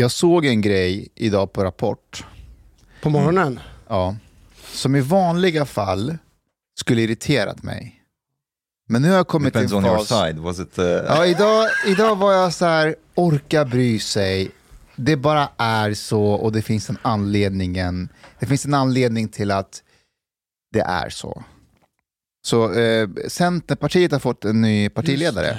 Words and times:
Jag 0.00 0.10
såg 0.10 0.46
en 0.46 0.60
grej 0.60 1.08
idag 1.14 1.52
på 1.52 1.64
Rapport. 1.64 2.24
På 3.02 3.10
morgonen? 3.10 3.60
Ja. 3.88 4.16
Som 4.72 4.96
i 4.96 5.00
vanliga 5.00 5.66
fall 5.66 6.16
skulle 6.80 7.02
irriterat 7.02 7.62
mig. 7.62 8.02
Men 8.88 9.02
nu 9.02 9.08
har 9.08 9.16
jag 9.16 9.28
kommit 9.28 9.52
Depends 9.52 9.70
till 9.72 9.76
on 9.76 9.84
en 9.84 9.90
your 9.90 9.98
fas. 9.98 10.08
side. 10.08 10.38
Was 10.38 10.60
it, 10.60 10.78
uh, 10.78 10.84
Ja, 10.84 11.26
idag, 11.26 11.68
idag 11.86 12.16
var 12.16 12.32
jag 12.32 12.52
så 12.52 12.64
här, 12.64 12.96
orka 13.14 13.64
bry 13.64 13.98
sig. 13.98 14.50
Det 14.96 15.16
bara 15.16 15.48
är 15.56 15.94
så 15.94 16.24
och 16.24 16.52
det 16.52 16.62
finns 16.62 16.90
en 16.90 16.98
anledningen. 17.02 18.08
Det 18.38 18.46
finns 18.46 18.64
en 18.64 18.74
anledning 18.74 19.28
till 19.28 19.50
att 19.50 19.82
det 20.72 20.80
är 20.80 21.08
så. 21.08 21.44
Så 22.46 22.72
eh, 22.72 23.08
Centerpartiet 23.28 24.12
har 24.12 24.18
fått 24.18 24.44
en 24.44 24.60
ny 24.60 24.88
partiledare. 24.88 25.56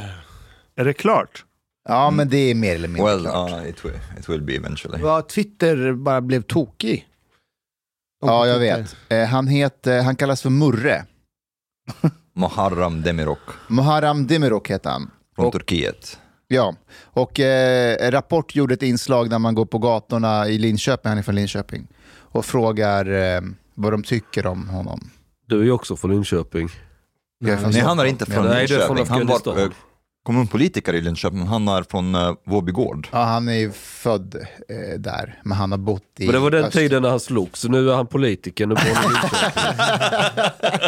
Är 0.76 0.86
det 0.86 0.94
klart? 0.94 1.46
Ja, 1.90 2.12
men 2.12 2.30
det 2.30 2.38
är 2.38 2.56
mer 2.56 2.76
eller 2.76 2.88
mindre 2.88 3.12
well, 3.16 3.24
klart. 3.26 3.52
uh, 3.52 3.70
it, 3.70 3.86
will, 3.86 3.92
it 4.20 4.30
will 4.30 4.42
be 4.42 4.54
eventually. 4.56 5.04
Vad 5.04 5.30
Twitter 5.30 5.94
bara 5.94 6.22
blev 6.22 6.42
tokig. 6.42 7.08
Ja, 8.26 8.48
jag 8.48 8.60
vet. 8.60 8.96
Eh, 9.10 9.26
han, 9.26 9.48
heter, 9.48 10.02
han 10.02 10.16
kallas 10.16 10.42
för 10.42 10.50
Murre. 10.50 11.06
Muharram 12.34 13.02
Demirok 13.02 13.40
Muharram 13.68 14.28
Demirok 14.28 14.70
heter 14.72 14.90
han. 14.90 15.12
från 15.36 15.46
Och- 15.46 15.54
Turkiet. 15.54 16.20
Ja, 16.48 16.76
och 17.04 17.40
eh, 17.40 18.12
Rapport 18.12 18.56
gjorde 18.56 18.74
ett 18.74 18.84
inslag 18.84 19.30
där 19.30 19.40
man 19.40 19.56
går 19.56 19.66
på 19.66 19.78
gatorna 19.80 20.48
i 20.48 20.58
Linköping, 20.58 21.10
han 21.10 21.18
är 21.18 21.22
från 21.22 21.36
Linköping, 21.36 21.88
och 22.14 22.46
frågar 22.46 23.06
eh, 23.36 23.42
vad 23.76 23.94
de 23.94 24.04
tycker 24.04 24.46
om 24.48 24.70
honom. 24.70 25.10
Du 25.48 25.60
är 25.60 25.64
ju 25.64 25.72
också 25.72 25.96
från 25.96 26.12
Linköping. 26.12 26.70
Jag 27.40 27.50
är 27.54 27.58
från 27.58 27.72
Nej, 27.72 27.82
han 27.82 28.00
är 28.00 28.04
Stockholm. 28.06 28.10
inte 28.10 28.26
från 28.26 28.46
Nej, 28.46 28.68
du 28.68 28.76
är 28.82 28.88
från 28.88 28.98
Linköping. 28.98 29.20
Han 29.20 29.28
var 29.28 29.36
Afghanistan. 29.36 29.74
Kommunpolitiker 30.24 30.94
i 30.94 31.02
Linköping, 31.02 31.48
han 31.48 31.68
är 31.68 31.84
från 31.84 32.16
uh, 32.16 32.34
Vårby 32.46 32.72
gård. 32.72 33.08
Ja, 33.12 33.24
han 33.24 33.48
är 33.50 33.54
ju 33.54 33.72
född 33.72 34.36
eh, 34.70 35.00
där, 35.00 35.40
men 35.44 35.58
han 35.58 35.72
har 35.72 35.78
bott 35.78 36.02
i 36.20 36.26
Men 36.26 36.34
det 36.34 36.40
var 36.40 36.52
den 36.52 36.64
öst. 36.66 36.74
tiden 36.74 37.02
när 37.02 37.10
han 37.10 37.20
slogs, 37.20 37.60
så 37.60 37.68
nu 37.70 37.90
är 37.92 37.96
han 37.96 38.08
politiker. 38.08 38.68
Nu 38.68 38.76
bor 38.76 38.82
han 38.96 39.04
i 39.06 39.08
Linköping. 39.08 39.62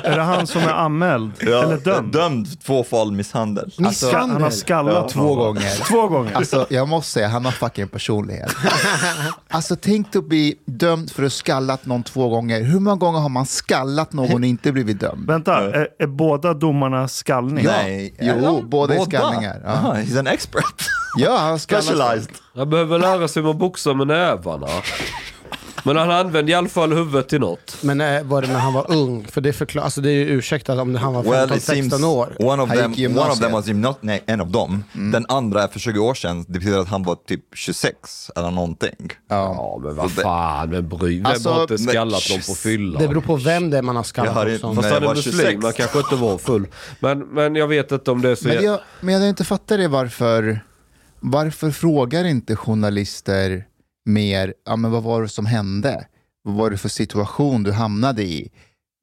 Är 0.12 0.16
det 0.18 0.22
han 0.22 0.48
som 0.48 0.62
är 0.62 0.74
anmäld? 0.74 1.32
Eller 1.42 1.78
dömd? 1.78 2.14
Dömd 2.14 2.62
två 2.64 2.84
fall 2.84 3.12
misshandel. 3.12 3.72
Ska, 3.72 3.84
Misshandel. 3.84 4.30
han 4.32 4.42
har 4.42 4.50
skallat 4.50 5.10
Två 5.10 5.20
någon. 5.22 5.38
gånger. 5.38 5.86
Två 5.90 6.08
gånger? 6.08 6.34
Alltså, 6.36 6.66
jag 6.70 6.88
måste 6.88 7.12
säga, 7.12 7.28
han 7.28 7.46
har 7.46 7.52
fucking 7.52 7.88
personlighet. 7.88 8.56
Alltså, 9.48 9.76
tänk 9.76 10.16
att 10.16 10.26
bli 10.26 10.56
dömd 10.66 11.12
för 11.12 11.24
att 11.24 11.26
ha 11.26 11.30
skallat 11.30 11.86
någon 11.86 12.04
två 12.04 12.30
gånger. 12.30 12.62
Hur 12.64 12.80
många 12.80 12.96
gånger 12.96 13.20
har 13.20 13.30
man 13.30 13.46
skallat 13.46 14.14
någon 14.14 14.34
och 14.34 14.46
inte 14.48 14.72
blivit 14.72 15.00
dömd? 15.00 15.28
Vänta, 15.28 15.58
är, 15.74 15.88
är 16.00 16.08
båda 16.08 16.54
domarna 16.54 17.08
skallning? 17.08 17.66
Nej, 17.66 18.14
Jo, 18.20 18.64
båda 18.68 18.94
är 18.96 19.00
skallningar, 19.28 19.62
ja. 19.64 19.70
Aha, 19.70 19.94
he's 19.94 20.20
an 20.20 20.28
expert. 20.28 20.86
Ja, 21.18 21.38
han. 21.38 21.60
Specialized. 21.60 22.30
Han 22.56 22.70
behöver 22.70 23.00
lära 23.00 23.28
sig 23.28 23.42
hur 23.42 23.48
man 23.50 23.58
boxar 23.58 23.94
med 23.94 24.08
nävarna. 24.08 24.68
Men 25.86 25.98
han 25.98 26.12
använde 26.12 26.52
i 26.52 26.56
alla 26.56 26.70
fall 26.70 26.94
huvudet 26.94 27.30
till 27.30 27.40
något. 27.40 27.78
Men 27.82 28.02
eh, 28.02 28.24
var 28.24 28.42
det 28.42 28.48
när 28.48 28.60
han 28.60 28.74
var 28.74 28.92
ung? 28.92 29.28
För 29.32 29.42
det 29.42 29.54
förklarar, 29.54 29.86
alltså 29.86 30.02
det 30.02 30.10
är 30.10 30.14
ju 30.14 30.26
ursäktat 30.30 30.80
om 30.80 30.96
han 30.96 31.14
var 31.14 31.24
Well, 31.24 31.58
it 31.58 31.64
seems 31.64 31.94
15-16 31.94 32.06
år. 32.06 32.34
one 32.40 32.64
of 32.64 32.70
Han 32.70 32.78
them, 32.78 32.86
one 32.86 32.94
of 32.94 32.98
gymnasiet. 33.00 33.40
them 33.40 33.52
was 33.52 33.68
gymna- 33.68 33.96
nej, 34.02 34.24
en 34.26 34.42
av 34.42 34.52
dem. 34.52 34.84
Den 34.94 35.26
andra 35.30 35.64
är 35.64 35.68
för 35.68 35.80
20 35.80 36.00
år 36.00 36.14
sedan, 36.14 36.46
det 36.48 36.60
betyder 36.60 36.80
att 36.80 36.88
han 36.88 37.04
var 37.04 37.16
typ 37.16 37.42
26 37.56 38.32
eller 38.36 38.52
någonting. 38.52 38.96
Ja. 39.30 39.36
Ja 39.58 39.80
men 39.84 39.96
vad 39.96 40.12
fan, 40.12 40.70
men 40.70 40.90
bry 40.90 41.18
Vem 41.18 41.26
Alltså, 41.26 41.50
har 41.50 41.62
inte 41.62 41.78
skallat 41.78 42.22
någon 42.30 42.40
på 42.48 42.54
fylla? 42.56 43.00
Det 43.00 43.08
beror 43.08 43.22
på 43.22 43.36
vem 43.36 43.70
det 43.70 43.78
är 43.78 43.82
man 43.82 43.96
har 43.96 44.00
Jag 44.00 44.06
skallat 44.06 44.34
har 44.34 44.42
också. 44.56 44.68
inte- 44.68 44.82
Fast 44.82 44.94
han 44.94 44.94
jag 44.94 45.04
är 45.04 45.08
var 45.08 45.16
26. 45.16 45.36
muslim, 45.44 45.64
han 45.64 45.74
kanske 45.74 46.00
inte 46.00 46.16
var 46.16 46.38
full. 46.38 46.68
Men, 47.00 47.20
men 47.20 47.56
jag 47.56 47.68
vet 47.68 47.92
inte 47.92 48.12
om 48.12 48.22
det 48.22 48.30
är 48.30 48.36
så... 48.36 48.48
Men 48.48 48.64
jag, 48.64 48.80
men 49.02 49.14
jag 49.16 49.30
inte 49.30 49.44
fattar 49.44 49.78
det 49.78 49.88
varför, 49.88 50.60
varför 51.20 51.72
frågar 51.72 52.24
inte 52.26 52.56
journalister 52.56 53.66
mer, 54.06 54.54
ja 54.66 54.76
men 54.76 54.92
vad 54.92 55.04
var 55.04 55.22
det 55.22 55.30
som 55.30 55.46
hände? 55.46 56.08
Vad 56.44 56.56
var 56.56 56.70
det 56.70 56.78
för 56.78 56.90
situation 56.90 57.64
du 57.64 57.72
hamnade 57.72 58.24
i? 58.24 58.52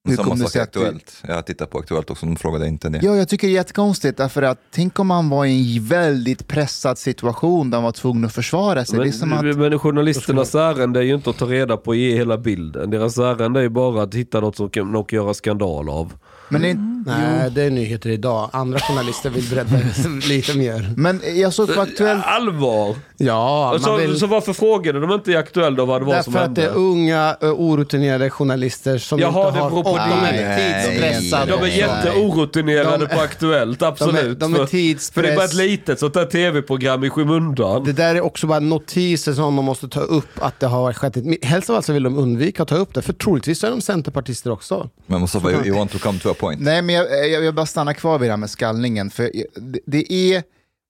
Hur 0.08 0.16
Samma 0.16 0.36
sak 0.36 0.56
i 0.56 0.58
att 0.58 0.72
du... 0.72 0.80
Aktuellt. 0.80 1.22
Jag 1.26 1.34
har 1.34 1.42
tittat 1.42 1.70
på 1.70 1.78
Aktuellt 1.78 2.10
också, 2.10 2.26
de 2.26 2.36
frågade 2.36 2.68
inte 2.68 2.88
det. 2.88 3.00
Ja, 3.02 3.16
jag 3.16 3.28
tycker 3.28 3.46
det 3.46 3.52
är 3.52 3.54
jättekonstigt, 3.54 4.18
därför 4.18 4.42
att 4.42 4.58
tänk 4.70 4.98
om 4.98 5.06
man 5.06 5.28
var 5.28 5.44
i 5.44 5.76
en 5.76 5.84
väldigt 5.84 6.46
pressad 6.46 6.98
situation 6.98 7.70
där 7.70 7.78
man 7.78 7.84
var 7.84 7.92
tvungen 7.92 8.24
att 8.24 8.32
försvara 8.32 8.84
sig. 8.84 8.98
det 8.98 9.08
är 9.08 9.12
som 9.12 9.28
Men, 9.28 9.50
att, 9.50 9.56
men 9.56 9.78
journalisternas 9.78 10.54
ärende 10.54 11.00
är 11.00 11.04
ju 11.04 11.14
inte 11.14 11.30
att 11.30 11.38
ta 11.38 11.46
reda 11.46 11.76
på 11.76 11.88
och 11.90 11.96
ge 11.96 12.16
hela 12.16 12.38
bilden. 12.38 12.90
Deras 12.90 13.18
ärende 13.18 13.60
är 13.60 13.62
ju 13.62 13.68
bara 13.68 14.02
att 14.02 14.14
hitta 14.14 14.40
något 14.40 14.56
som 14.56 14.70
kan, 14.70 14.92
de 14.92 15.04
kan 15.04 15.16
göra 15.16 15.34
skandal 15.34 15.88
av. 15.88 16.12
men, 16.50 16.62
det, 16.62 16.76
Nej, 17.06 17.50
det 17.50 17.62
är 17.62 17.70
nyheter 17.70 18.10
idag. 18.10 18.50
Andra 18.52 18.78
journalister 18.78 19.30
vill 19.30 19.44
berätta 19.50 19.74
lite 20.28 20.58
mer. 20.58 20.92
men 20.96 21.20
jag 21.34 21.54
såg 21.54 21.74
på 21.74 21.80
Aktuellt, 21.80 22.24
Allvar! 22.26 22.96
Ja, 23.16 23.68
man 23.72 23.80
så, 23.80 23.96
vill... 23.96 24.18
så 24.18 24.26
varför 24.26 24.52
frågade 24.52 25.00
de 25.00 25.12
inte 25.12 25.32
i 25.32 25.36
Aktuellt 25.36 25.76
då 25.76 25.84
vad 25.84 26.00
det 26.00 26.04
var 26.04 26.22
som 26.22 26.32
Därför 26.32 26.46
att 26.48 26.54
det 26.54 26.60
hände? 26.62 26.76
är 26.76 26.82
unga, 26.82 27.36
orutinerade 27.40 28.30
journalister 28.30 28.98
som 28.98 29.18
Jaha, 29.18 29.46
inte 29.48 29.58
det 29.58 29.62
har... 29.62 29.70
beror 29.70 29.82
på 29.82 29.90
och 29.90 29.98
de 29.98 30.20
det. 30.36 30.42
är 30.42 30.84
tidspressade. 30.90 31.52
De 31.52 31.62
är 31.62 31.66
jätteorutinerade 31.66 33.06
De- 33.06 33.14
på 33.14 33.20
Aktuellt, 33.20 33.82
absolut. 33.82 34.40
de 34.40 34.54
är 34.54 34.58
För- 34.58 34.66
tidspress. 34.66 35.14
För 35.14 35.22
det 35.22 35.32
är 35.32 35.36
bara 35.36 35.44
ett 35.44 35.54
litet 35.54 35.98
sånt 36.00 36.14
där 36.14 36.24
tv-program 36.26 37.04
i 37.04 37.10
skymundan. 37.10 37.84
Det 37.84 37.92
där 37.92 38.14
är 38.14 38.20
också 38.20 38.46
bara 38.46 38.60
notiser 38.60 39.32
som 39.32 39.56
de 39.56 39.64
måste 39.64 39.88
ta 39.88 40.00
upp 40.00 40.28
att 40.42 40.60
det 40.60 40.66
har 40.66 40.92
skett 40.92 41.16
ett... 41.16 41.44
Helst 41.44 41.70
av 41.70 41.76
allt 41.76 41.84
så 41.86 41.92
vill 41.92 42.02
de 42.02 42.18
undvika 42.18 42.62
att 42.62 42.68
ta 42.68 42.76
upp 42.76 42.94
det, 42.94 43.02
för 43.02 43.12
troligtvis 43.12 43.64
är 43.64 43.70
de 43.70 43.80
centerpartister 43.80 44.50
också. 44.52 44.88
Men 45.06 45.20
Mustafa, 45.20 45.50
you, 45.50 45.66
you 45.66 45.76
want 45.76 45.92
to 45.92 45.98
come 45.98 46.18
to 46.18 46.30
a 46.30 46.34
point? 46.40 46.60
nej 46.60 46.82
men 46.82 46.94
jag, 46.94 47.28
jag, 47.30 47.44
jag 47.44 47.54
bara 47.54 47.66
stannar 47.66 47.92
kvar 47.92 48.18
vid 48.18 48.28
det 48.28 48.32
här 48.32 48.36
med 48.36 48.50
skallningen, 48.50 49.10
för 49.10 49.30
det, 49.54 49.80
det 49.86 50.12
är, 50.12 50.42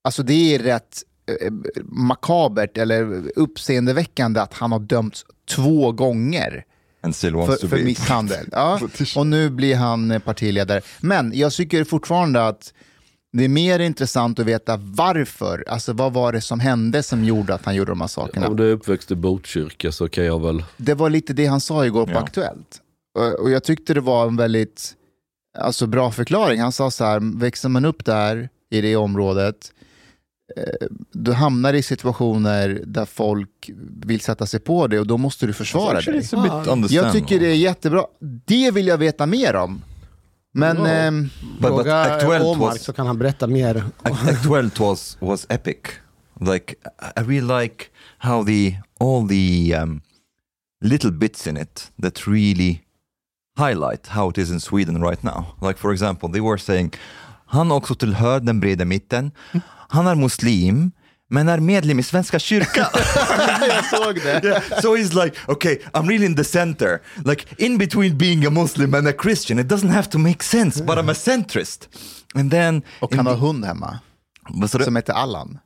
alltså 0.03 0.23
det 0.23 0.55
är 0.55 0.59
rätt 0.59 1.03
eh, 1.41 1.51
makabert 1.83 2.77
eller 2.77 3.23
uppseendeväckande 3.35 4.39
att 4.39 4.53
han 4.53 4.71
har 4.71 4.79
dömts 4.79 5.25
två 5.55 5.91
gånger. 5.91 6.65
För, 7.03 7.67
för 7.67 7.83
misshandel. 7.83 8.49
Ja, 8.51 8.79
och 9.15 9.27
nu 9.27 9.49
blir 9.49 9.75
han 9.75 10.11
eh, 10.11 10.19
partiledare. 10.19 10.81
Men 10.99 11.31
jag 11.35 11.53
tycker 11.53 11.83
fortfarande 11.83 12.47
att 12.47 12.73
det 13.33 13.43
är 13.43 13.49
mer 13.49 13.79
intressant 13.79 14.39
att 14.39 14.45
veta 14.45 14.77
varför. 14.77 15.63
Alltså 15.67 15.93
vad 15.93 16.13
var 16.13 16.33
det 16.33 16.41
som 16.41 16.59
hände 16.59 17.03
som 17.03 17.23
gjorde 17.23 17.53
att 17.53 17.65
han 17.65 17.75
gjorde 17.75 17.91
de 17.91 18.01
här 18.01 18.07
sakerna? 18.07 18.47
Om 18.47 18.55
du 18.55 18.69
är 18.69 18.73
uppväxt 18.73 19.11
i 19.11 19.15
Botkyrka 19.15 19.91
så 19.91 20.09
kan 20.09 20.25
jag 20.25 20.41
väl... 20.41 20.63
Det 20.77 20.93
var 20.93 21.09
lite 21.09 21.33
det 21.33 21.45
han 21.45 21.61
sa 21.61 21.85
igår 21.85 22.05
på 22.05 22.11
Ja. 22.11 22.19
Aktuellt. 22.19 22.81
Och 23.39 23.51
jag 23.51 23.63
tyckte 23.63 23.93
det 23.93 24.01
var 24.01 24.27
en 24.27 24.37
väldigt 24.37 24.93
alltså, 25.59 25.87
bra 25.87 26.11
förklaring. 26.11 26.61
Han 26.61 26.71
sa 26.71 26.91
så 26.91 27.03
här, 27.05 27.39
växer 27.39 27.69
man 27.69 27.85
upp 27.85 28.05
där 28.05 28.49
i 28.69 28.81
det 28.81 28.95
området, 28.95 29.71
eh, 30.57 30.87
du 31.13 31.33
hamnar 31.33 31.73
i 31.73 31.81
situationer 31.83 32.81
där 32.85 33.05
folk 33.05 33.69
vill 34.05 34.21
sätta 34.21 34.45
sig 34.45 34.59
på 34.59 34.87
dig 34.87 34.99
och 34.99 35.07
då 35.07 35.17
måste 35.17 35.45
du 35.47 35.53
försvara 35.53 35.97
Actually, 35.97 36.19
dig. 36.19 36.27
it's 36.27 36.39
a 36.39 36.43
bit 36.43 36.51
Ja. 36.67 36.71
understandable. 36.73 36.95
Jag 36.95 37.13
tycker 37.13 37.39
det 37.39 37.47
är 37.51 37.55
jättebra. 37.55 38.05
Det 38.45 38.71
vill 38.71 38.87
jag 38.87 38.97
veta 38.97 39.25
mer 39.25 39.55
om. 39.55 39.81
Men 40.53 40.77
ehm, 40.85 41.29
but 41.59 41.69
Fråga 41.69 42.43
Omar 42.43 42.67
was- 42.71 42.77
så 42.83 42.93
kan 42.93 43.07
han 43.07 43.17
berätta 43.17 43.47
mer. 43.47 43.83
Aktuellt 44.01 44.79
was 44.79 45.17
was 45.19 45.45
epic. 45.49 45.77
Like 46.39 46.75
I 47.17 47.19
really 47.21 47.61
like 47.61 47.85
how 48.17 48.45
the 48.45 48.77
all 48.99 49.27
the 49.29 49.75
um, 49.75 50.01
little 50.83 51.11
bits 51.11 51.47
in 51.47 51.57
it 51.57 51.91
that 52.01 52.27
really 52.27 52.79
highlight 53.57 54.07
how 54.07 54.29
it 54.29 54.37
is 54.37 54.51
in 54.51 54.59
Sweden 54.59 55.01
right 55.01 55.23
now. 55.23 55.45
Like 55.61 55.79
for 55.79 55.91
example, 55.91 56.29
they 56.29 56.41
were 56.41 56.57
saying 56.57 56.93
han 57.45 57.71
också 57.71 57.95
tillhör 57.95 58.39
den 58.39 58.59
breda 58.59 58.85
mitten. 58.85 59.31
Han 59.89 60.07
är 60.07 60.15
muslim 60.15 60.91
men 61.31 61.49
är 61.49 61.59
medlem 61.59 61.99
i 61.99 62.03
Svenska 62.03 62.39
kyrkan. 62.39 62.85
jag 63.67 63.85
såg 63.85 64.15
det. 64.15 64.43
yeah. 64.43 64.81
So 64.81 64.95
he's 64.97 65.23
like, 65.23 65.37
okay, 65.47 65.77
I'm 65.93 66.07
really 66.07 66.25
in 66.25 66.35
the 66.35 66.43
center. 66.43 67.01
Like 67.25 67.45
in 67.57 67.77
between 67.77 68.17
being 68.17 68.45
a 68.45 68.49
Muslim 68.49 68.93
and 68.93 69.07
a 69.07 69.13
Christian, 69.13 69.59
it 69.59 69.67
doesn't 69.67 69.91
have 69.91 70.09
to 70.09 70.17
make 70.17 70.43
sense, 70.43 70.83
but 70.83 70.97
I'm 70.97 71.11
a 71.11 71.13
centrist. 71.13 71.89
And 72.35 72.51
then... 72.51 72.81
Och 72.99 73.15
han 73.15 73.27
har 73.27 73.35
hund 73.35 73.65
hemma 73.65 73.99
som 74.67 74.95
heter 74.95 75.13
Allan. 75.13 75.59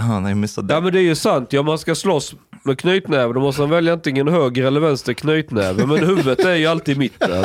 Ah, 0.00 0.20
nej, 0.20 0.30
jag 0.30 0.38
missade 0.38 0.74
Ja 0.74 0.80
det. 0.80 0.84
men 0.84 0.92
det 0.92 0.98
är 0.98 1.02
ju 1.02 1.14
sant, 1.14 1.52
ja 1.52 1.62
man 1.62 1.78
ska 1.78 1.94
slåss 1.94 2.34
med 2.62 2.78
knytnäve 2.78 3.32
då 3.34 3.40
måste 3.40 3.60
man 3.60 3.70
välja 3.70 3.92
antingen 3.92 4.28
höger 4.28 4.64
eller 4.64 4.80
vänster 4.80 5.12
knytnäve. 5.12 5.86
Men 5.86 5.98
huvudet 5.98 6.40
är 6.40 6.54
ju 6.54 6.66
alltid 6.66 6.96
i 6.96 6.98
mitten. 6.98 7.44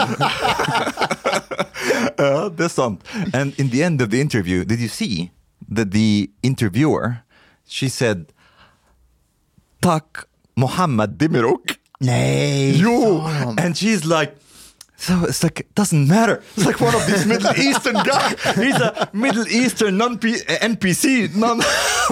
Ja, 2.17 2.49
det 2.57 2.63
är 2.63 2.69
sant. 2.69 3.03
And 3.33 3.59
in 3.59 3.69
the 3.71 3.83
end 3.83 4.01
of 4.01 4.09
the 4.09 4.19
interview, 4.21 4.65
did 4.65 4.79
you 4.79 4.89
see 4.89 5.31
that 5.75 5.91
the 5.91 6.27
interviewer, 6.41 7.13
she 7.67 7.89
said, 7.89 8.25
tack 9.81 10.05
Mohammed 10.55 11.09
Demirok. 11.09 11.61
Nej, 11.99 12.77
Jo! 12.81 13.19
han. 13.19 13.59
And 13.59 13.75
she's 13.75 14.19
like, 14.19 14.31
So 14.97 15.25
it's 15.27 15.43
like 15.43 15.67
doesn't 15.75 16.07
matter. 16.07 16.41
It's 16.55 16.65
like 16.65 16.79
one 16.81 16.95
of 16.95 17.05
these 17.05 17.25
Middle 17.25 17.53
Eastern 17.67 17.95
guys. 17.95 18.35
He's 18.55 18.75
a 18.81 19.09
Middle 19.13 19.47
Eastern 19.47 19.97
non 19.97 20.17
NPC, 20.61 21.35
non 21.35 21.61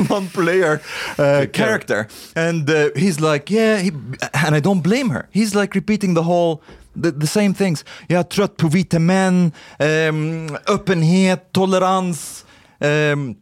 non 0.10 0.28
player 0.30 0.82
uh, 1.18 1.46
character, 1.54 2.08
and 2.36 2.70
uh, 2.70 2.90
he's 2.96 3.20
like, 3.20 3.50
yeah, 3.50 3.78
he, 3.78 3.92
and 4.34 4.56
I 4.56 4.60
don't 4.60 4.82
blame 4.82 5.10
her. 5.10 5.28
He's 5.32 5.56
like 5.56 5.76
repeating 5.76 6.14
the 6.16 6.24
whole. 6.24 6.62
The, 6.96 7.12
the 7.12 7.28
same 7.28 7.54
things. 7.56 7.86
Jag 8.08 8.20
är 8.20 8.24
trött 8.24 8.58
på 8.58 8.68
vita 8.68 9.00
män, 9.00 9.52
um, 9.80 10.58
öppenhet, 10.68 11.52
tolerans. 11.52 12.46
Um, 12.80 13.36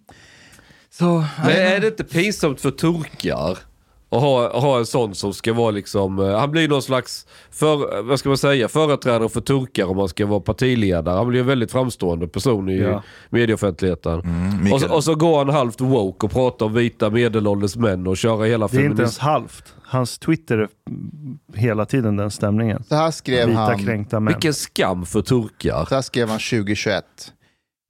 så, 0.91 1.25
Men 1.43 1.51
är 1.51 1.79
det 1.79 1.87
inte 1.87 2.03
pinsamt 2.03 2.61
för 2.61 2.71
turkar? 2.71 3.57
Att 4.11 4.21
ha, 4.21 4.59
ha 4.59 4.77
en 4.79 4.85
sån 4.85 5.15
som 5.15 5.33
ska 5.33 5.53
vara 5.53 5.71
liksom, 5.71 6.19
eh, 6.19 6.37
han 6.39 6.51
blir 6.51 6.67
någon 6.67 6.81
slags, 6.81 7.25
för, 7.51 8.01
vad 8.01 8.19
ska 8.19 8.29
man 8.29 8.37
säga, 8.37 8.67
företrädare 8.67 9.29
för 9.29 9.41
turkar 9.41 9.85
om 9.85 9.97
man 9.97 10.07
ska 10.09 10.25
vara 10.25 10.39
partiledare. 10.39 11.15
Han 11.17 11.27
blir 11.27 11.39
en 11.39 11.45
väldigt 11.47 11.71
framstående 11.71 12.27
person 12.27 12.69
i 12.69 12.77
Ja. 12.79 13.03
medieoffentligheten. 13.29 14.17
Mikael. 14.63 14.73
och, 14.73 14.81
så, 14.81 14.95
och 14.95 15.03
så 15.03 15.15
går 15.15 15.37
han 15.37 15.49
halvt 15.49 15.81
woke 15.81 16.25
och 16.25 16.31
pratar 16.31 16.65
om 16.65 16.73
vita 16.73 17.09
medelålders 17.09 17.75
män 17.75 18.07
och 18.07 18.17
kör 18.17 18.45
hela 18.45 18.67
Det 18.67 18.77
är 18.77 18.85
inte 18.85 19.01
ens 19.01 19.17
feminism. 19.17 19.23
halvt. 19.25 19.73
Hans 19.83 20.17
Twitter 20.19 20.57
är 20.57 20.67
mm, 20.89 21.37
hela 21.55 21.85
tiden 21.85 22.15
den 22.17 22.31
stämningen. 22.31 22.83
Så 22.83 22.95
här 22.95 23.11
skrev 23.11 23.47
Vita 23.47 23.59
han, 23.59 23.85
kränkta 23.85 24.19
män. 24.19 24.33
Vilken 24.33 24.53
skam 24.53 25.05
för 25.05 25.21
turkar. 25.21 25.85
så 25.89 25.95
här 25.95 26.01
skrev 26.01 26.29
han 26.29 26.39
2021. 26.39 27.05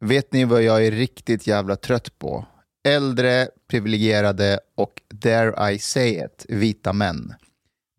Vet 0.05 0.33
ni 0.33 0.45
vad 0.45 0.63
jag 0.63 0.85
är 0.85 0.91
riktigt 0.91 1.47
jävla 1.47 1.75
trött 1.75 2.19
på? 2.19 2.45
Äldre, 2.83 3.47
privilegierade 3.69 4.59
och, 4.77 5.01
dare 5.09 5.71
I 5.73 5.79
say 5.79 6.09
it, 6.25 6.45
vita 6.49 6.93
män. 6.93 7.33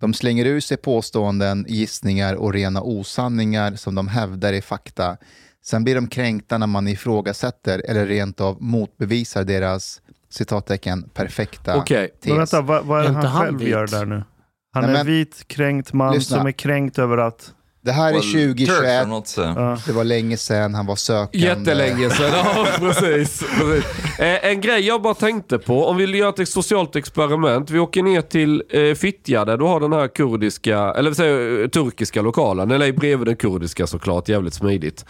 De 0.01 0.15
slänger 0.15 0.45
ur 0.45 0.61
sig 0.61 0.77
påståenden, 0.77 1.65
gissningar 1.69 2.35
och 2.35 2.53
rena 2.53 2.83
osanningar 2.83 3.75
som 3.75 3.95
de 3.95 4.09
hävdar 4.09 4.53
är 4.53 4.61
fakta. 4.61 5.17
Sen 5.65 5.85
blir 5.85 5.95
de 5.95 6.09
kränkta 6.09 6.59
när 6.59 6.67
man 6.67 6.89
ifrågasätter 6.89 7.83
eller 7.89 8.07
rent 8.07 8.41
av 8.41 8.63
motbevisar 8.63 9.45
deras 9.45 10.01
citattecken 10.29 11.03
perfekta 11.15 11.77
Okej. 11.77 12.09
tes. 12.09 12.27
Men 12.29 12.39
vänta, 12.39 12.61
vad, 12.61 12.85
vad 12.85 12.99
är 13.01 13.03
det 13.03 13.09
inte 13.09 13.27
han 13.27 13.31
han 13.37 13.45
själv 13.47 13.59
vit? 13.59 13.69
gör 13.69 13.87
där 13.87 14.07
nu? 14.07 14.25
Han 14.73 14.83
Nej, 14.83 14.91
är 14.91 14.95
men- 14.95 15.07
vit, 15.07 15.45
kränkt 15.49 15.93
man 15.93 16.15
Lyssna. 16.15 16.37
som 16.37 16.47
är 16.47 16.53
kränkt 16.53 16.99
över 16.99 17.19
att... 17.19 17.55
Det 17.85 17.93
här 17.93 18.09
är 18.09 18.13
Well, 18.13 18.23
Turks 18.23 18.33
2021, 18.33 19.01
are 19.01 19.07
not, 19.07 19.35
uh, 19.39 19.45
Ja. 19.45 19.79
det 19.87 19.93
var 19.93 20.05
länge 20.05 20.37
sedan 20.37 20.75
han 20.75 20.87
var 20.87 20.97
sökande. 20.97 21.47
Jättelänge 21.47 22.11
sedan, 22.11 22.31
ja 22.35 22.67
precis. 22.79 23.45
precis. 23.59 23.85
Eh, 24.19 24.47
en 24.51 24.61
grej 24.61 24.81
jag 24.87 25.03
bara 25.03 25.15
tänkte 25.15 25.59
på, 25.59 25.87
om 25.87 25.97
vi 25.97 26.07
vill 26.07 26.15
göra 26.15 26.43
ett 26.43 26.49
socialt 26.49 26.97
experiment. 26.97 27.71
Vi 27.71 27.79
åker 27.79 28.03
ner 28.03 28.21
till 28.23 28.63
eh, 28.71 28.95
Fittja 28.95 29.45
där 29.45 29.57
du 29.57 29.65
har 29.65 29.81
den 29.81 29.93
här 29.93 30.09
kurdiska, 30.09 30.79
eller 30.79 31.11
eh, 31.11 31.69
turkiska 31.69 32.23
lokalen. 32.23 32.71
Eller 32.71 32.87
är 32.87 32.93
bredvid 32.93 33.29
den 33.29 33.37
kurdiska 33.37 33.87
såklart, 33.87 34.29
jävligt 34.29 34.55
smidigt. 34.55 35.05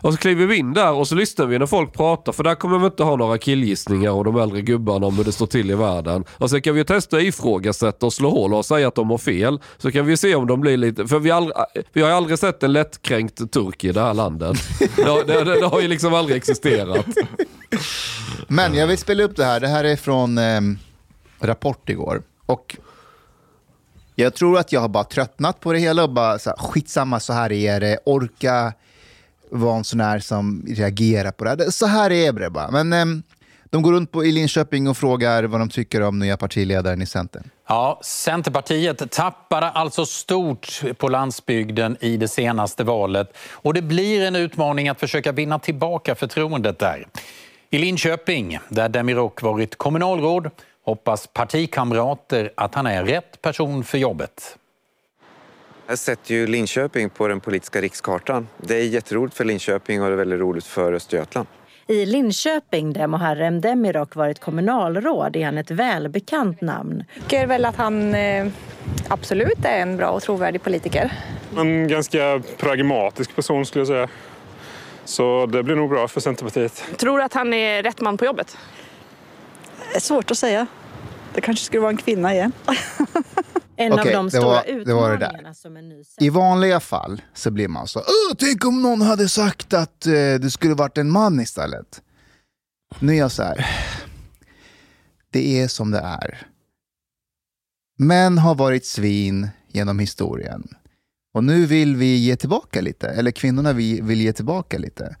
Och 0.00 0.12
så 0.12 0.18
kliver 0.18 0.46
vi 0.46 0.56
in 0.56 0.72
där 0.74 0.92
och 0.92 1.08
så 1.08 1.14
lyssnar 1.14 1.46
vi 1.46 1.58
när 1.58 1.66
folk 1.66 1.92
pratar 1.92 2.32
för 2.32 2.44
där 2.44 2.54
kommer 2.54 2.78
vi 2.78 2.86
inte 2.86 3.02
ha 3.02 3.16
några 3.16 3.38
killgissningar 3.38 4.10
och 4.10 4.24
de 4.24 4.36
äldre 4.36 4.60
gubbarna 4.62 5.06
om 5.06 5.16
hur 5.16 5.24
det 5.24 5.32
står 5.32 5.46
till 5.46 5.70
i 5.70 5.74
världen. 5.74 6.24
Och 6.30 6.50
sen 6.50 6.62
kan 6.62 6.74
vi 6.74 6.84
testa 6.84 7.20
ifrågasätta 7.20 8.06
och 8.06 8.12
slå 8.12 8.30
hål 8.30 8.54
och 8.54 8.64
säga 8.64 8.88
att 8.88 8.94
de 8.94 9.10
har 9.10 9.18
fel. 9.18 9.60
Så 9.78 9.90
kan 9.92 10.06
vi 10.06 10.16
se 10.16 10.34
om 10.34 10.46
de 10.46 10.60
blir 10.60 10.76
lite, 10.76 11.06
för 11.06 11.18
vi, 11.18 11.30
har 11.30 11.36
aldrig, 11.36 11.56
vi 11.92 12.02
har 12.02 12.08
ju 12.08 12.14
aldrig 12.14 12.38
sett 12.38 12.62
en 12.62 12.72
lättkränkt 12.72 13.52
turk 13.52 13.84
i 13.84 13.92
det 13.92 14.00
här 14.00 14.14
landet. 14.14 14.56
Det, 14.96 15.02
har- 15.02 15.24
det, 15.24 15.44
det, 15.44 15.60
det 15.60 15.66
har 15.66 15.80
ju 15.80 15.88
liksom 15.88 16.14
aldrig 16.14 16.36
existerat. 16.36 17.06
Men 18.48 18.74
jag 18.74 18.86
vill 18.86 18.98
spela 18.98 19.22
upp 19.22 19.36
det 19.36 19.44
här. 19.44 19.60
Det 19.60 19.68
här 19.68 19.84
är 19.84 19.96
från 19.96 20.38
eh, 20.38 20.60
Rapport 21.40 21.88
igår. 21.88 22.22
Och 22.46 22.76
jag 24.14 24.34
tror 24.34 24.58
att 24.58 24.72
jag 24.72 24.80
har 24.80 24.88
bara 24.88 25.04
tröttnat 25.04 25.60
på 25.60 25.72
det 25.72 25.78
hela 25.78 26.02
och 26.04 26.10
bara 26.12 26.38
så 26.38 26.50
här, 26.50 26.56
skitsamma, 26.56 27.20
så 27.20 27.32
här 27.32 27.52
är 27.52 27.80
det. 27.80 27.98
Orka 28.06 28.72
vara 29.50 29.76
en 29.76 29.84
sån 29.84 30.00
här 30.00 30.18
som 30.18 30.64
reagerar 30.68 31.30
på 31.30 31.44
det 31.44 31.50
här. 31.50 31.70
Så 31.70 31.86
här 31.86 32.10
är 32.10 32.32
det 32.32 32.50
bara. 32.50 32.70
Men 32.70 32.92
ehm, 32.92 33.22
de 33.70 33.82
går 33.82 33.92
runt 33.92 34.12
på, 34.12 34.24
i 34.24 34.32
Linköping 34.32 34.88
och 34.88 34.96
frågar 34.96 35.44
vad 35.44 35.60
de 35.60 35.68
tycker 35.68 36.02
om 36.02 36.18
nya 36.18 36.36
partiledaren 36.36 37.02
i 37.02 37.06
Centern. 37.06 37.50
Ja, 37.68 38.00
Centerpartiet 38.02 39.10
tappade 39.10 39.70
alltså 39.70 40.06
stort 40.06 40.82
på 40.98 41.08
landsbygden 41.08 41.96
i 42.00 42.16
det 42.16 42.28
senaste 42.28 42.84
valet 42.84 43.36
och 43.52 43.74
det 43.74 43.82
blir 43.82 44.22
en 44.22 44.36
utmaning 44.36 44.88
att 44.88 45.00
försöka 45.00 45.32
vinna 45.32 45.58
tillbaka 45.58 46.14
förtroendet 46.14 46.78
där. 46.78 47.06
I 47.70 47.78
Linköping, 47.78 48.58
där 48.68 48.88
Demirok 48.88 49.42
varit 49.42 49.78
kommunalråd, 49.78 50.50
hoppas 50.84 51.26
partikamrater 51.26 52.52
att 52.56 52.74
han 52.74 52.86
är 52.86 53.04
rätt 53.04 53.42
person 53.42 53.84
för 53.84 53.98
jobbet. 53.98 54.57
Jag 55.90 55.98
sätter 55.98 56.34
ju 56.34 56.46
Linköping 56.46 57.10
på 57.10 57.28
den 57.28 57.40
politiska 57.40 57.80
rikskartan. 57.80 58.48
Det 58.56 58.74
är 58.74 58.82
jätteroligt 58.82 59.36
för 59.36 59.44
Linköping 59.44 60.02
och 60.02 60.08
det 60.08 60.14
är 60.14 60.16
väldigt 60.16 60.40
roligt 60.40 60.64
för 60.64 60.92
Östergötland. 60.92 61.48
I 61.86 62.06
Linköping, 62.06 62.92
där 62.92 63.06
Muharrem 63.06 63.60
Demirok 63.60 64.14
varit 64.14 64.38
kommunalråd, 64.40 65.36
är 65.36 65.44
han 65.44 65.58
ett 65.58 65.70
välbekant 65.70 66.60
namn. 66.60 67.04
tycker 67.14 67.46
väl 67.46 67.64
att 67.64 67.76
han 67.76 68.14
eh, 68.14 68.46
absolut 69.08 69.64
är 69.64 69.78
en 69.78 69.96
bra 69.96 70.10
och 70.10 70.22
trovärdig 70.22 70.62
politiker. 70.62 71.12
En 71.58 71.88
ganska 71.88 72.42
pragmatisk 72.58 73.36
person 73.36 73.66
skulle 73.66 73.80
jag 73.80 73.88
säga. 73.88 74.08
Så 75.04 75.46
det 75.46 75.62
blir 75.62 75.76
nog 75.76 75.90
bra 75.90 76.08
för 76.08 76.20
Centerpartiet. 76.20 76.84
Tror 76.96 77.20
att 77.20 77.34
han 77.34 77.54
är 77.54 77.82
rätt 77.82 78.00
man 78.00 78.18
på 78.18 78.24
jobbet? 78.24 78.56
Det 79.90 79.96
är 79.96 80.00
svårt 80.00 80.30
att 80.30 80.38
säga. 80.38 80.66
Det 81.34 81.40
kanske 81.40 81.64
skulle 81.64 81.80
vara 81.80 81.90
en 81.90 81.96
kvinna 81.96 82.34
igen. 82.34 82.52
En 83.80 83.92
Okej, 83.92 84.14
av 84.14 84.24
de 84.24 84.30
stora 84.30 84.44
var- 84.44 84.64
utmaningarna 84.68 85.54
som 85.54 85.76
en 85.76 85.88
ny 85.88 86.04
I 86.20 86.28
vanliga 86.30 86.80
fall 86.80 87.22
så 87.34 87.50
blir 87.50 87.68
man 87.68 87.86
så, 87.88 88.02
tänk 88.38 88.64
om 88.64 88.82
någon 88.82 89.00
hade 89.00 89.28
sagt 89.28 89.72
att 89.72 90.06
eh, 90.06 90.12
det 90.12 90.50
skulle 90.52 90.74
varit 90.74 90.98
en 90.98 91.10
man 91.10 91.40
istället. 91.40 92.02
Nu 92.98 93.12
är 93.14 93.18
jag 93.18 93.32
så 93.32 93.42
här, 93.42 93.66
det 95.30 95.60
är 95.60 95.68
som 95.68 95.90
det 95.90 95.98
är. 95.98 96.46
Män 97.98 98.38
har 98.38 98.54
varit 98.54 98.86
svin 98.86 99.48
genom 99.68 99.98
historien. 99.98 100.68
Och 101.34 101.44
nu 101.44 101.66
vill 101.66 101.96
vi 101.96 102.16
ge 102.16 102.36
tillbaka 102.36 102.80
lite, 102.80 103.08
eller 103.08 103.30
kvinnorna 103.30 103.72
vi 103.72 104.00
vill 104.00 104.20
ge 104.20 104.32
tillbaka 104.32 104.78
lite. 104.78 105.16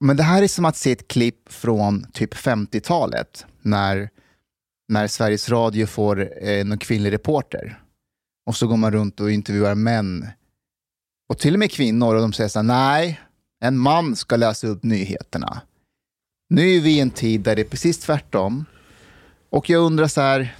Men 0.00 0.16
det 0.16 0.22
här 0.22 0.42
är 0.42 0.48
som 0.48 0.64
att 0.64 0.76
se 0.76 0.92
ett 0.92 1.08
klipp 1.08 1.52
från 1.52 2.06
typ 2.12 2.34
50-talet 2.34 3.46
när, 3.62 4.10
när 4.88 5.06
Sveriges 5.06 5.48
Radio 5.48 5.86
får 5.86 6.44
eh, 6.48 6.64
någon 6.64 6.78
kvinnlig 6.78 7.12
reporter. 7.12 7.80
Och 8.46 8.56
så 8.56 8.66
går 8.66 8.76
man 8.76 8.92
runt 8.92 9.20
och 9.20 9.30
intervjuar 9.30 9.74
män. 9.74 10.28
Och 11.28 11.38
till 11.38 11.52
och 11.54 11.58
med 11.58 11.70
kvinnor 11.70 12.14
och 12.14 12.20
de 12.20 12.32
säger 12.32 12.48
så 12.48 12.58
här, 12.58 12.64
nej, 12.64 13.20
en 13.60 13.78
man 13.78 14.16
ska 14.16 14.36
läsa 14.36 14.66
upp 14.66 14.82
nyheterna. 14.82 15.60
Nu 16.48 16.76
är 16.76 16.80
vi 16.80 16.90
i 16.90 17.00
en 17.00 17.10
tid 17.10 17.40
där 17.40 17.56
det 17.56 17.62
är 17.62 17.68
precis 17.68 17.98
tvärtom. 17.98 18.64
Och 19.50 19.70
jag 19.70 19.82
undrar 19.82 20.06
så 20.06 20.20
här, 20.20 20.56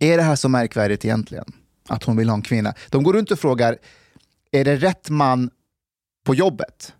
är 0.00 0.16
det 0.16 0.22
här 0.22 0.36
så 0.36 0.48
märkvärdigt 0.48 1.04
egentligen? 1.04 1.52
Att 1.88 2.04
hon 2.04 2.16
vill 2.16 2.28
ha 2.28 2.36
en 2.36 2.42
kvinna. 2.42 2.74
De 2.90 3.02
går 3.02 3.12
runt 3.12 3.30
och 3.30 3.38
frågar, 3.38 3.78
är 4.50 4.64
det 4.64 4.76
rätt 4.76 5.10
man 5.10 5.50
på 6.24 6.34
jobbet? 6.34 6.94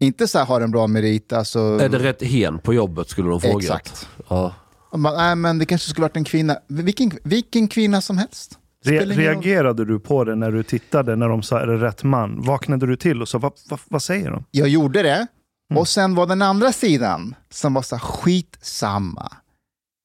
Inte 0.00 0.28
så 0.28 0.38
här, 0.38 0.46
har 0.46 0.60
en 0.60 0.70
bra 0.70 0.86
merit, 0.86 1.32
alltså... 1.32 1.58
Är 1.58 1.88
det 1.88 1.98
rätt 1.98 2.22
hen 2.22 2.58
på 2.58 2.74
jobbet 2.74 3.08
skulle 3.08 3.28
de 3.28 3.40
frågat. 3.40 3.62
Exakt. 3.64 4.08
Ja. 4.28 4.54
Och 4.90 5.00
man, 5.00 5.16
nej, 5.16 5.36
men 5.36 5.58
det 5.58 5.66
kanske 5.66 5.90
skulle 5.90 6.02
varit 6.02 6.16
en 6.16 6.24
kvinna. 6.24 6.58
Vilken, 6.66 7.10
vilken 7.22 7.68
kvinna 7.68 8.00
som 8.00 8.18
helst. 8.18 8.58
Re 8.84 9.04
reagerade 9.04 9.84
du 9.84 10.00
på 10.00 10.24
det 10.24 10.34
när 10.34 10.50
du 10.50 10.62
tittade, 10.62 11.16
när 11.16 11.28
de 11.28 11.42
sa 11.42 11.60
är 11.60 11.66
det 11.66 11.76
rätt 11.76 12.04
man? 12.04 12.42
Vaknade 12.42 12.86
du 12.86 12.96
till 12.96 13.22
och 13.22 13.28
sa 13.28 13.38
vad, 13.38 13.52
vad, 13.68 13.80
vad 13.88 14.02
säger 14.02 14.30
de? 14.30 14.44
Jag 14.50 14.68
gjorde 14.68 15.02
det. 15.02 15.26
Mm. 15.70 15.80
Och 15.80 15.88
sen 15.88 16.14
var 16.14 16.26
den 16.26 16.42
andra 16.42 16.72
sidan 16.72 17.34
som 17.50 17.74
var 17.74 17.82
så 17.82 17.96
här, 17.96 18.00
skitsamma. 18.00 19.32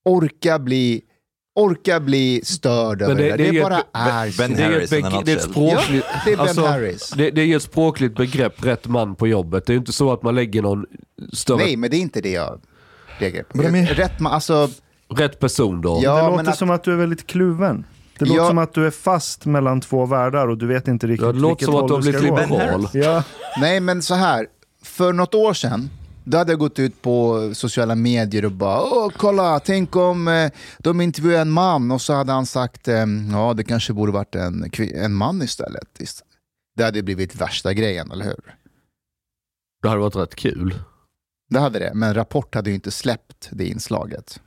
Orka 0.05 0.59
bli, 0.59 1.01
orka 1.55 1.99
bli 1.99 2.41
störd 2.43 3.01
över 3.01 3.15
det, 3.15 3.37
det, 3.37 3.47
är 3.47 3.53
ju 3.53 3.61
bara 3.61 3.79
ett- 3.79 3.85
är 3.93 4.31
så. 4.31 4.41
Ben 4.41 4.53
det 4.53 4.63
är 4.63 4.71
Harris 4.71 4.83
ett, 4.83 4.89
det 4.89 4.95
är 4.95 5.19
ett 5.19 5.25
nutshell. 5.27 5.39
språkligt... 5.39 6.05
Ja, 6.13 6.21
det 6.25 6.31
är 6.31 6.37
Ben 6.37 6.47
alltså, 6.47 6.65
Harris. 6.65 7.09
Det, 7.09 7.31
det 7.31 7.41
är 7.41 7.55
ett 7.55 7.63
språkligt 7.63 8.15
begrepp, 8.15 8.65
rätt 8.65 8.87
man 8.87 9.15
på 9.15 9.27
jobbet. 9.27 9.65
Det 9.65 9.71
är 9.71 9.75
ju 9.75 9.79
inte 9.79 9.93
så 9.93 10.13
att 10.13 10.23
man 10.23 10.35
lägger 10.35 10.61
någon 10.61 10.85
större... 11.33 11.57
Nej, 11.57 11.77
men 11.77 11.89
det 11.91 11.97
är 11.97 12.01
inte 12.01 12.21
det 12.21 12.31
jag 12.31 12.61
Men 13.53 13.75
är- 13.75 13.85
Rätt 13.93 14.19
man, 14.19 14.33
alltså, 14.33 14.69
Rätt 15.15 15.39
person 15.39 15.81
då. 15.81 15.99
Ja, 16.03 16.15
det 16.23 16.37
låter 16.37 16.51
att- 16.51 16.57
som 16.57 16.69
att 16.69 16.83
du 16.83 16.91
är 16.93 16.95
väldigt 16.97 17.27
kluven. 17.27 17.85
Det 18.17 18.25
låter 18.25 18.41
Ja. 18.41 18.47
som 18.47 18.57
att 18.57 18.73
du 18.73 18.87
är 18.87 18.91
fast 18.91 19.45
mellan 19.45 19.81
två 19.81 20.05
världar 20.05 20.47
och 20.47 20.57
du 20.57 20.67
vet 20.67 20.87
inte 20.87 21.07
riktigt 21.07 21.25
Ja, 21.25 21.31
det 21.31 21.39
låter 21.39 21.49
vilket 21.55 21.65
som 21.65 21.75
att 21.75 21.81
håll 21.81 21.89
du 21.89 21.93
har 21.93 22.01
blivit 22.01 22.21
ska 22.21 22.29
gå. 22.29 22.39
liberal. 22.41 22.87
Ja. 22.93 23.23
nej 23.59 23.79
men 23.79 24.01
så 24.01 24.13
här. 24.15 24.47
För 24.83 25.13
något 25.13 25.33
år 25.35 25.53
sedan, 25.53 25.89
då 26.23 26.37
hade 26.37 26.51
jag 26.51 26.59
gått 26.59 26.79
ut 26.79 27.01
på 27.01 27.49
sociala 27.53 27.95
medier 27.95 28.45
och 28.45 28.51
bara 28.51 28.81
Åh, 28.81 29.09
kolla, 29.17 29.59
tänk 29.59 29.95
om 29.95 30.27
eh, 30.27 30.51
de 30.79 31.01
intervjuar 31.01 31.41
en 31.41 31.51
man 31.51 31.91
och 31.91 32.01
så 32.01 32.13
hade 32.13 32.31
han 32.31 32.45
sagt 32.45 32.87
eh, 32.87 33.05
ja, 33.31 33.53
det 33.53 33.63
kanske 33.63 33.93
borde 33.93 34.11
varit 34.11 34.35
en, 34.35 34.71
en 34.95 35.13
man 35.13 35.41
istället. 35.41 35.99
Ist- 35.99 36.21
Det 36.77 36.83
hade 36.83 37.03
blivit 37.03 37.35
värsta 37.35 37.73
grejen, 37.73 38.11
eller 38.11 38.25
hur? 38.25 38.55
Det 39.81 39.89
hade 39.89 40.01
varit 40.01 40.15
rätt 40.15 40.35
kul. 40.35 40.73
Det 41.53 41.59
hade 41.59 41.79
det, 41.79 41.91
men 41.93 42.13
Rapport 42.13 42.55
hade 42.55 42.69
ju 42.69 42.75
inte 42.75 42.91
släppt 42.91 43.49
det 43.51 43.65
inslaget. 43.65 44.39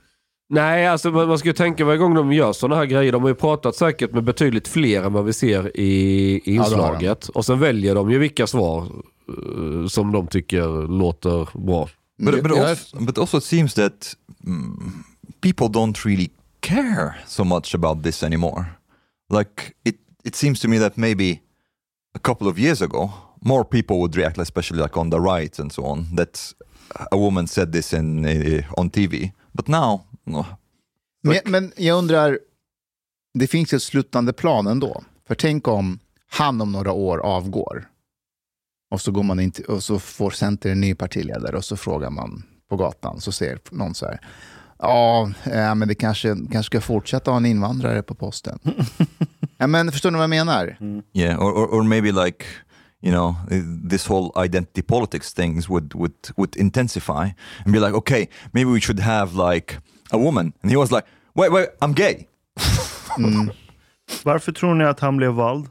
Nej, 0.49 0.87
alltså 0.87 1.11
man 1.11 1.27
man 1.27 1.39
ska 1.39 1.47
ju 1.47 1.53
tänka 1.53 1.85
varje 1.85 1.97
gång 1.97 2.13
de 2.13 2.33
gör 2.33 2.53
sådana 2.53 2.75
här 2.75 2.85
grejer. 2.85 3.11
De 3.11 3.21
har 3.21 3.29
ju 3.29 3.35
pratat 3.35 3.75
säkert 3.75 4.13
med 4.13 4.23
betydligt 4.23 4.67
fler 4.67 5.03
än 5.03 5.13
vad 5.13 5.25
vi 5.25 5.33
ser 5.33 5.79
i, 5.79 6.41
inslaget. 6.45 7.29
och 7.29 7.45
sen 7.45 7.59
väljer 7.59 7.95
de 7.95 8.11
ju 8.11 8.19
vilka 8.19 8.47
svar 8.47 8.83
eh, 8.83 9.87
som 9.87 10.11
de 10.11 10.27
tycker 10.27 10.87
låter 10.87 11.49
bra. 11.53 11.89
But, 12.17 12.43
but, 12.43 12.51
also, 12.51 12.97
but 12.99 13.17
also 13.17 13.37
it 13.37 13.43
seems 13.43 13.73
that 13.73 14.15
mm, 14.45 15.03
people 15.41 15.67
don't 15.67 16.05
really 16.05 16.29
care 16.59 17.13
so 17.27 17.43
much 17.43 17.75
about 17.75 18.03
this 18.03 18.23
anymore. 18.23 18.65
Like 19.29 19.73
it, 19.85 19.95
it 20.23 20.35
seems 20.35 20.59
to 20.59 20.67
me 20.67 20.79
that 20.79 20.97
maybe 20.97 21.41
a 22.15 22.19
couple 22.19 22.47
of 22.47 22.57
years 22.59 22.81
ago, 22.81 23.11
more 23.41 23.63
people 23.63 23.97
would 23.97 24.15
react, 24.15 24.37
especially 24.37 24.81
like 24.81 24.99
on 24.99 25.09
the 25.09 25.19
right 25.19 25.59
and 25.59 25.71
so 25.71 25.83
on, 25.83 26.15
that 26.15 26.53
a 26.89 27.15
woman 27.15 27.47
said 27.47 27.73
this 27.73 27.93
in 27.93 28.25
uh, 28.25 28.63
on 28.77 28.89
TV. 28.89 29.31
But 29.51 29.67
now, 29.67 30.01
no. 30.23 30.45
Men, 31.21 31.39
men 31.45 31.71
jag 31.75 31.97
undrar, 31.97 32.39
det 33.33 33.47
finns 33.47 33.73
ju 33.73 33.75
ett 33.75 33.83
slutande 33.83 34.33
plan 34.33 34.67
ändå. 34.67 35.03
För 35.27 35.35
tänk 35.35 35.67
om 35.67 35.99
han 36.29 36.61
om 36.61 36.71
några 36.71 36.91
år 36.91 37.17
avgår. 37.17 37.87
Och 38.91 39.01
så, 39.01 39.11
går 39.11 39.23
man 39.23 39.39
in 39.39 39.51
till, 39.51 39.65
och 39.65 39.83
så 39.83 39.99
får 39.99 40.31
Center 40.31 40.69
en 40.71 40.81
ny 40.81 40.95
partiledare 40.95 41.57
och 41.57 41.65
så 41.65 41.77
frågar 41.77 42.09
man 42.09 42.43
på 42.69 42.75
gatan, 42.75 43.21
så 43.21 43.31
säger 43.31 43.59
någon 43.71 43.95
så 43.95 44.05
här, 44.05 44.21
ja, 44.79 45.31
eh, 45.43 45.75
men 45.75 45.87
det 45.87 45.95
kanske, 45.95 46.27
kanske 46.51 46.63
ska 46.63 46.81
fortsätta 46.81 47.31
ha 47.31 47.37
en 47.37 47.45
invandrare 47.45 48.03
på 48.03 48.15
posten. 48.15 48.59
ja, 49.57 49.67
men 49.67 49.91
förstår 49.91 50.11
ni 50.11 50.15
vad 50.15 50.23
jag 50.23 50.29
menar? 50.29 50.77
yeah, 51.13 51.39
or, 51.39 51.51
or 51.51 51.79
or 51.79 51.83
maybe 51.83 52.11
like 52.11 52.45
you 53.01 53.11
know 53.11 53.35
this 53.89 54.07
whole 54.09 54.31
identity 54.45 54.81
politics 54.81 55.33
things 55.33 55.69
would 55.69 55.93
would 55.95 56.13
would 56.37 56.55
intensify 56.55 57.29
and 57.65 57.73
be 57.73 57.79
like, 57.79 57.93
okay, 57.97 58.27
maybe 58.51 58.71
we 58.71 58.81
should 58.81 58.99
have 58.99 59.51
like 59.51 59.77
a 60.11 60.17
woman, 60.17 60.53
and 60.61 60.71
he 60.71 60.77
was 60.77 60.91
like, 60.91 61.05
wait, 61.35 61.51
wait, 61.51 61.69
I'm 61.81 61.93
gay. 61.93 62.27
Varför 64.23 64.51
tror 64.51 64.75
ni 64.75 64.83
att 64.85 64.99
han 64.99 65.17
blev 65.17 65.31
vald? 65.31 65.69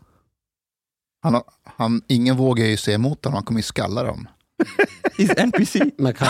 Han, 1.23 1.35
har- 1.35 1.45
han, 1.65 2.03
ingen 2.09 2.37
vågar 2.37 2.65
ju 2.67 2.77
säga 2.77 2.95
emot 2.95 3.25
honom, 3.25 3.35
han 3.35 3.45
kommer 3.45 3.59
ju 3.59 3.63
skalla 3.65 4.03
dem. 4.03 4.29
He's 5.19 5.35
NPC. 5.41 5.81
Men 5.99 6.15
kan, 6.15 6.29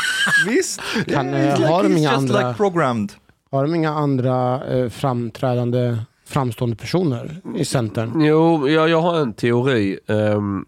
Visst. 0.46 0.80
kan, 1.06 1.34
He's 1.34 1.48
eh, 1.52 1.58
like- 1.60 1.66
har, 1.68 1.82
de 1.88 2.06
andra, 2.06 2.38
like 2.48 2.56
programmed. 2.56 3.12
har 3.50 3.62
de 3.62 3.74
inga 3.74 3.90
andra 3.90 4.66
eh, 4.66 4.88
framträdande, 4.90 5.96
framstående 6.34 6.76
personer 6.76 7.40
i 7.56 7.64
Centern? 7.64 8.20
Jo, 8.20 8.68
jag, 8.68 8.88
jag 8.88 9.00
har 9.00 9.20
en 9.20 9.34
teori. 9.34 9.98
Um, 10.06 10.66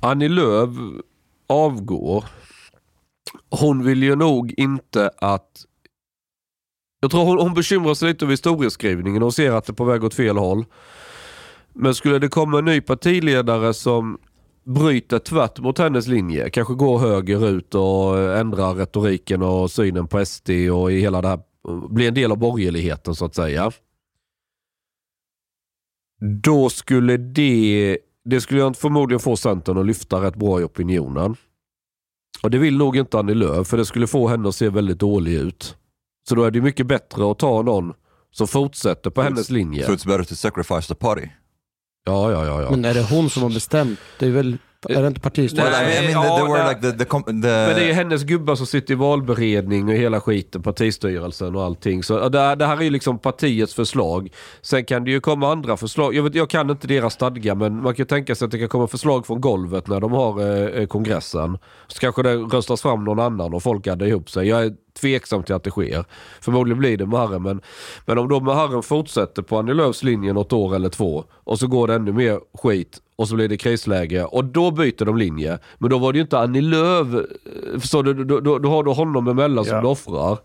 Annie 0.00 0.28
Lööf 0.28 0.70
avgår. 1.46 2.24
Hon 3.50 3.84
vill 3.84 4.02
ju 4.02 4.16
nog 4.16 4.54
inte 4.56 5.10
att... 5.18 5.50
Jag 7.00 7.10
tror 7.10 7.24
hon, 7.24 7.38
hon 7.38 7.54
bekymrar 7.54 7.94
sig 7.94 8.08
lite 8.08 8.24
över 8.24 8.32
historieskrivningen 8.32 9.22
Hon 9.22 9.32
ser 9.32 9.52
att 9.52 9.64
det 9.64 9.70
är 9.70 9.74
på 9.74 9.84
väg 9.84 10.04
åt 10.04 10.14
fel 10.14 10.36
håll. 10.36 10.64
Men 11.72 11.94
skulle 11.94 12.18
det 12.18 12.28
komma 12.28 12.58
en 12.58 12.64
ny 12.64 12.80
partiledare 12.80 13.74
som 13.74 14.18
bryter 14.64 15.18
tvärt 15.18 15.60
mot 15.60 15.78
hennes 15.78 16.06
linje, 16.06 16.50
kanske 16.50 16.74
går 16.74 16.98
höger 16.98 17.48
ut 17.48 17.74
och 17.74 18.18
eh, 18.18 18.40
ändrar 18.40 18.74
retoriken 18.74 19.42
och 19.42 19.70
synen 19.70 20.08
på 20.08 20.24
SD 20.24 20.50
och 20.50 20.92
i 20.92 21.00
hela 21.00 21.22
det 21.22 21.28
här, 21.28 21.40
eh, 21.68 21.88
blir 21.88 22.08
en 22.08 22.14
del 22.14 22.32
av 22.32 22.38
borgerligheten 22.38 23.14
så 23.14 23.24
att 23.24 23.34
säga. 23.34 23.72
Då 26.22 26.70
skulle 26.70 27.16
det, 27.16 27.98
det 28.24 28.40
skulle 28.40 28.60
jag 28.60 28.76
förmodligen 28.76 29.20
få 29.20 29.36
Centern 29.36 29.78
att 29.78 29.86
lyfta 29.86 30.22
rätt 30.22 30.36
bra 30.36 30.60
i 30.60 30.64
opinionen. 30.64 31.36
Och 32.42 32.50
det 32.50 32.58
vill 32.58 32.76
nog 32.76 32.96
inte 32.96 33.18
Annie 33.18 33.34
Lööf 33.34 33.66
för 33.66 33.76
det 33.76 33.84
skulle 33.84 34.06
få 34.06 34.28
henne 34.28 34.48
att 34.48 34.54
se 34.54 34.68
väldigt 34.68 34.98
dålig 34.98 35.32
ut. 35.32 35.76
Så 36.28 36.34
då 36.34 36.44
är 36.44 36.50
det 36.50 36.60
mycket 36.60 36.86
bättre 36.86 37.30
att 37.30 37.38
ta 37.38 37.62
någon 37.62 37.92
som 38.30 38.48
fortsätter 38.48 39.10
på 39.10 39.22
hennes 39.22 39.50
linje. 39.50 39.86
So 39.86 39.92
it's 39.92 40.06
better 40.06 40.24
to 40.24 40.34
sacrifice 40.34 40.88
the 40.88 40.94
party. 40.94 41.28
Ja, 42.04 42.32
ja, 42.32 42.46
ja. 42.46 42.62
ja. 42.62 42.70
Men 42.70 42.84
är 42.84 42.94
det 42.94 43.02
hon 43.02 43.30
som 43.30 43.42
har 43.42 43.50
bestämt? 43.50 43.98
Det 44.18 44.26
är 44.26 44.30
väl, 44.30 44.58
är 44.88 45.02
det 45.02 45.08
inte 45.08 45.20
partihistorien? 45.20 45.72
Nej, 45.72 45.98
I 45.98 46.00
mean, 46.00 46.10
I 46.10 46.14
mean, 46.14 46.38
ja, 46.38 46.52
were 46.54 46.68
like 46.68 46.80
the, 46.80 46.92
the, 46.92 47.04
the 47.04 47.16
Men 47.26 47.40
det 47.40 47.82
är 47.82 47.86
ju 47.86 47.92
hennes 47.92 48.22
gubbar 48.22 48.54
som 48.54 48.66
sitter 48.66 48.92
i 48.92 48.96
valberedning 48.96 49.88
och 49.88 49.94
hela 49.94 50.20
skiten, 50.20 50.62
partistyrelsen 50.62 51.56
och 51.56 51.62
allting. 51.62 52.02
Så 52.02 52.28
det, 52.28 52.40
här- 52.40 52.56
det 52.56 52.66
här 52.66 52.76
är 52.76 52.82
ju 52.82 52.90
liksom 52.90 53.18
partiets 53.18 53.74
förslag. 53.74 54.28
Sen 54.62 54.84
kan 54.84 55.04
det 55.04 55.10
ju 55.10 55.20
komma 55.20 55.52
andra 55.52 55.76
förslag. 55.76 56.14
Jag, 56.14 56.22
vet, 56.22 56.34
jag 56.34 56.50
kan 56.50 56.70
inte 56.70 56.86
deras 56.86 57.14
stadga 57.14 57.54
men 57.54 57.74
man 57.82 57.94
kan 57.94 58.02
ju 58.02 58.04
tänka 58.04 58.34
sig 58.34 58.44
att 58.46 58.50
det 58.50 58.58
kan 58.58 58.68
komma 58.68 58.86
förslag 58.86 59.26
från 59.26 59.40
golvet 59.40 59.86
när 59.86 60.00
de 60.00 60.12
har 60.12 60.40
eh, 60.80 60.86
kongressen. 60.86 61.58
Så 61.88 61.98
kanske 62.00 62.22
det 62.22 62.34
röstas 62.34 62.82
fram 62.82 63.04
någon 63.04 63.20
annan 63.20 63.54
och 63.54 63.62
folk 63.62 63.86
addar 63.86 64.06
ihop 64.06 64.30
sig. 64.30 64.48
Jag 64.48 64.64
är 64.64 64.72
tveksam 65.00 65.42
till 65.42 65.54
att 65.54 65.64
det 65.64 65.70
sker. 65.70 66.04
Förmodligen 66.40 66.78
blir 66.78 66.96
det 66.96 67.06
Muharrem 67.06 67.42
men, 67.42 67.60
men 68.06 68.18
om 68.18 68.28
då 68.28 68.40
Muharrem 68.40 68.82
fortsätter 68.82 69.42
på 69.42 69.58
Annie 69.58 69.74
Lööfs 69.74 70.02
linje 70.02 70.32
något 70.32 70.52
år 70.52 70.74
eller 70.76 70.88
två 70.88 71.24
och 71.44 71.58
så 71.58 71.66
går 71.66 71.86
det 71.88 71.94
ännu 71.94 72.12
mer 72.12 72.40
skit 72.62 72.98
och 73.16 73.28
så 73.28 73.34
blir 73.34 73.48
det 73.48 73.56
krisläge 73.56 74.24
och 74.24 74.44
då 74.44 74.70
byter 74.70 75.04
de 75.04 75.16
linje. 75.16 75.58
Men 75.78 75.90
då 75.90 75.98
var 75.98 76.12
det 76.12 76.16
ju 76.16 76.22
inte 76.22 76.38
Annie 76.38 76.60
Lööf, 76.60 77.08
eh, 77.14 77.80
förstår 77.80 78.02
du? 78.02 78.24
Då, 78.24 78.40
då, 78.40 78.58
då 78.58 78.68
har 78.68 78.84
du 78.84 78.90
honom 78.90 79.28
emellan 79.28 79.64
som 79.64 79.74
Ja. 79.76 79.80
du 79.82 79.86
offrar. 79.88 80.38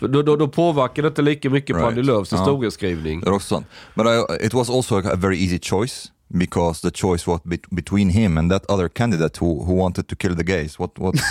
För 0.00 0.08
Då, 0.08 0.22
då, 0.22 0.36
då 0.36 0.48
påverkar 0.48 1.02
det 1.02 1.08
inte 1.08 1.22
lika 1.22 1.50
mycket 1.50 1.76
på 1.76 1.82
Right. 1.82 1.92
Annie 1.92 2.02
Lööfs 2.02 2.32
Ja. 2.32 2.38
historieskrivning. 2.38 3.20
Det 3.20 3.26
är 3.26 3.32
också 3.34 3.54
sant. 3.54 3.66
But 3.94 4.06
I, 4.06 4.46
it 4.46 4.54
was 4.54 4.70
also 4.70 4.96
a 4.98 5.14
very 5.16 5.42
easy 5.44 5.58
choice 5.58 6.12
because 6.28 6.80
the 6.82 6.90
choice 6.90 7.26
was 7.30 7.40
bet- 7.44 7.70
between 7.70 8.10
him 8.10 8.38
and 8.38 8.50
that 8.52 8.64
other 8.70 8.88
candidate 8.88 9.36
who, 9.40 9.64
who 9.64 9.74
wanted 9.74 10.08
to 10.08 10.16
kill 10.16 10.36
the 10.36 10.44
gays. 10.44 10.78
What, 10.78 10.98
what? 10.98 11.14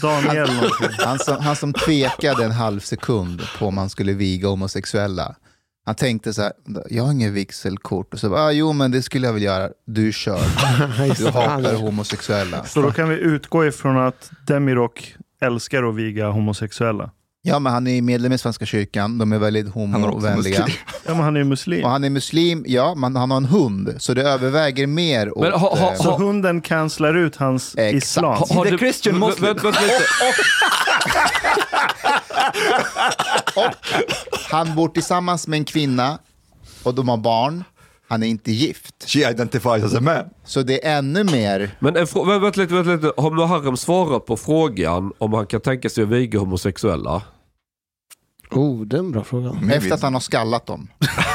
Daniel 0.00 0.54
någonting. 0.54 0.90
Han 0.98 1.18
som, 1.18 1.36
han 1.36 1.56
som 1.56 1.72
tvekade 1.72 2.44
en 2.44 2.50
halv 2.50 2.80
sekund 2.80 3.42
på 3.58 3.66
om 3.66 3.78
han 3.78 3.90
skulle 3.90 4.12
viga 4.12 4.48
homosexuella. 4.48 5.36
Han 5.86 5.94
tänkte 5.94 6.34
så 6.34 6.42
här, 6.42 6.52
jag 6.90 7.04
har 7.04 7.12
ingen 7.12 7.34
vigselkort. 7.34 8.14
Och 8.14 8.20
så 8.20 8.30
bara, 8.30 8.40
ah, 8.40 8.52
jo 8.52 8.72
men 8.72 8.90
det 8.90 9.02
skulle 9.02 9.26
jag 9.26 9.32
väl 9.34 9.42
göra. 9.42 9.70
Du 9.86 10.12
kör. 10.12 10.40
Du 11.18 11.24
hatar 11.26 11.74
homosexuella. 11.74 12.64
Så 12.64 12.82
då 12.82 12.92
kan 12.92 13.08
vi 13.08 13.14
utgå 13.14 13.66
ifrån 13.66 13.98
att 13.98 14.30
Demirok 14.46 15.14
älskar 15.40 15.82
att 15.88 15.94
viga 15.94 16.28
homosexuella. 16.28 17.10
Ja 17.42 17.58
men 17.58 17.72
han 17.72 17.86
är 17.86 18.02
medlem 18.02 18.32
i 18.32 18.38
Svenska 18.38 18.66
kyrkan, 18.66 19.18
de 19.18 19.32
är 19.32 19.38
väldigt 19.38 19.68
homovänliga. 19.74 20.66
Ja, 21.06 21.14
men 21.14 21.22
han 21.24 21.36
är 21.36 21.44
muslim. 21.44 21.84
Och 21.84 21.90
han 21.90 22.04
är 22.04 22.10
muslim, 22.10 22.64
ja, 22.68 22.94
men 22.94 23.16
han 23.16 23.30
har 23.30 23.36
en 23.36 23.44
hund. 23.44 23.94
Så 23.98 24.14
det 24.14 24.22
överväger 24.22 24.86
mer 24.86 25.38
åt... 25.38 25.42
Men 25.42 25.52
ha- 25.52 25.76
ha- 25.76 25.92
eh, 25.92 25.96
Så 25.98 26.16
hunden 26.16 26.60
cancelar 26.60 27.14
ut 27.16 27.36
hans 27.36 27.74
Exakt. 27.78 28.04
islam. 28.04 28.34
Ha- 28.38 28.46
har 28.54 28.64
The 28.64 28.70
du- 28.70 28.78
Christian 28.78 29.14
vä- 29.14 29.18
Muslim. 29.26 29.46
Vänta 29.46 29.68
lite. 29.68 30.04
Han 34.50 34.74
bor 34.74 34.88
tillsammans 34.88 35.46
med 35.46 35.56
en 35.56 35.64
kvinna 35.64 36.18
och 36.82 36.94
de 36.94 37.08
har 37.08 37.16
barn. 37.16 37.64
Han 38.10 38.22
är 38.22 38.26
inte 38.26 38.52
gift. 38.52 39.04
She 39.06 39.30
identifies 39.30 39.84
as 39.84 39.94
a 39.94 40.00
man. 40.00 40.24
Så 40.44 40.62
det 40.62 40.86
är 40.86 40.98
ännu 40.98 41.24
mer... 41.24 41.76
Men 41.78 41.96
en 41.96 42.06
frå- 42.06 42.40
vänta 42.40 42.60
lite, 42.60 42.74
vänta 42.74 42.90
lite. 42.90 43.12
Har 43.22 43.30
Muharrem 43.30 43.76
svarat 43.76 44.26
på 44.26 44.36
frågan 44.36 45.12
om 45.18 45.32
han 45.32 45.46
kan 45.46 45.60
tänka 45.60 45.88
sig 45.88 46.04
att 46.04 46.08
viga 46.10 46.38
homosexuella? 46.38 47.22
Oh, 48.50 48.82
det 48.86 48.96
är 48.96 49.00
en 49.00 49.12
bra 49.12 49.24
fråga. 49.24 49.52
Efter 49.72 49.92
att 49.94 50.02
han 50.02 50.12
har 50.14 50.20
skallat 50.20 50.66
dem. 50.66 50.88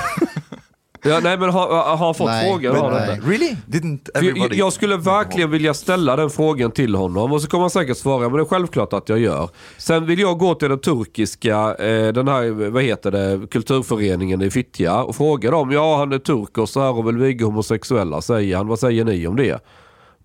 Ja, 1.06 1.20
nej 1.24 1.38
men 1.38 1.50
har, 1.50 1.68
har 1.68 1.98
han 1.98 2.16
fått 2.16 2.28
Nej, 2.28 2.52
frågan? 2.52 2.74
men 2.74 2.82
Har 2.82 2.92
nej. 2.92 3.20
Really? 3.26 3.56
Didn't 3.68 4.00
För 4.16 4.24
jag, 4.24 4.26
everybody... 4.26 4.58
jag 4.58 4.74
skulle 4.74 4.98
verkligen 4.98 5.52
vilja 5.52 5.74
ställa 5.74 6.16
den 6.16 6.30
frågan 6.30 6.72
till 6.72 6.96
honom 6.96 7.32
och 7.32 7.42
så 7.42 7.48
kommer 7.48 7.62
han 7.62 7.70
säkert 7.70 7.98
svara, 7.98 8.30
men 8.30 8.38
det 8.38 8.44
är 8.44 8.46
självklart 8.46 8.94
att 8.94 9.10
jag 9.10 9.20
gör. 9.20 9.50
Sen 9.78 10.06
vill 10.06 10.20
jag 10.20 10.38
gå 10.38 10.56
till 10.56 10.70
den 10.70 10.80
turkiska, 10.80 11.76
eh, 11.76 12.14
den 12.14 12.28
här, 12.28 12.70
vad 12.70 12.84
heter 12.84 13.12
det, 13.12 13.48
kulturföreningen 13.52 14.42
i 14.42 14.52
Fittja 14.52 15.04
och 15.04 15.16
fråga 15.16 15.52
dem, 15.52 15.72
ja 15.72 15.98
han 15.98 16.12
är 16.14 16.20
turk 16.20 16.58
och 16.58 16.70
så 16.70 16.82
här 16.82 16.98
och 16.98 17.08
vill 17.08 17.18
viga 17.18 17.46
homosexuella, 17.46 18.22
säger 18.22 18.58
han. 18.58 18.68
Vad 18.68 18.80
säger 18.80 19.06
ni 19.06 19.28
om 19.28 19.36
det? 19.36 19.60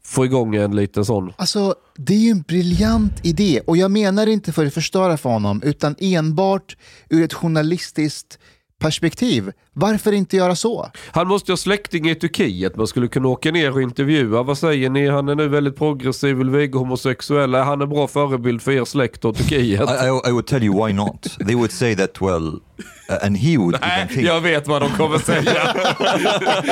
Få 0.04 0.24
igång 0.24 0.54
en 0.54 0.76
liten 0.76 1.04
sån. 1.04 1.32
Alltså, 1.36 1.74
det 1.96 2.14
är 2.14 2.18
ju 2.18 2.30
en 2.30 2.42
briljant 2.42 3.12
idé. 3.22 3.60
Och 3.66 3.76
jag 3.76 3.90
menar 3.90 4.26
inte 4.26 4.52
för 4.52 4.66
att 4.66 4.74
förstöra 4.74 5.16
för 5.16 5.30
honom, 5.30 5.62
utan 5.64 5.96
enbart 5.98 6.76
ur 7.08 7.24
ett 7.24 7.34
journalistiskt 7.34 8.38
perspektiv. 8.80 9.52
Varför 9.72 10.12
inte 10.12 10.36
göra 10.36 10.56
så? 10.56 10.90
Han 11.12 11.28
måste 11.28 11.50
ju 11.50 11.52
ha 11.52 11.56
släktingar 11.56 12.12
i 12.12 12.14
Turkiet, 12.14 12.76
man 12.76 12.86
skulle 12.86 13.08
kunna 13.08 13.28
åka 13.28 13.50
ner 13.50 13.72
och 13.72 13.82
intervjua. 13.82 14.42
Vad 14.42 14.58
säger 14.58 14.90
ni? 14.90 15.08
Han 15.08 15.28
är 15.28 15.34
nu 15.34 15.48
väldigt 15.48 15.76
progressiv, 15.76 16.36
vill 16.36 16.50
viga 16.50 16.78
homosexuella. 16.78 17.58
Är 17.58 17.62
han 17.62 17.80
en 17.82 17.88
bra 17.88 18.08
förebild 18.08 18.62
för 18.62 18.72
er 18.72 18.84
släkt 18.84 19.24
och 19.24 19.36
Turkiet? 19.36 19.80
I, 19.80 19.92
I, 19.92 20.28
I 20.28 20.32
would 20.32 20.46
tell 20.46 20.62
you 20.62 20.86
why 20.86 20.92
not. 20.92 21.36
They 21.46 21.54
would 21.54 21.72
say 21.72 21.96
that, 21.96 22.22
well, 22.22 22.46
uh, 22.46 23.26
and 23.26 23.36
he 23.36 23.58
would 23.58 23.74
even 23.74 23.88
Nej, 23.88 24.08
think... 24.08 24.26
jag 24.28 24.40
vet 24.40 24.68
vad 24.68 24.82
de 24.82 24.90
kommer 24.90 25.18
säga. 25.18 25.76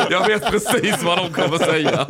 jag 0.11 0.27
vet 0.27 0.51
precis 0.51 1.03
vad 1.05 1.19
de 1.19 1.33
kommer 1.33 1.59
säga. 1.59 2.07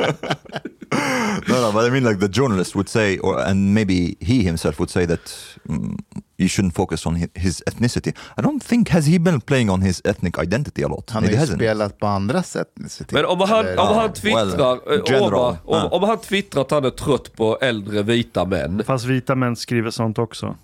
No, 1.49 1.61
no, 1.61 1.73
but 1.73 1.85
I 1.85 1.91
mean, 1.91 2.05
like 2.05 2.21
the 2.21 2.41
journalist 2.41 2.75
would 2.75 2.89
say, 2.89 3.19
or 3.19 3.39
and 3.39 3.75
maybe 3.75 4.17
he 4.21 4.43
himself 4.43 4.79
would 4.81 4.91
say 4.91 5.07
that 5.07 5.35
mm, 5.69 5.99
you 6.39 6.49
shouldn't 6.49 6.75
focus 6.75 7.07
on 7.07 7.17
hi- 7.17 7.29
his 7.35 7.63
ethnicity. 7.67 8.09
I 8.37 8.41
don't 8.43 8.63
think 8.65 8.89
has 8.89 9.07
he 9.07 9.19
been 9.19 9.41
playing 9.41 9.71
on 9.71 9.83
his 9.83 10.01
ethnic 10.05 10.39
identity 10.43 10.83
a 10.85 10.89
lot. 10.89 11.11
Han 11.11 11.23
har 11.25 11.31
ju 11.31 11.37
hasn't. 11.37 11.55
spelat 11.57 11.99
på 11.99 12.07
andra 12.07 12.43
sätt. 12.43 12.69
Men 13.13 13.25
om 13.25 13.41
han, 13.41 13.67
Eller- 13.67 13.79
om 13.83 13.87
han 13.89 13.97
well, 13.97 14.13
twittrar, 14.13 14.81
general. 15.13 15.33
Omar, 15.35 15.57
om, 15.65 15.75
Ah. 15.75 15.89
om 15.97 16.03
han 16.03 16.19
twittrar 16.19 16.63
att 16.63 16.71
han 16.71 16.85
är 16.85 16.91
trött 16.91 17.37
på 17.37 17.59
äldre 17.61 18.03
vita 18.03 18.45
män. 18.45 18.85
Fast 18.85 19.05
vita 19.05 19.35
män 19.35 19.57
skriver 19.57 19.91
sånt 19.91 20.19
också. 20.19 20.57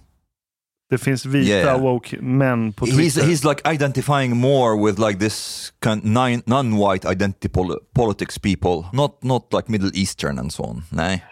Det 0.91 0.99
finns 0.99 1.27
vita 1.27 1.51
Yeah. 1.57 1.81
woke 1.83 2.17
män 2.21 2.73
på 2.73 2.87
He's, 2.87 2.95
Twitter. 2.97 3.23
he's 3.23 3.49
like 3.49 3.73
identifying 3.75 4.37
more 4.37 4.87
with 4.87 5.01
like 5.01 5.19
this 5.21 5.73
kind 5.85 6.05
non- 6.05 6.43
non-white 6.47 7.13
identity 7.13 7.49
pol- 7.49 7.79
politics 7.95 8.39
people, 8.39 8.89
not 8.93 9.23
not 9.23 9.53
like 9.53 9.65
Middle 9.73 9.91
Eastern 9.95 10.39
and 10.39 10.53
so 10.53 10.63
on. 10.65 10.83
Nej. 10.91 11.25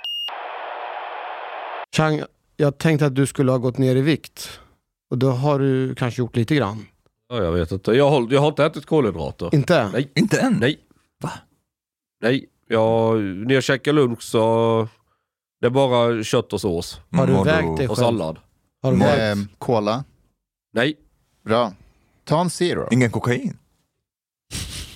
Chang, 1.97 2.23
jag 2.63 2.79
tänkte 2.79 3.07
att 3.07 3.15
du 3.15 3.27
skulle 3.27 3.51
ha 3.51 3.59
gått 3.59 3.79
ner 3.79 3.97
i 3.97 4.01
vikt. 4.01 4.61
Och 5.11 5.19
då 5.19 5.31
har 5.31 5.59
du 5.59 5.95
kanske 5.95 6.23
gjort 6.23 6.37
lite 6.37 6.55
grann. 6.55 6.87
Ja, 7.29 7.37
jag 7.45 7.53
vet 7.53 7.73
inte. 7.73 7.93
Jag 7.93 8.11
har, 8.11 8.27
jag 8.31 8.41
har 8.41 8.49
inte 8.49 8.65
ätit 8.65 8.87
kolhydrater. 8.87 9.51
Inte? 9.55 9.89
Nej. 9.93 10.13
Inte 10.15 10.41
än? 10.41 10.53
Nej. 10.61 10.79
Va? 11.23 11.31
Nej. 12.23 12.47
Jag, 12.69 13.21
när 13.23 13.55
jag 13.55 13.63
käkar 13.63 13.93
lunch 13.93 14.23
så... 14.23 14.89
Det 15.61 15.67
är 15.67 15.71
bara 15.71 16.23
kött 16.25 16.53
och 16.53 16.61
sås. 16.61 17.01
Har 17.13 17.27
du 17.27 17.33
Mm, 17.33 17.45
vägt 17.45 17.77
dig 17.79 17.89
Och 17.89 17.97
själv? 17.97 18.07
sallad. 18.07 18.39
Har 18.83 18.93
du 18.93 18.99
Med 18.99 19.37
vägt? 19.39 19.51
cola. 19.59 20.05
Nej. 20.73 20.97
Bra. 21.45 21.73
Ta 22.25 22.41
en 22.41 22.51
zero. 22.51 22.89
Ingen 22.91 23.11
kokain? 23.11 23.59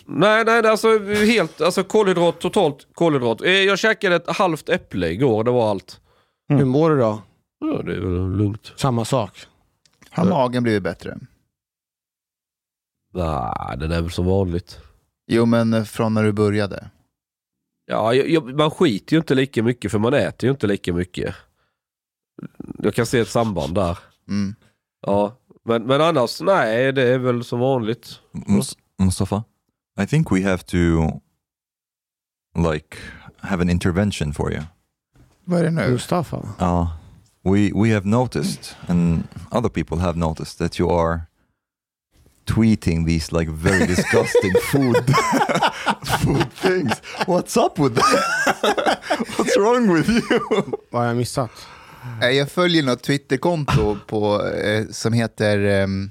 Nej, 0.09 0.45
nej, 0.45 0.63
det 0.63 0.69
är 0.69 0.71
alltså 0.71 0.99
helt, 1.09 1.61
alltså 1.61 1.85
kolhydrat, 1.85 2.41
totalt 2.41 2.87
kolhydrat. 2.95 3.43
Eh, 3.43 3.51
Jag 3.51 3.79
käkade 3.79 4.17
ett 4.17 4.37
halvt 4.37 4.69
äpple 4.69 5.09
igår, 5.11 5.45
det 5.45 5.51
var 5.51 5.71
allt. 5.71 6.01
Hur 6.49 6.65
mår 6.65 6.91
du 6.91 6.99
då? 6.99 7.23
Ja, 7.59 7.83
det 7.83 7.93
är 7.97 8.01
väl 8.01 8.37
lugnt. 8.37 8.73
Samma 8.77 9.05
sak. 9.05 9.47
Har 10.11 10.25
magen 10.25 10.63
blivit 10.63 10.83
bättre? 10.83 11.19
Nej, 13.15 13.77
det 13.79 13.97
är 13.97 14.03
väl 14.03 14.11
som 14.11 14.27
vanligt. 14.27 14.81
Jo, 15.27 15.47
men 15.47 15.87
från 15.87 16.15
när 16.15 16.23
du 16.23 16.33
började. 16.33 16.91
Ja, 17.87 18.15
jag, 18.15 18.29
jag, 18.31 18.55
man 18.59 18.71
skiter 18.71 19.13
ju 19.17 19.19
inte 19.19 19.35
lika 19.35 19.63
mycket 19.63 19.91
för 19.91 19.99
man 19.99 20.15
äter 20.15 20.47
ju 20.47 20.51
inte 20.51 20.67
lika 20.67 20.93
mycket. 20.93 21.35
Jag 22.79 22.95
kan 22.95 23.07
se 23.07 23.19
ett 23.19 23.29
samband 23.29 23.75
där. 23.75 23.99
Mm. 24.29 24.55
Ja, 25.07 25.37
men, 25.65 25.83
men 25.87 26.01
annars, 26.01 26.41
nej, 26.41 26.93
det 26.93 27.03
är 27.03 27.19
väl 27.19 27.45
som 27.45 27.61
vanligt. 27.61 28.21
Mus- 28.33 28.77
Mustafa, 28.99 29.45
I 30.01 30.07
think 30.07 30.33
we 30.33 30.43
have 30.51 30.59
to 30.63 30.77
like 32.73 32.97
have 33.39 33.63
an 33.63 33.71
intervention 33.71 34.33
for 34.33 34.53
you. 34.53 34.63
Vad 35.45 35.61
är 35.61 35.65
det 35.65 35.71
nu? 35.71 35.91
Mustafa? 35.91 36.37
Uh, 36.61 36.97
we 37.47 37.73
we 37.73 37.91
have 37.91 38.05
noticed, 38.05 38.77
and 38.89 39.29
other 39.53 39.69
people 39.69 39.99
have 39.99 40.17
noticed 40.19 40.59
that 40.59 40.79
you 40.79 40.91
are 40.91 41.29
tweeting 42.47 43.07
these 43.07 43.33
like 43.33 43.49
very 43.49 43.87
disgusting 43.95 44.53
food 44.73 44.97
food 46.23 46.53
things. 46.53 47.01
What's 47.27 47.57
up 47.57 47.79
with 47.79 47.95
that? 47.95 48.99
What's 49.37 49.57
wrong 49.57 49.89
with 49.89 50.09
you? 50.09 50.41
Vad 50.91 51.03
har 51.03 51.09
jag 51.09 51.17
missat? 51.17 51.51
Jag 52.21 52.51
följer 52.51 52.83
något 52.83 53.03
Twitterkonto 53.03 53.99
på, 54.07 54.47
eh, 54.47 54.87
som 54.91 55.13
heter 55.13 55.59
ehm, 55.59 56.11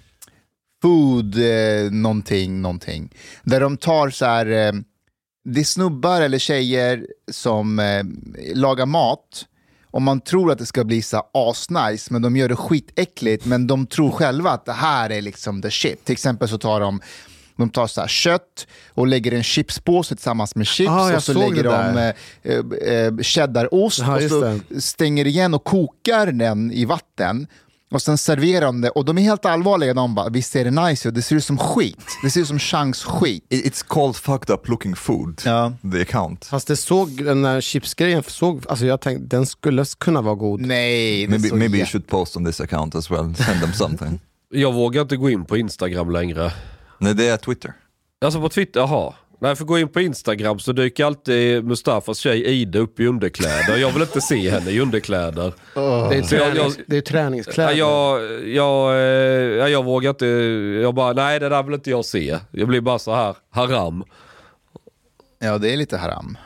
Food 0.81 1.35
eh, 1.37 1.91
någonting, 1.91 2.61
någonting. 2.61 3.13
Där 3.43 3.59
de 3.59 3.77
tar 3.77 4.09
så 4.09 4.25
här, 4.25 4.45
eh, 4.45 4.73
det 5.43 5.59
är 5.59 5.63
snubbar 5.63 6.21
eller 6.21 6.39
tjejer 6.39 7.07
som 7.31 7.79
eh, 7.79 8.03
lagar 8.53 8.85
mat. 8.85 9.45
Och 9.95 10.01
man 10.01 10.21
tror 10.21 10.51
att 10.51 10.57
det 10.57 10.65
ska 10.65 10.83
bli 10.83 11.01
så 11.01 11.23
asnice, 11.33 12.13
men 12.13 12.21
de 12.21 12.37
gör 12.37 12.49
det 12.49 12.55
skitäckligt. 12.55 13.45
Men 13.45 13.67
de 13.67 13.87
tror 13.87 14.11
själva 14.11 14.51
att 14.51 14.65
det 14.65 14.73
här 14.73 15.09
är 15.09 15.21
liksom 15.21 15.61
the 15.61 15.71
shit. 15.71 16.05
Till 16.05 16.13
exempel 16.13 16.47
så 16.47 16.57
tar 16.57 16.79
de 16.79 17.01
de 17.57 17.69
tar 17.69 17.87
så 17.87 18.01
här 18.01 18.07
kött 18.07 18.67
och 18.93 19.07
lägger 19.07 19.31
en 19.31 19.43
chipspåse 19.43 20.15
tillsammans 20.15 20.55
med 20.55 20.67
chips 20.67 20.89
Ah, 20.89 21.15
och 21.15 21.23
så 21.23 21.33
lägger 21.33 21.63
de 21.63 21.97
eh, 21.97 22.13
eh, 22.43 22.95
eh, 22.95 23.17
cheddarost 23.17 23.99
Ja, 23.99 24.15
och 24.15 24.21
så 24.21 24.59
stänger 24.79 25.27
igen 25.27 25.53
och 25.53 25.63
kokar 25.63 26.31
den 26.31 26.71
i 26.71 26.85
vatten. 26.85 27.47
Och 27.95 28.01
sen 28.01 28.17
serverar 28.17 28.65
de 28.65 28.81
det 28.81 28.89
och 28.89 29.05
de 29.05 29.17
är 29.17 29.21
helt 29.21 29.45
allvarliga. 29.45 29.93
De 29.93 30.15
bara, 30.15 30.29
visst 30.29 30.51
ser 30.51 30.65
det 30.65 30.71
nice? 30.71 31.11
Det 31.11 31.21
ser 31.21 31.35
ut 31.35 31.43
som 31.43 31.57
skit. 31.57 31.97
Det 32.23 32.29
ser 32.29 32.41
ut 32.41 32.47
som 32.47 32.59
chans 32.59 33.03
skit. 33.03 33.43
It- 33.49 33.65
It's 33.65 33.85
called 33.87 34.15
fucked 34.15 34.49
up 34.55 34.67
looking 34.67 34.95
food. 34.95 35.41
Ja. 35.45 35.73
The 35.93 36.01
account. 36.01 36.45
Fast 36.45 36.67
det 36.67 36.75
såg, 36.75 37.23
den 37.25 37.41
där 37.41 37.61
chipsgrejen, 37.61 38.23
såg, 38.27 38.63
alltså 38.69 38.85
jag 38.85 39.01
tänkte 39.01 39.35
den 39.35 39.45
skulle 39.45 39.85
kunna 39.97 40.21
vara 40.21 40.35
god. 40.35 40.61
Nej, 40.61 41.27
Maybe 41.27 41.55
maybe 41.55 41.77
you 41.77 41.85
should 41.85 42.07
post 42.07 42.37
on 42.37 42.45
this 42.45 42.61
account 42.61 42.95
as 42.95 43.11
well. 43.11 43.35
Send 43.35 43.61
them 43.61 43.73
something. 43.73 44.19
Jag 44.49 44.73
vågar 44.73 45.01
inte 45.01 45.17
gå 45.17 45.29
in 45.29 45.45
på 45.45 45.57
Instagram 45.57 46.09
längre. 46.09 46.51
Nej, 46.99 47.13
det 47.13 47.27
är 47.27 47.37
Twitter. 47.37 47.73
Alltså 48.25 48.41
på 48.41 48.49
Twitter, 48.49 48.79
jaha. 48.79 49.13
Nej, 49.45 49.55
för 49.55 49.65
gå 49.65 49.79
in 49.79 49.87
på 49.87 50.01
Instagram 50.01 50.59
så 50.59 50.71
dyker 50.71 51.05
alltid 51.05 51.63
Mustafas 51.65 52.17
tjej 52.17 52.45
Ida 52.45 52.79
upp 52.79 52.99
i 52.99 53.07
underkläder. 53.07 53.77
Jag 53.77 53.91
vill 53.91 54.01
inte 54.01 54.21
se 54.21 54.49
henne 54.49 54.71
i 54.71 54.79
underkläder. 54.79 55.53
Det 56.09 56.15
är, 56.17 56.23
Så 56.23 56.35
jag- 56.35 56.53
tränings, 56.53 56.77
jag- 56.77 56.85
det 56.87 56.95
är 56.95 56.97
Ja, 56.97 57.01
träningskläder. 57.01 57.73
jag, 57.73 58.21
jag, 58.47 58.91
eh, 58.93 58.97
ja, 59.57 59.69
jag 59.69 59.83
vågar 59.83 60.09
inte, 60.09 60.25
jag 60.81 60.95
bara, 60.95 61.13
nej 61.13 61.39
det 61.39 61.49
där 61.49 61.63
vill 61.63 61.73
inte 61.73 61.89
jag 61.89 62.05
se. 62.05 62.39
Jag 62.51 62.67
blir 62.67 62.81
bara 62.81 62.99
så 62.99 63.15
här 63.15 63.35
haram. 63.51 64.03
Ja, 65.39 65.57
det 65.57 65.73
är 65.73 65.77
lite 65.77 65.97
haram. 65.97 66.37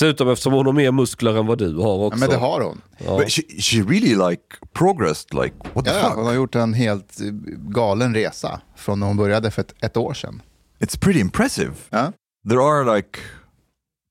Dessutom 0.00 0.28
eftersom 0.28 0.52
hon 0.52 0.66
har 0.66 0.72
mer 0.72 0.92
muskler 0.92 1.38
än 1.38 1.46
vad 1.46 1.58
du 1.58 1.74
har 1.76 1.82
Ja, 1.98 2.06
också. 2.06 2.18
men 2.20 2.28
det 2.30 2.36
har 2.36 2.60
hon. 2.60 2.80
Ja. 3.06 3.18
But 3.18 3.30
she, 3.32 3.42
she 3.60 3.76
really 3.76 4.14
like 4.30 4.42
progressed. 4.72 5.34
Like 5.42 5.54
what 5.72 5.84
the 5.84 5.90
Ja, 5.90 6.02
fuck? 6.02 6.12
hon 6.14 6.26
har 6.26 6.34
gjort 6.34 6.54
en 6.54 6.74
helt 6.74 7.16
galen 7.58 8.14
resa 8.14 8.60
från 8.76 9.00
när 9.00 9.06
hon 9.06 9.16
började 9.16 9.50
för 9.50 9.60
ett, 9.62 9.74
ett 9.80 9.96
år 9.96 10.14
sedan. 10.14 10.42
It's 10.84 11.00
pretty 11.00 11.20
impressive. 11.20 11.72
Ja. 11.90 12.12
There 12.48 12.60
are 12.60 12.96
like 12.96 13.18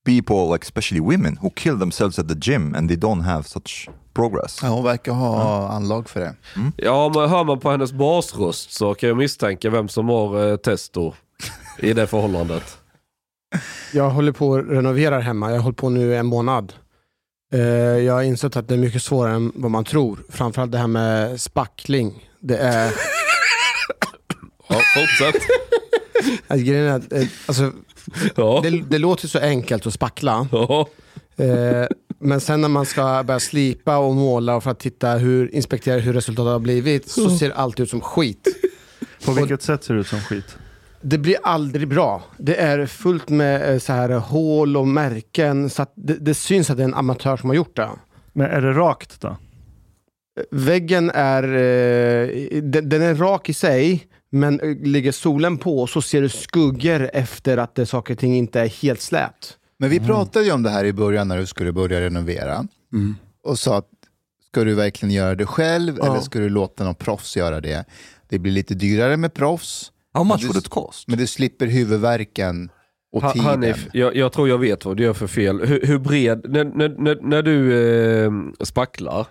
people, 0.05 0.53
like 0.53 0.63
especially 0.63 1.01
women, 1.01 1.38
who 1.41 1.49
kill 1.49 1.79
themselves 1.79 2.19
at 2.19 2.27
the 2.27 2.36
gym 2.51 2.75
and 2.75 2.89
they 2.89 2.97
don't 2.97 3.21
have 3.21 3.43
such 3.43 3.89
progress. 4.13 4.60
Ja, 4.63 4.67
hon 4.69 4.84
verkar 4.84 5.12
ha 5.12 5.67
anlag 5.69 6.10
för 6.10 6.19
det. 6.19 6.36
Ja, 6.77 7.12
men 7.15 7.29
hör 7.29 7.43
man 7.43 7.60
på 7.60 7.71
hennes 7.71 7.93
basröst 7.93 8.71
så 8.71 8.93
kan 8.93 9.10
jag 9.10 9.17
misstänka 9.17 9.69
vem 9.69 9.88
som 9.89 10.10
har 10.10 10.49
eh, 10.51 10.58
testo 10.58 11.13
i 11.79 11.93
det 11.93 12.08
förhållandet. 12.08 12.77
Jag 13.93 14.10
håller 14.10 14.32
på 14.32 14.55
att 14.55 14.65
renovera 14.65 15.19
hemma. 15.19 15.49
Jag 15.49 15.58
har 15.58 15.63
hållit 15.63 15.77
på 15.77 15.89
nu 15.89 16.15
en 16.15 16.25
månad. 16.25 16.73
Eh, 17.53 17.60
jag 18.05 18.13
har 18.13 18.21
insett 18.23 18.55
att 18.55 18.67
det 18.67 18.73
är 18.73 18.77
mycket 18.77 19.03
svårare 19.03 19.36
än 19.36 19.51
vad 19.55 19.71
man 19.71 19.84
tror. 19.84 20.19
Framförallt 20.29 20.71
det 20.71 20.77
här 20.77 20.88
med 20.88 21.41
spackling. 21.41 22.29
Det 22.39 22.58
är... 22.58 22.93
Ja, 24.67 24.79
fortsätt. 24.95 25.41
Alltså, 26.47 26.65
grejen 26.65 26.86
är 26.86 26.95
att, 26.95 27.13
eh, 27.13 27.23
alltså, 27.45 27.71
Ja. 28.36 28.60
det, 28.63 28.69
det 28.69 28.97
låter 28.97 29.27
så 29.27 29.39
enkelt 29.39 29.88
att 29.88 29.93
spackla. 29.93 30.47
Ja. 30.51 30.89
Eh, 31.38 31.88
men 32.19 32.41
sen 32.41 32.62
när 32.62 32.69
man 32.69 32.86
ska 32.86 33.23
börja 33.23 33.39
slipa 33.39 33.97
och 33.97 34.15
måla 34.15 34.62
för 34.62 34.71
att 34.71 34.79
titta 34.79 35.10
hur, 35.12 35.55
inspektera 35.55 35.99
hur 35.99 36.13
resultatet 36.13 36.51
har 36.51 36.60
blivit 36.60 37.10
så 37.10 37.29
ser 37.29 37.49
alltid 37.49 37.84
ut 37.84 37.89
som 37.89 38.01
skit. 38.01 38.47
På 39.25 39.32
vilket 39.32 39.62
sätt 39.62 39.84
ser 39.84 39.93
det 39.93 39.99
ut 39.99 40.08
som 40.08 40.19
skit? 40.19 40.58
Det 41.01 41.17
blir 41.17 41.36
aldrig 41.43 41.88
bra. 41.88 42.23
Det 42.38 42.55
är 42.55 42.86
fullt 42.86 43.29
med 43.29 43.73
eh, 43.73 43.79
så 43.79 43.93
här 43.93 44.10
hål 44.10 44.77
och 44.77 44.88
märken 44.88 45.69
så 45.69 45.82
att 45.82 45.93
det, 45.95 46.13
det 46.13 46.34
syns 46.34 46.69
att 46.69 46.77
det 46.77 46.84
är 46.84 46.88
en 46.88 46.93
amatör 46.93 47.38
som 47.38 47.49
har 47.49 47.55
gjort 47.55 47.75
det. 47.75 47.89
Men 48.34 48.45
är 48.51 48.62
det 48.62 48.71
rakt 48.73 49.21
då? 49.21 49.38
Väggen 50.51 51.12
är, 51.13 51.43
eh, 51.43 52.62
den, 52.62 52.89
den 52.89 53.01
är 53.01 53.15
rak 53.15 53.49
i 53.49 53.53
sig, 53.53 54.08
men 54.31 54.59
eh, 54.59 54.75
ligger 54.77 55.11
solen 55.11 55.57
på 55.57 55.87
så 55.87 56.01
ser 56.01 56.21
du 56.21 56.29
skuggor 56.29 57.09
efter 57.13 57.57
att 57.57 57.75
det, 57.75 57.85
saker 57.85 58.13
och 58.13 58.19
ting 58.19 58.35
inte 58.35 58.59
är 58.61 58.67
helt 58.67 59.01
slät. 59.01 59.57
Men 59.79 59.89
vi 59.89 59.99
pratade 59.99 60.45
ju 60.45 60.51
om 60.51 60.63
det 60.63 60.69
här 60.69 60.85
i 60.85 60.93
början 60.93 61.27
när 61.27 61.37
du 61.37 61.45
skulle 61.45 61.71
börja 61.71 62.01
renovera. 62.01 62.67
Och 63.43 63.59
sa 63.59 63.77
att 63.77 63.87
ska 64.51 64.63
du 64.63 64.73
verkligen 64.75 65.13
göra 65.15 65.35
det 65.35 65.45
själv 65.45 65.95
Ja. 65.99 66.05
eller 66.05 66.19
ska 66.19 66.39
du 66.39 66.49
låta 66.49 66.83
någon 66.83 66.95
proffs 66.95 67.37
göra 67.37 67.61
det? 67.61 67.85
Det 68.29 68.39
blir 68.39 68.51
lite 68.51 68.73
dyrare 68.73 69.17
med 69.17 69.33
proffs. 69.33 69.91
How 70.13 70.23
much 70.23 70.37
Men 70.41 70.47
would 70.47 70.55
du- 70.55 70.59
it 70.59 70.67
cost? 70.69 71.07
Men 71.07 71.17
du 71.17 71.27
slipper 71.27 71.67
huvudvärken 71.67 72.69
och 73.11 73.21
Ha- 73.21 73.31
tiden. 73.33 73.45
Hanif, 73.47 73.87
jag, 73.93 74.15
jag 74.15 74.31
tror 74.33 74.49
jag 74.49 74.57
vet 74.57 74.85
vad 74.85 74.97
du 74.97 75.03
gör 75.03 75.13
för 75.13 75.27
fel. 75.27 75.65
Hur, 75.65 75.81
hur 75.87 75.99
bred, 75.99 76.45
när, 76.49 76.63
när, 76.65 76.89
när, 76.89 77.17
när 77.21 77.41
du 77.43 77.73
eh, 78.25 78.31
spacklar 78.65 79.27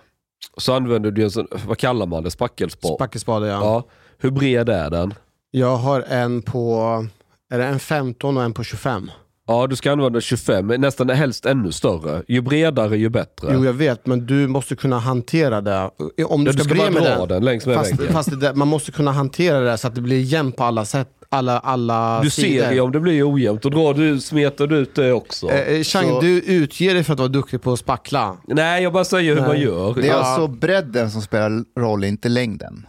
så 0.57 0.73
använder 0.73 1.11
du 1.11 1.23
en 1.23 1.31
sån, 1.31 1.47
vad 1.67 1.77
kallar 1.77 2.05
man 2.05 2.23
det, 2.23 2.31
spackelspad? 2.31 2.95
Spackespade 2.95 3.47
ja. 3.47 3.53
ja. 3.53 3.87
Hur 4.21 4.31
bred 4.31 4.69
är 4.69 4.89
den? 4.89 5.13
Jag 5.51 5.75
har 5.77 6.01
en 6.01 6.41
på, 6.41 7.05
är 7.51 7.57
det 7.59 7.65
en 7.65 7.79
15 7.79 8.37
och 8.37 8.43
en 8.43 8.53
på 8.53 8.63
25? 8.63 9.11
Ja, 9.47 9.67
du 9.67 9.75
ska 9.75 9.91
använda 9.91 10.21
25, 10.21 10.67
men 10.67 10.81
nästan 10.81 11.09
helst 11.09 11.45
ännu 11.45 11.71
större. 11.71 12.23
Ju 12.27 12.41
bredare 12.41 12.97
ju 12.97 13.09
bättre. 13.09 13.49
Jo 13.53 13.65
jag 13.65 13.73
vet, 13.73 14.05
men 14.05 14.25
du 14.25 14.47
måste 14.47 14.75
kunna 14.75 14.99
hantera 14.99 15.61
det. 15.61 15.89
Om 16.25 16.43
du 16.43 16.51
Ja, 16.51 16.53
ska, 16.53 16.63
du 16.63 16.63
ska 16.63 16.63
bre 16.73 16.77
bara 16.77 16.91
med 16.91 17.03
dra 17.03 17.25
den 17.25 17.45
längs 17.45 17.65
med 17.65 17.75
fast, 17.75 17.91
väggen. 17.91 18.13
fast 18.13 18.39
det, 18.39 18.53
man 18.53 18.67
måste 18.67 18.91
kunna 18.91 19.11
hantera 19.11 19.59
det 19.59 19.77
så 19.77 19.87
att 19.87 19.95
det 19.95 20.01
blir 20.01 20.21
jämnt 20.21 20.55
på 20.57 20.63
alla 20.63 20.85
sätt. 20.85 21.07
Alla, 21.31 21.59
alla 21.59 22.21
Du 22.23 22.29
sidor. 22.29 22.63
ser 22.63 22.71
ju 22.73 22.79
om 22.79 22.91
det 22.91 22.99
blir 22.99 23.33
ojämnt, 23.33 23.65
och 23.65 23.71
drar 23.71 23.93
du, 23.93 24.19
smetar 24.19 24.67
du 24.67 24.77
ut 24.77 24.95
det 24.95 25.13
också. 25.13 25.49
Eh, 25.51 25.59
eh, 25.75 25.83
Chang, 25.83 26.09
Så- 26.09 26.21
du 26.21 26.41
utger 26.41 26.93
dig 26.93 27.03
för 27.03 27.13
att 27.13 27.19
vara 27.19 27.29
duktig 27.29 27.61
på 27.61 27.73
att 27.73 27.79
spackla. 27.79 28.37
Nej, 28.47 28.83
jag 28.83 28.93
bara 28.93 29.05
säger 29.05 29.33
hur 29.33 29.41
Nej. 29.41 29.49
man 29.49 29.59
gör. 29.59 29.93
Det 29.93 30.01
är 30.01 30.07
Ja. 30.07 30.13
alltså 30.15 30.47
bredden 30.47 31.11
som 31.11 31.21
spelar 31.21 31.63
roll, 31.79 32.03
inte 32.03 32.29
längden. 32.29 32.85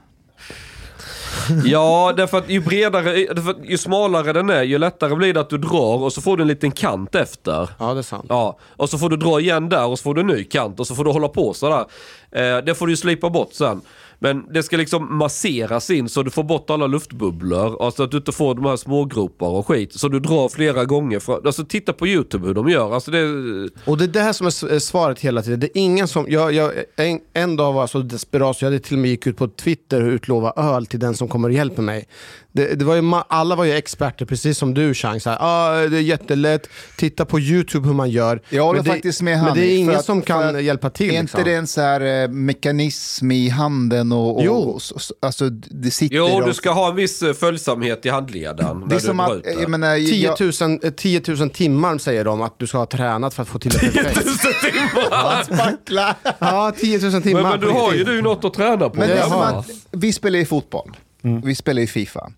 Ja, 1.64 2.12
därför 2.16 2.38
att 2.38 2.50
ju 2.50 2.60
bredare, 2.60 3.12
därför 3.34 3.50
att 3.50 3.64
ju 3.64 3.78
smalare 3.78 4.32
den 4.32 4.50
är, 4.50 4.62
ju 4.62 4.78
lättare 4.78 5.14
blir 5.14 5.34
det 5.34 5.40
att 5.40 5.50
du 5.50 5.58
drar 5.58 6.02
och 6.02 6.12
så 6.12 6.20
får 6.20 6.36
du 6.36 6.42
en 6.42 6.48
liten 6.48 6.70
kant 6.70 7.14
efter. 7.14 7.68
Ja, 7.78 7.94
det 7.94 8.00
är 8.00 8.02
sant. 8.02 8.26
Ja, 8.28 8.58
och 8.76 8.90
så 8.90 8.98
får 8.98 9.08
du 9.08 9.16
dra 9.16 9.40
igen 9.40 9.68
där 9.68 9.86
och 9.86 9.98
så 9.98 10.02
får 10.02 10.14
du 10.14 10.20
en 10.20 10.26
ny 10.26 10.44
kant 10.44 10.80
och 10.80 10.86
så 10.86 10.94
får 10.94 11.04
du 11.04 11.10
hålla 11.10 11.28
på 11.28 11.54
sådär. 11.54 11.84
Eh, 12.32 12.58
det 12.58 12.74
får 12.74 12.86
du 12.86 12.92
ju 12.92 12.96
slipa 12.96 13.30
bort 13.30 13.52
sen. 13.52 13.80
Men 14.22 14.52
det 14.52 14.62
ska 14.62 14.76
liksom 14.76 15.18
masseras 15.18 15.90
in 15.90 16.08
så 16.08 16.22
du 16.22 16.30
får 16.30 16.44
bort 16.44 16.70
alla 16.70 16.86
luftbubblor. 16.86 17.84
Alltså 17.84 18.02
att 18.02 18.10
du 18.10 18.16
inte 18.16 18.32
får 18.32 18.54
de 18.54 18.64
här 18.64 18.76
smågropar 18.76 19.46
och 19.46 19.66
skit. 19.66 19.92
Så 19.92 20.08
du 20.08 20.20
drar 20.20 20.48
flera 20.48 20.84
gånger. 20.84 21.18
För, 21.18 21.46
alltså 21.46 21.64
titta 21.64 21.92
på 21.92 22.06
YouTube 22.06 22.46
hur 22.46 22.54
de 22.54 22.68
gör. 22.68 22.94
Alltså 22.94 23.10
det, 23.10 23.24
Och 23.84 23.98
det 23.98 24.04
är 24.04 24.08
det 24.08 24.20
här 24.20 24.32
som 24.32 24.46
är 24.46 24.50
är 24.70 24.78
svaret 24.78 25.20
hela 25.20 25.42
tiden. 25.42 25.60
Det 25.60 25.66
är 25.66 25.80
ingen 25.82 26.08
som, 26.08 26.26
jag, 26.28 26.52
jag, 26.52 26.72
en, 26.96 27.20
en 27.32 27.56
dag 27.56 27.72
var 27.72 27.82
jag 27.82 27.90
så 27.90 27.98
desperat 27.98 28.56
så 28.56 28.64
jag 28.64 28.70
hade 28.70 28.78
till 28.78 28.96
och 28.96 29.00
med 29.00 29.10
gick 29.10 29.26
ut 29.26 29.36
på 29.36 29.48
Twitter 29.48 30.02
och 30.02 30.08
utlova 30.08 30.52
öl 30.56 30.86
till 30.86 31.00
den 31.00 31.14
som 31.14 31.28
kommer 31.28 31.48
och 31.48 31.54
hjälper 31.54 31.82
mig. 31.82 32.08
Det, 32.52 32.74
det 32.74 32.84
var 32.84 32.94
ju, 32.94 33.12
alla 33.28 33.56
var 33.56 33.64
ju 33.64 33.72
experter, 33.72 34.26
precis 34.26 34.58
som 34.58 34.74
du 34.74 34.94
Chang. 34.94 35.20
Ah, 35.26 35.72
det 35.72 35.96
är 35.96 36.00
jättelätt, 36.00 36.68
titta 36.96 37.24
på 37.24 37.40
YouTube 37.40 37.86
hur 37.86 37.94
man 37.94 38.10
gör. 38.10 38.42
Jag 38.48 38.64
håller 38.64 38.78
Men 38.78 38.84
det, 38.84 38.90
faktiskt 38.90 39.22
med 39.22 39.36
Men 39.38 39.40
Hanif, 39.48 39.54
det 39.64 39.72
är 39.72 39.76
ingen 39.78 39.96
att- 39.96 40.04
som 40.04 40.22
kan 40.22 40.56
att- 40.56 40.62
hjälpa 40.62 40.90
till. 40.90 41.06
Är 41.14 41.20
liksom. 41.22 41.40
inte 41.40 41.50
det 41.50 41.56
en 41.56 41.66
så 41.66 41.80
här 41.80 42.22
eh, 42.22 42.28
mekanism 42.28 43.30
i 43.30 43.48
handen 43.48 44.12
och, 44.12 44.36
och, 44.36 44.42
Jo. 44.44 44.52
och 44.54 44.80
alltså 45.22 45.48
det 45.50 45.90
sitter 45.90 46.16
jo, 46.16 46.24
och- 46.24 46.46
du 46.46 46.54
ska 46.54 46.70
ha 46.70 46.88
en 46.90 46.96
viss 46.96 47.22
eh, 47.22 47.32
följsamhet 47.32 48.06
i 48.06 48.08
handleden. 48.08 48.80
Det 48.80 48.86
när 48.86 48.94
är 48.94 48.98
som 48.98 49.20
att, 49.20 49.32
jag 49.60 49.68
menar, 49.70 49.96
10 49.96 50.34
jag, 50.38 50.68
000, 50.68 50.80
eh, 50.82 50.90
10 50.90 51.22
000 51.28 51.50
timmar 51.50 51.98
säger 51.98 52.24
de 52.24 52.42
att 52.42 52.58
du 52.58 52.66
ska 52.66 52.78
ha 52.78 52.86
tränat 52.86 53.34
för 53.34 53.42
att 53.42 53.48
få 53.48 53.58
till 53.58 53.70
det 53.70 53.78
perfekt. 53.78 54.28
spackla. 55.44 56.16
Ja, 56.38 56.72
10 56.78 56.98
000 57.10 57.22
timmar. 57.22 57.42
men, 57.42 57.50
men 57.50 57.60
du 57.60 57.68
har 57.68 57.94
ju 57.94 58.04
du 58.04 58.22
något 58.22 58.44
att 58.44 58.54
träna 58.54 58.88
på. 58.88 58.96
Men 58.98 59.08
det 59.08 59.14
är 59.14 59.22
som 59.28 59.40
att, 59.40 59.66
vi 59.90 60.12
spelar 60.12 60.38
ju 60.38 60.44
fotboll, 60.44 60.96
Mm. 61.22 61.40
vi 61.40 61.54
spelar 61.54 61.80
ju 61.80 61.86
Fifa. 61.86 62.32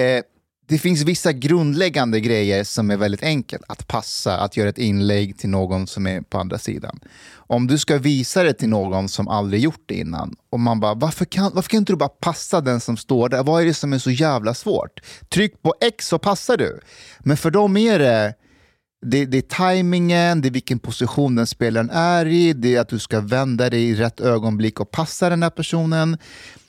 Eh, 0.00 0.22
det 0.68 0.78
finns 0.78 1.02
vissa 1.02 1.32
grundläggande 1.32 2.20
grejer 2.20 2.64
som 2.64 2.90
är 2.90 2.96
väldigt 2.96 3.22
enkelt. 3.22 3.62
Att 3.68 3.86
passa, 3.88 4.38
att 4.38 4.56
göra 4.56 4.68
ett 4.68 4.78
inlägg 4.78 5.38
till 5.38 5.50
någon 5.50 5.86
som 5.86 6.06
är 6.06 6.20
på 6.20 6.38
andra 6.38 6.58
sidan. 6.58 7.00
Om 7.34 7.66
du 7.66 7.78
ska 7.78 7.98
visa 7.98 8.42
det 8.42 8.52
till 8.52 8.68
någon 8.68 9.08
som 9.08 9.28
aldrig 9.28 9.62
gjort 9.62 9.82
det 9.86 9.94
innan 9.94 10.36
och 10.50 10.60
man 10.60 10.80
bara, 10.80 10.94
varför 10.94 11.24
kan, 11.24 11.50
varför 11.54 11.70
kan 11.70 11.78
inte 11.78 11.92
du 11.92 11.96
bara 11.96 12.08
passa 12.08 12.60
den 12.60 12.80
som 12.80 12.96
står 12.96 13.28
där? 13.28 13.42
Vad 13.42 13.62
är 13.62 13.66
det 13.66 13.74
som 13.74 13.92
är 13.92 13.98
så 13.98 14.10
jävla 14.10 14.54
svårt? 14.54 15.00
Tryck 15.28 15.62
på 15.62 15.74
X 15.80 16.08
så 16.08 16.18
passar 16.18 16.56
du. 16.56 16.80
Men 17.18 17.36
för 17.36 17.50
dem 17.50 17.76
är 17.76 17.98
det 17.98 18.34
det, 19.06 19.26
det 19.26 19.38
är 19.38 19.42
tajmingen, 19.42 20.40
det 20.40 20.48
är 20.48 20.52
vilken 20.52 20.78
position 20.78 21.34
den 21.34 21.46
spelaren 21.46 21.90
är 21.90 22.26
i, 22.26 22.52
det 22.52 22.74
är 22.74 22.80
att 22.80 22.88
du 22.88 22.98
ska 22.98 23.20
vända 23.20 23.70
dig 23.70 23.84
i 23.84 23.94
rätt 23.94 24.20
ögonblick 24.20 24.80
och 24.80 24.90
passa 24.90 25.28
den 25.28 25.42
här 25.42 25.50
personen. 25.50 26.18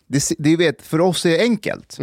Det, 0.08 0.24
det 0.38 0.56
vet, 0.58 0.82
för 0.82 1.02
oss 1.02 1.26
är 1.26 1.30
det 1.30 1.40
enkelt. 1.42 1.98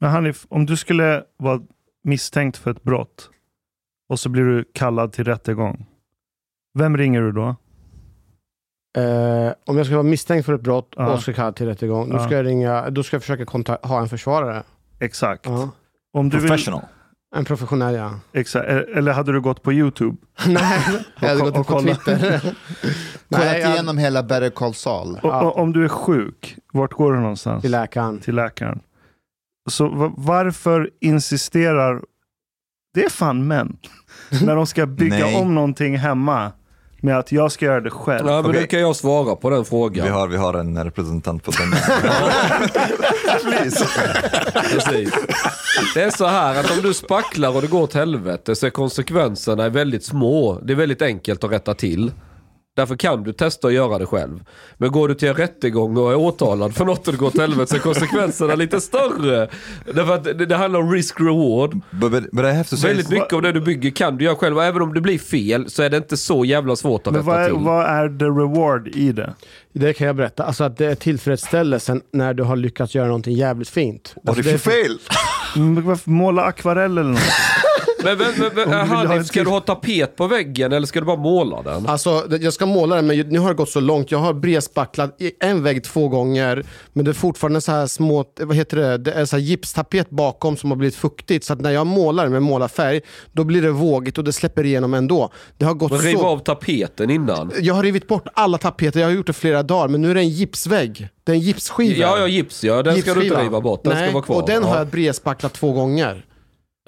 Men 0.00 0.10
Hanif, 0.10 0.46
om 0.48 0.66
du 0.66 0.76
skulle 0.76 1.24
vara 1.36 1.60
misstänkt 2.04 2.56
för 2.56 2.70
ett 2.70 2.82
brott 2.82 3.30
och 4.08 4.20
så 4.20 4.28
blir 4.28 4.42
du 4.44 4.64
kallad 4.74 5.12
till 5.12 5.24
rättegång. 5.24 5.86
Vem 6.78 6.96
ringer 6.96 7.20
du 7.22 7.32
då? 7.32 7.56
Eh, 8.98 9.52
om 9.66 9.76
jag 9.76 9.86
ska 9.86 9.94
vara 9.94 10.02
misstänkt 10.02 10.46
för 10.46 10.54
ett 10.54 10.60
brott 10.60 10.92
Ja. 10.96 11.12
och 11.12 11.22
ska 11.22 11.32
kalla 11.32 11.52
till 11.52 11.66
rättegång, 11.66 12.08
då 12.10 12.16
Ja. 12.16 12.24
ska 12.26 12.34
jag 12.36 12.46
ringa, 12.46 12.90
då 12.90 13.02
ska 13.02 13.14
jag 13.16 13.22
försöka 13.22 13.76
ha 13.82 14.00
en 14.00 14.08
försvarare. 14.08 14.62
Exakt. 15.00 15.46
Ja. 15.46 15.70
Om 16.12 16.28
du 16.28 16.38
vill, 16.38 16.48
Professional. 16.48 16.82
En 17.36 17.44
professionell 17.44 17.94
ja. 17.94 18.10
exakt. 18.32 18.68
Eller 18.68 19.12
hade 19.12 19.32
du 19.32 19.40
gått 19.40 19.62
på 19.62 19.72
YouTube? 19.72 20.16
Nej, 20.46 20.80
jag 21.20 21.28
hade 21.28 21.40
Och- 21.40 21.46
gått 21.46 21.56
och 21.58 21.66
på. 21.66 21.80
Twitter. 21.82 22.40
Kollat 23.30 23.56
igenom 23.56 23.98
hela 23.98 24.22
Better 24.22 24.50
Call 24.50 24.74
Saul. 24.74 25.14
Och, 25.22 25.30
Ja. 25.30 25.42
och, 25.42 25.56
om 25.58 25.72
du 25.72 25.84
är 25.84 25.88
sjuk, 25.88 26.56
vart 26.72 26.92
går 26.92 27.12
du 27.12 27.20
någonstans? 27.20 27.62
till 27.62 27.70
läkaren. 27.70 28.18
Till 28.20 28.34
läkaren. 28.34 28.80
Så 29.70 29.88
va- 29.88 30.12
varför 30.16 30.90
insisterar, 31.00 32.02
det 32.94 33.04
är 33.04 33.10
fan 33.10 33.46
män, 33.46 33.76
när 34.42 34.56
de 34.56 34.66
ska 34.66 34.86
bygga 34.86 35.38
om 35.38 35.54
någonting 35.54 35.98
hemma 35.98 36.52
med 37.00 37.18
att 37.18 37.32
jag 37.32 37.52
ska 37.52 37.64
göra 37.64 37.80
det 37.80 37.90
själv. 37.90 38.26
Ja, 38.26 38.42
men 38.42 38.50
Okej. 38.50 38.60
nu 38.60 38.66
kan 38.66 38.80
jag 38.80 38.96
svara 38.96 39.36
på 39.36 39.50
den 39.50 39.64
frågan. 39.64 40.06
Vi 40.06 40.12
har, 40.12 40.28
vi 40.28 40.36
har 40.36 40.54
en 40.54 40.84
representant 40.84 41.42
på 41.44 41.50
den. 41.50 41.70
Please. 43.42 43.86
Precis. 44.54 45.14
Det 45.94 46.02
är 46.02 46.10
så 46.10 46.26
här 46.26 46.60
att 46.60 46.70
om 46.70 46.82
du 46.82 46.94
spacklar 46.94 47.56
och 47.56 47.62
det 47.62 47.68
går 47.68 47.82
åt 47.82 47.94
helvete 47.94 48.56
så 48.56 48.66
är 48.66 48.70
konsekvenserna 48.70 49.68
väldigt 49.68 50.04
små. 50.04 50.60
Det 50.62 50.72
är 50.72 50.76
väldigt 50.76 51.02
enkelt 51.02 51.44
att 51.44 51.50
rätta 51.50 51.74
till. 51.74 52.12
Därför 52.78 52.96
kan 52.96 53.22
du 53.22 53.32
testa 53.32 53.66
att 53.66 53.72
göra 53.72 53.98
det 53.98 54.06
själv. 54.06 54.44
Men 54.76 54.92
går 54.92 55.08
du 55.08 55.14
till 55.14 55.28
en 55.28 55.34
rättegång 55.34 55.96
och 55.96 56.12
är 56.12 56.16
åtalad 56.16 56.74
för 56.74 56.84
något 56.84 57.06
och 57.06 57.12
det 57.12 57.18
går 57.18 57.26
åt 57.26 57.38
helvete 57.38 57.66
så 57.70 57.76
är 57.76 57.80
konsekvenserna 57.80 58.54
lite 58.54 58.80
större. 58.80 59.48
Därför 59.94 60.14
att 60.14 60.24
det, 60.24 60.46
det 60.46 60.56
handlar 60.56 60.80
om 60.80 60.92
risk-reward. 60.92 61.80
Väldigt 62.82 63.10
mycket 63.10 63.32
av 63.32 63.42
det 63.42 63.52
du 63.52 63.60
bygger 63.60 63.90
kan 63.90 64.16
du 64.16 64.24
göra 64.24 64.36
själv. 64.36 64.56
Och 64.56 64.64
även 64.64 64.82
om 64.82 64.94
det 64.94 65.00
blir 65.00 65.18
fel 65.18 65.70
så 65.70 65.82
är 65.82 65.90
det 65.90 65.96
inte 65.96 66.16
så 66.16 66.44
jävla 66.44 66.76
svårt 66.76 67.06
att 67.06 67.12
Men 67.12 67.22
rätta 67.22 67.30
vad 67.30 67.40
är, 67.40 67.46
till. 67.46 67.64
vad 67.64 67.84
är 67.84 68.18
the 68.18 68.24
reward 68.24 68.88
i 68.88 69.12
det? 69.12 69.34
Det 69.72 69.92
kan 69.92 70.06
jag 70.06 70.16
berätta. 70.16 70.44
Alltså 70.44 70.64
att 70.64 70.76
det 70.76 70.86
är 70.86 70.94
tillfredsställelsen 70.94 72.02
när 72.12 72.34
du 72.34 72.42
har 72.42 72.56
lyckats 72.56 72.94
göra 72.94 73.06
någonting 73.06 73.34
jävligt 73.34 73.68
fint. 73.68 74.14
Alltså 74.26 74.40
if 74.40 74.46
det 74.46 74.52
är 74.52 74.58
fail? 74.58 74.98
Mm, 75.56 75.84
varför 75.86 76.10
Måla 76.10 76.42
akvarell 76.42 76.98
eller 76.98 77.10
något? 77.10 77.20
Men, 78.04 78.18
men, 78.18 78.26
men, 78.54 78.68
men 78.70 78.88
Hanif, 78.88 79.26
ska 79.26 79.44
du 79.44 79.50
ha 79.50 79.60
tapet 79.60 80.16
på 80.16 80.26
väggen 80.26 80.72
eller 80.72 80.86
ska 80.86 81.00
du 81.00 81.06
bara 81.06 81.16
måla 81.16 81.62
den? 81.62 81.86
Alltså, 81.86 82.26
jag 82.40 82.52
ska 82.52 82.66
måla 82.66 82.96
den, 82.96 83.06
men 83.06 83.18
nu 83.18 83.38
har 83.38 83.48
det 83.48 83.54
gått 83.54 83.70
så 83.70 83.80
långt. 83.80 84.10
Jag 84.10 84.18
har 84.18 84.32
bredspacklat 84.32 85.16
en 85.40 85.62
vägg 85.62 85.84
två 85.84 86.08
gånger, 86.08 86.64
men 86.92 87.04
det 87.04 87.10
är 87.10 87.12
fortfarande 87.12 87.60
så 87.60 87.72
här 87.72 87.86
små, 87.86 88.24
vad 88.40 88.56
heter 88.56 88.76
det, 88.76 88.98
det 88.98 89.12
är 89.12 89.24
så 89.24 89.36
här 89.36 89.42
gipstapet 89.42 90.10
bakom 90.10 90.56
som 90.56 90.70
har 90.70 90.76
blivit 90.76 90.96
fuktigt. 90.96 91.44
Så 91.44 91.52
att 91.52 91.60
när 91.60 91.70
jag 91.70 91.86
målar 91.86 92.28
med 92.28 92.42
målarfärg, 92.42 93.00
då 93.32 93.44
blir 93.44 93.62
det 93.62 93.70
vågigt 93.70 94.18
och 94.18 94.24
det 94.24 94.32
släpper 94.32 94.66
igenom 94.66 94.94
ändå. 94.94 95.32
Det 95.56 95.64
har 95.64 95.74
gått 95.74 95.90
Men 95.90 96.00
riv 96.00 96.16
så... 96.16 96.26
av 96.26 96.38
tapeten 96.38 97.10
innan. 97.10 97.52
Jag 97.60 97.74
har 97.74 97.82
rivit 97.82 98.08
bort 98.08 98.28
alla 98.34 98.58
tapeter, 98.58 99.00
jag 99.00 99.06
har 99.06 99.12
gjort 99.12 99.26
det 99.26 99.32
flera 99.32 99.62
dagar, 99.62 99.88
men 99.88 100.02
nu 100.02 100.10
är 100.10 100.14
det 100.14 100.20
en 100.20 100.28
gipsvägg. 100.28 101.08
Det 101.24 101.32
är 101.32 101.36
en 101.36 101.40
gipsskiva. 101.42 101.98
Ja, 101.98 102.18
ja, 102.18 102.28
gips 102.28 102.64
ja. 102.64 102.82
Den 102.82 103.02
ska 103.02 103.14
du 103.14 103.20
inte 103.20 103.24
Gipsskiva. 103.24 103.44
riva 103.44 103.60
bort. 103.60 103.84
Den 103.84 103.92
Nej, 103.94 104.06
ska 104.06 104.14
vara 104.14 104.24
kvar. 104.24 104.36
och 104.36 104.46
den 104.46 104.62
ja. 104.62 104.68
har 104.68 104.78
jag 104.78 104.86
bredspacklat 104.86 105.52
två 105.52 105.72
gånger. 105.72 106.24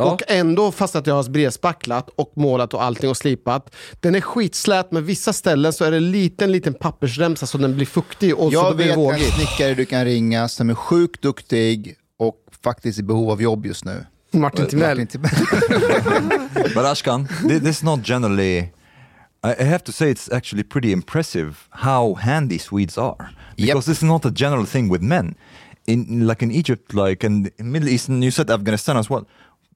Ja. 0.00 0.12
Och 0.12 0.22
ändå, 0.28 0.72
fast 0.72 0.96
att 0.96 1.06
jag 1.06 1.14
har 1.14 1.30
bredspacklat 1.30 2.08
och 2.16 2.32
målat 2.36 2.74
och 2.74 2.82
allting 2.82 3.10
och 3.10 3.16
slipat, 3.16 3.74
den 4.00 4.14
är 4.14 4.20
skitslät, 4.20 4.92
men 4.92 5.04
vissa 5.04 5.32
ställen 5.32 5.72
så 5.72 5.84
är 5.84 5.90
det 5.90 5.96
en 5.96 6.10
liten, 6.10 6.52
liten 6.52 6.74
pappersremsa 6.74 7.46
så 7.46 7.58
den 7.58 7.76
blir 7.76 7.86
fuktig 7.86 8.34
och 8.34 8.52
så 8.52 8.54
Jag 8.54 8.72
då 8.72 8.76
blir 8.76 8.86
det 8.86 8.96
vet 8.96 9.26
en 9.26 9.32
snickare 9.32 9.74
du 9.74 9.84
kan 9.84 10.04
ringa 10.04 10.48
som 10.48 10.70
är 10.70 10.74
sjukt 10.74 11.22
duktig 11.22 11.96
och 12.18 12.36
faktiskt 12.64 12.98
i 12.98 13.02
behov 13.02 13.30
av 13.30 13.42
jobb 13.42 13.66
just 13.66 13.84
nu. 13.84 14.06
Martin 14.32 14.66
Timell. 14.66 14.96
But 16.74 16.84
Ashkan, 16.84 17.28
this 17.48 17.62
is 17.62 17.82
not 17.82 18.08
generally. 18.08 18.72
I 19.42 19.64
have 19.64 19.84
to 19.84 19.92
say, 19.92 20.10
it's 20.10 20.28
actually 20.28 20.62
pretty 20.62 20.92
impressive 20.92 21.54
how 21.70 22.14
handy 22.14 22.58
Swedes 22.58 22.98
are. 22.98 23.30
Because 23.56 23.86
this 23.86 23.98
is 23.98 24.02
not 24.02 24.26
a 24.26 24.30
general 24.30 24.66
thing 24.66 24.92
with 24.92 25.02
men. 25.02 25.34
In 25.86 26.26
like 26.26 26.42
in 26.42 26.50
Egypt, 26.50 26.94
like 26.94 27.24
in 27.24 27.50
in 27.58 27.72
Middle 27.72 27.88
East, 27.88 28.08
and 28.08 28.22
you 28.22 28.30
said 28.30 28.50
Afghanistan 28.50 28.96
as 28.96 29.10
well. 29.10 29.24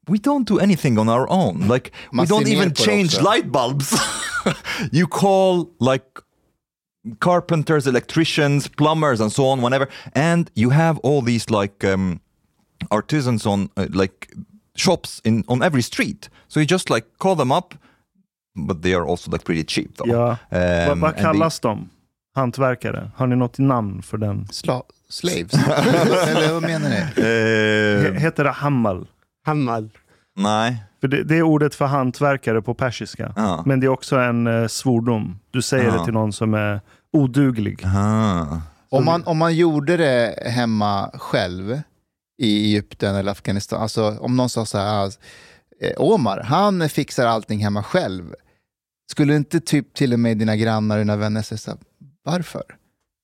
We 0.08 0.18
don't 0.18 0.44
do 0.48 0.58
anything 0.58 0.98
on 0.98 1.08
our 1.08 1.26
own. 1.30 1.68
Like 1.68 1.90
we 2.12 2.26
don't 2.26 2.46
even 2.48 2.72
change 2.74 3.14
också. 3.16 3.22
light 3.22 3.50
bulbs. 3.52 3.94
you 4.92 5.06
call 5.06 5.66
like 5.80 6.04
carpenters, 7.18 7.86
electricians, 7.86 8.68
plumbers, 8.68 9.20
and 9.20 9.32
so 9.32 9.46
on. 9.46 9.62
Whenever, 9.62 9.88
and 10.14 10.50
you 10.54 10.70
have 10.70 10.98
all 11.02 11.22
these 11.22 11.50
like 11.50 11.84
um, 11.84 12.20
artisans 12.90 13.46
on 13.46 13.68
uh, 13.76 13.86
like 13.90 14.28
shops 14.76 15.20
in 15.24 15.44
on 15.48 15.62
every 15.62 15.82
street. 15.82 16.28
So 16.48 16.60
you 16.60 16.66
just 16.66 16.90
like 16.90 17.06
call 17.18 17.36
them 17.36 17.52
up, 17.52 17.74
but 18.54 18.82
they 18.82 18.94
are 18.94 19.06
also 19.06 19.30
like 19.30 19.44
pretty 19.44 19.64
cheap 19.64 19.96
though. 19.96 20.12
Ja. 20.12 20.36
vad, 20.50 20.90
Um, 20.92 21.00
vad 21.00 21.14
and 21.14 21.20
kallas 21.22 21.60
de? 21.60 21.88
Hantverkare? 22.34 23.10
Har 23.16 23.26
ni 23.26 23.36
något 23.36 23.58
namn 23.58 24.02
för 24.02 24.18
den? 24.18 24.44
Sla- 24.50 24.82
slaves? 25.08 25.54
Eller 26.28 26.52
vad 26.52 26.62
menar 26.62 26.88
ni? 26.88 26.96
they- 26.96 27.14
He- 27.14 28.14
Eh, 28.14 28.20
Heter 28.20 28.44
det 28.44 28.50
hammal? 28.50 29.06
Hammal. 29.44 29.90
nej. 30.36 30.84
För 31.00 31.08
det, 31.08 31.22
det 31.24 31.36
är 31.36 31.42
ordet 31.42 31.74
för 31.74 31.84
hantverkare 31.86 32.62
på 32.62 32.74
persiska. 32.74 33.32
Ja. 33.36 33.62
Men 33.66 33.80
det 33.80 33.86
är 33.86 33.88
också 33.88 34.16
en 34.16 34.46
eh, 34.46 34.66
svordom. 34.66 35.38
Du 35.50 35.62
säger 35.62 35.84
Ja. 35.84 35.92
det 35.98 36.04
till 36.04 36.12
någon 36.14 36.32
som 36.32 36.54
är 36.54 36.80
oduglig. 37.12 37.84
Aha. 37.84 38.60
Om 38.88 39.04
man, 39.04 39.24
om 39.24 39.38
man 39.38 39.56
gjorde 39.56 39.96
det 39.96 40.34
hemma 40.50 41.10
själv 41.14 41.80
i 42.42 42.64
Egypten 42.64 43.14
eller 43.14 43.32
Afghanistan, 43.32 43.82
alltså 43.82 44.18
om 44.20 44.36
någon 44.36 44.48
sa 44.48 44.66
så 44.66 44.78
här, 44.78 45.12
eh, 45.80 45.92
Omar, 45.96 46.40
han 46.44 46.88
fixar 46.88 47.26
allting 47.26 47.58
hemma 47.58 47.82
själv. 47.82 48.34
Skulle 49.10 49.36
inte 49.36 49.60
typ 49.60 49.94
till 49.94 50.12
och 50.12 50.18
med 50.20 50.38
dina 50.38 50.56
grannar 50.56 50.96
och 50.96 51.00
dina 51.04 51.16
vänner 51.16 51.42
säga 51.42 51.58
så 51.58 51.70
här, 51.70 51.80
varför? 52.24 52.62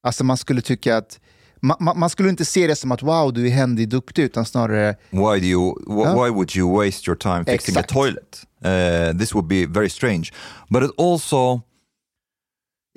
Alltså 0.03 0.25
man 0.25 0.37
skulle 0.37 0.61
tycka 0.63 0.97
att, 0.97 1.21
man, 1.61 1.77
man, 1.81 1.99
man 1.99 2.11
skulle 2.11 2.29
inte 2.29 2.45
se 2.45 2.67
det 2.67 2.77
som 2.77 2.93
att 2.93 3.03
wow, 3.03 3.33
du 3.33 3.47
är 3.47 3.51
händig 3.51 3.89
duktig, 3.89 4.23
utan 4.23 4.45
snarare, 4.45 4.97
Why 5.11 5.41
do 5.41 5.47
you? 5.47 5.75
Wh- 5.87 6.05
Ja. 6.05 6.25
Why 6.25 6.31
would 6.31 6.57
you 6.57 6.85
waste 6.85 7.11
your 7.11 7.17
time 7.19 7.45
fixing 7.45 7.73
Exakt. 7.77 7.91
a 7.91 7.95
toilet? 7.95 8.43
Uh, 8.65 9.19
this 9.19 9.35
would 9.35 9.49
be 9.49 9.67
very 9.67 9.89
strange. 9.91 10.33
But 10.69 10.83
it 10.83 10.91
also. 10.99 11.61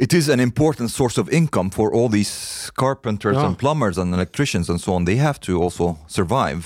It 0.02 0.13
is 0.13 0.30
an 0.30 0.39
important 0.39 0.91
source 0.91 1.21
of 1.21 1.30
income 1.30 1.69
for 1.71 1.95
all 1.95 2.12
these 2.12 2.71
carpenters 2.76 3.36
Ja. 3.36 3.45
and 3.45 3.58
plumbers 3.58 3.97
and 3.97 4.13
electricians 4.13 4.69
and 4.69 4.82
so 4.82 4.91
on. 4.93 5.06
They 5.06 5.15
have 5.17 5.39
to 5.39 5.63
also 5.63 5.97
survive. 6.08 6.62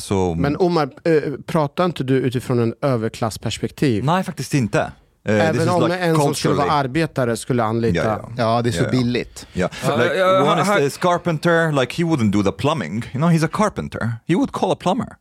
So, 0.00 0.34
Men 0.34 0.56
Omar, 0.58 0.90
eh, 1.04 1.22
pratar 1.46 1.84
inte 1.84 2.04
du 2.04 2.14
utifrån 2.16 2.58
en 2.58 2.74
överklassperspektiv? 2.82 4.04
nej, 4.04 4.24
faktiskt 4.24 4.54
inte. 4.54 4.92
This 5.24 5.34
Även 5.34 5.68
om 5.68 5.82
like 5.82 5.98
en 5.98 6.16
som 6.16 6.34
skulle 6.34 6.54
vara 6.54 6.70
arbetare 6.70 7.36
skulle 7.36 7.64
anlita. 7.64 7.96
Yeah, 7.96 8.18
yeah. 8.18 8.30
Ja, 8.36 8.62
det 8.62 8.70
är 8.70 8.72
så 8.72 8.78
Yeah, 8.78 8.94
yeah. 8.94 9.04
billigt. 9.04 9.46
Yeah, 9.54 9.70
Uh, 9.84 10.02
like 10.02 10.22
uh, 10.22 10.50
one 10.50 10.62
is 10.62 10.68
this 10.68 10.96
carpenter. 10.96 11.72
Like 11.72 12.02
he 12.02 12.04
wouldn't 12.04 12.32
do 12.32 12.42
the 12.42 12.52
plumbing. 12.52 13.04
You 13.12 13.20
know, 13.20 13.30
he's 13.30 13.44
a 13.44 13.50
carpenter. 13.52 14.12
He 14.26 14.34
would 14.34 14.52
call 14.52 14.72
a 14.72 14.76
plumber. 14.76 15.16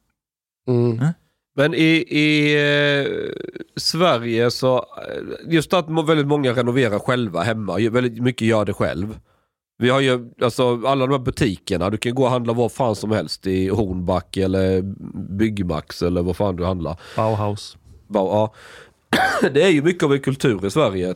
Mm. 0.67 1.13
Men 1.55 1.73
i, 1.73 2.05
i 2.09 2.53
eh, 2.53 3.11
Sverige 3.75 4.51
så, 4.51 4.77
eh, 4.77 5.53
just 5.53 5.73
att 5.73 5.85
väldigt 6.07 6.27
många 6.27 6.51
renoverar 6.51 6.99
själva 6.99 7.41
hemma, 7.41 7.77
väldigt 7.91 8.23
mycket 8.23 8.47
gör 8.47 8.65
det 8.65 8.73
själv. 8.73 9.19
Vi 9.77 9.89
har 9.89 9.99
ju 9.99 10.31
alltså 10.41 10.87
alla 10.87 11.07
de 11.07 11.11
här 11.11 11.19
butikerna, 11.19 11.89
du 11.89 11.97
kan 11.97 12.15
gå 12.15 12.23
och 12.23 12.29
handla 12.29 12.53
vad 12.53 12.71
fan 12.71 12.95
som 12.95 13.11
helst 13.11 13.47
i 13.47 13.69
Hornback 13.69 14.37
eller 14.37 14.81
Byggmax 15.37 16.01
eller 16.01 16.21
vad 16.21 16.37
fan 16.37 16.55
du 16.55 16.65
handlar. 16.65 16.99
Bauhaus. 17.15 17.77
Bara, 18.07 18.25
ja. 18.25 18.53
Det 19.53 19.63
är 19.63 19.69
ju 19.69 19.81
mycket 19.81 20.03
av 20.03 20.13
en 20.13 20.19
kultur 20.19 20.65
i 20.65 20.71
Sverige. 20.71 21.15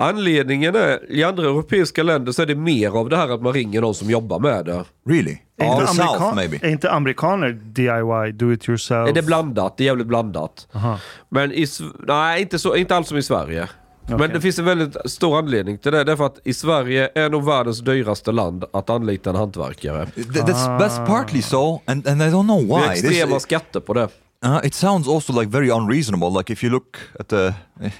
Anledningen 0.00 0.74
är, 0.76 1.12
i 1.12 1.24
andra 1.24 1.42
europeiska 1.44 2.02
länder 2.02 2.32
så 2.32 2.42
är 2.42 2.46
det 2.46 2.54
mer 2.54 2.90
av 2.98 3.08
det 3.08 3.16
här 3.16 3.28
att 3.28 3.42
man 3.42 3.52
ringer 3.52 3.80
någon 3.80 3.94
som 3.94 4.10
jobbar 4.10 4.38
med 4.38 4.64
det. 4.64 4.84
Really? 5.08 5.30
In 5.60 5.66
inte, 5.66 5.80
the 5.86 5.92
south, 5.94 6.34
maybe. 6.34 6.58
är 6.62 6.68
inte 6.70 6.90
amerikaner 6.90 7.52
DIY, 7.52 8.32
do 8.32 8.52
it 8.52 8.68
yourself? 8.68 9.14
Det 9.14 9.20
är 9.20 9.24
blandat, 9.24 9.76
det 9.76 9.84
är 9.84 9.86
jävligt 9.86 10.06
blandat. 10.06 10.68
Aha. 10.72 10.98
Men 11.28 11.52
i, 11.52 11.66
nej, 12.06 12.42
inte, 12.42 12.58
så, 12.58 12.76
inte 12.76 12.96
alls 12.96 13.08
som 13.08 13.18
i 13.18 13.22
Sverige. 13.22 13.68
Men 14.06 14.14
Okej. 14.16 14.28
det 14.32 14.40
finns 14.40 14.58
en 14.58 14.64
väldigt 14.64 14.96
stor 15.10 15.38
anledning 15.38 15.78
till 15.78 15.92
det. 15.92 16.04
Därför 16.04 16.26
att 16.26 16.38
i 16.44 16.54
Sverige 16.54 17.10
är 17.14 17.30
nog 17.30 17.44
världens 17.44 17.80
dyraste 17.80 18.32
land 18.32 18.64
att 18.72 18.90
anlita 18.90 19.30
en 19.30 19.36
hantverkare. 19.36 20.04
Th- 20.04 20.32
That's, 20.46 20.78
that's 20.78 21.06
partly 21.06 21.42
so, 21.42 21.80
and, 21.84 22.06
and 22.08 22.22
I 22.22 22.24
don't 22.26 22.44
know 22.44 22.66
Det 22.66 22.74
är 22.74 22.88
why. 22.88 22.94
This- 23.00 23.08
extrema 23.08 23.40
skatter 23.40 23.80
på 23.80 23.94
det. 23.94 24.08
Uh, 24.40 24.60
it 24.62 24.72
sounds 24.72 25.08
also 25.08 25.32
like 25.32 25.48
very 25.48 25.68
unreasonable. 25.68 26.30
Like 26.30 26.48
if 26.48 26.62
you 26.62 26.70
look 26.70 27.00
at 27.18 27.28
the 27.28 27.54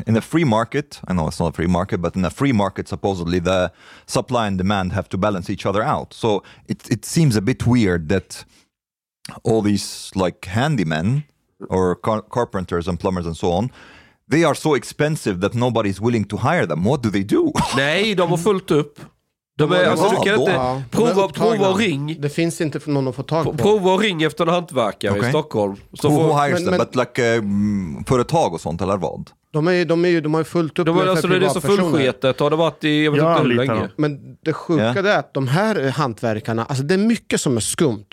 in 0.07 0.16
a 0.16 0.20
free 0.20 0.44
market, 0.44 1.01
I 1.09 1.12
know 1.12 1.27
it's 1.27 1.40
not 1.40 1.48
a 1.48 1.53
free 1.53 1.66
market, 1.66 2.01
but 2.01 2.14
in 2.14 2.24
a 2.24 2.31
free 2.31 2.53
market, 2.53 2.87
supposedly 2.88 3.40
the 3.40 3.72
supply 4.07 4.46
and 4.46 4.57
demand 4.57 4.92
have 4.92 5.09
to 5.09 5.18
balance 5.18 5.51
each 5.51 5.66
other 5.66 5.83
out. 5.83 6.14
So 6.14 6.42
it 6.68 6.88
it 6.90 7.05
seems 7.05 7.37
a 7.37 7.40
bit 7.40 7.66
weird 7.66 8.09
that 8.09 8.44
all 9.42 9.62
these 9.62 10.11
like 10.14 10.46
handymen 10.46 11.24
or 11.68 11.96
car- 11.96 12.22
carpenters 12.22 12.87
and 12.88 13.01
plumbers 13.01 13.27
and 13.27 13.37
so 13.37 13.51
on, 13.51 13.70
they 14.29 14.44
are 14.44 14.55
so 14.55 14.74
expensive 14.74 15.40
that 15.40 15.55
nobody's 15.55 16.01
willing 16.01 16.24
to 16.27 16.37
hire 16.37 16.66
them. 16.66 16.85
What 16.85 17.03
do 17.03 17.11
they 17.11 17.24
do? 17.24 17.53
Nej, 17.77 18.14
de 18.14 18.27
har 18.27 18.37
fullt 18.37 18.70
upp. 18.70 18.98
De 19.59 19.73
är, 19.73 19.83
Ja, 19.83 19.90
alltså, 19.90 20.09
du 20.09 20.16
kan 20.16 20.35
då. 20.35 20.40
inte 20.40 20.53
Ja, 20.53 20.83
prova, 20.90 21.29
prova 21.29 21.68
och 21.68 21.79
ring. 21.79 22.16
Det 22.21 22.29
finns 22.29 22.61
inte 22.61 22.81
för 22.81 22.90
någon 22.90 23.09
att 23.09 23.16
få 23.16 23.23
tag 23.23 23.44
på. 23.44 23.53
Prova 23.55 23.92
och 23.92 24.01
ring 24.01 24.23
efter 24.23 24.47
en 24.47 24.53
hantverkare 24.55 25.16
i 25.16 25.21
Okej. 25.21 25.31
Stockholm. 25.31 25.77
Så 25.92 26.09
who, 26.09 26.16
får, 26.16 26.25
who 26.29 26.40
hires 26.42 26.61
men- 26.64 26.79
them? 26.79 26.88
like 27.01 27.37
um, 27.38 28.05
företag 28.09 28.55
och 28.55 28.61
sånt 28.61 28.81
eller 28.83 28.97
vad? 28.97 29.31
De, 29.53 29.68
är, 29.68 29.85
de, 29.85 30.05
är 30.05 30.09
ju, 30.09 30.21
de 30.21 30.35
har 30.35 30.40
ju 30.40 30.44
fullt 30.44 30.79
upp 30.79 30.87
de, 30.87 30.97
med 30.97 31.09
alltså, 31.09 31.27
det 31.29 31.47
är 31.47 31.49
så 31.49 31.61
fullsketet. 31.61 32.40
Har 32.40 32.51
det 32.51 32.57
varit 32.57 32.85
i, 32.85 33.05
jag 33.05 33.12
vet 33.12 33.23
Jag 33.23 33.33
inte 33.33 33.49
hur 33.49 33.55
länge. 33.55 33.88
Men 33.97 34.18
det 34.44 34.53
sjuka 34.53 34.85
Ja. 34.97 35.03
det 35.03 35.12
är 35.12 35.18
att 35.18 35.35
de 35.35 35.49
här 35.49 35.85
eh, 35.85 35.90
hantverkarna, 35.92 36.64
alltså 36.64 36.85
det 36.85 36.94
är 36.94 36.99
mycket 36.99 37.40
som 37.40 37.57
är 37.57 37.61
skumt. 37.61 38.05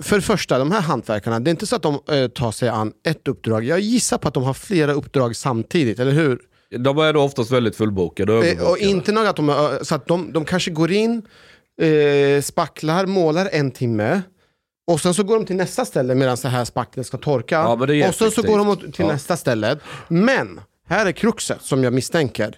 För 0.00 0.16
det 0.16 0.22
första, 0.22 0.58
de 0.58 0.70
här 0.70 0.80
hantverkarna, 0.80 1.40
det 1.40 1.48
är 1.48 1.52
inte 1.52 1.66
så 1.66 1.76
att 1.76 1.82
de 1.82 1.94
eh, 1.94 2.28
tar 2.28 2.52
sig 2.52 2.68
an 2.68 2.92
ett 3.06 3.28
uppdrag. 3.28 3.64
Jag 3.64 3.80
gissar 3.80 4.18
på 4.18 4.28
att 4.28 4.34
de 4.34 4.42
har 4.42 4.54
flera 4.54 4.92
uppdrag 4.92 5.36
samtidigt, 5.36 5.98
eller 5.98 6.12
hur? 6.12 6.38
De 6.78 6.98
är 6.98 7.12
då 7.12 7.20
oftast 7.22 7.50
väldigt 7.50 7.76
fullbokade. 7.76 8.50
Eh, 8.50 8.70
och 8.70 8.78
inte 8.78 9.12
nog 9.12 9.26
att 9.26 9.36
de, 9.36 9.48
är- 9.48 9.84
så 9.84 9.94
att 9.94 10.06
de, 10.06 10.32
de 10.32 10.44
kanske 10.44 10.70
går 10.70 10.92
in, 10.92 11.22
eh, 11.80 12.42
spacklar, 12.42 13.06
målar 13.06 13.48
en 13.52 13.70
timme. 13.70 14.22
Och 14.86 15.00
sen 15.00 15.14
så 15.14 15.22
går 15.22 15.34
de 15.36 15.46
till 15.46 15.56
nästa 15.56 15.84
ställe 15.84 16.14
medan 16.14 16.36
det 16.42 16.48
här 16.48 16.64
spacklet 16.64 17.06
ska 17.06 17.18
torka. 17.18 17.54
Ja, 17.54 18.08
och 18.08 18.14
sen 18.14 18.30
så 18.30 18.42
går 18.42 18.58
de 18.58 18.76
till 18.92 18.92
Ja. 18.98 19.06
nästa 19.12 19.36
ställe. 19.36 19.78
Men, 20.08 20.60
här 20.92 21.06
är 21.06 21.12
kruxet 21.12 21.62
som 21.62 21.84
jag 21.84 21.92
misstänker. 21.92 22.56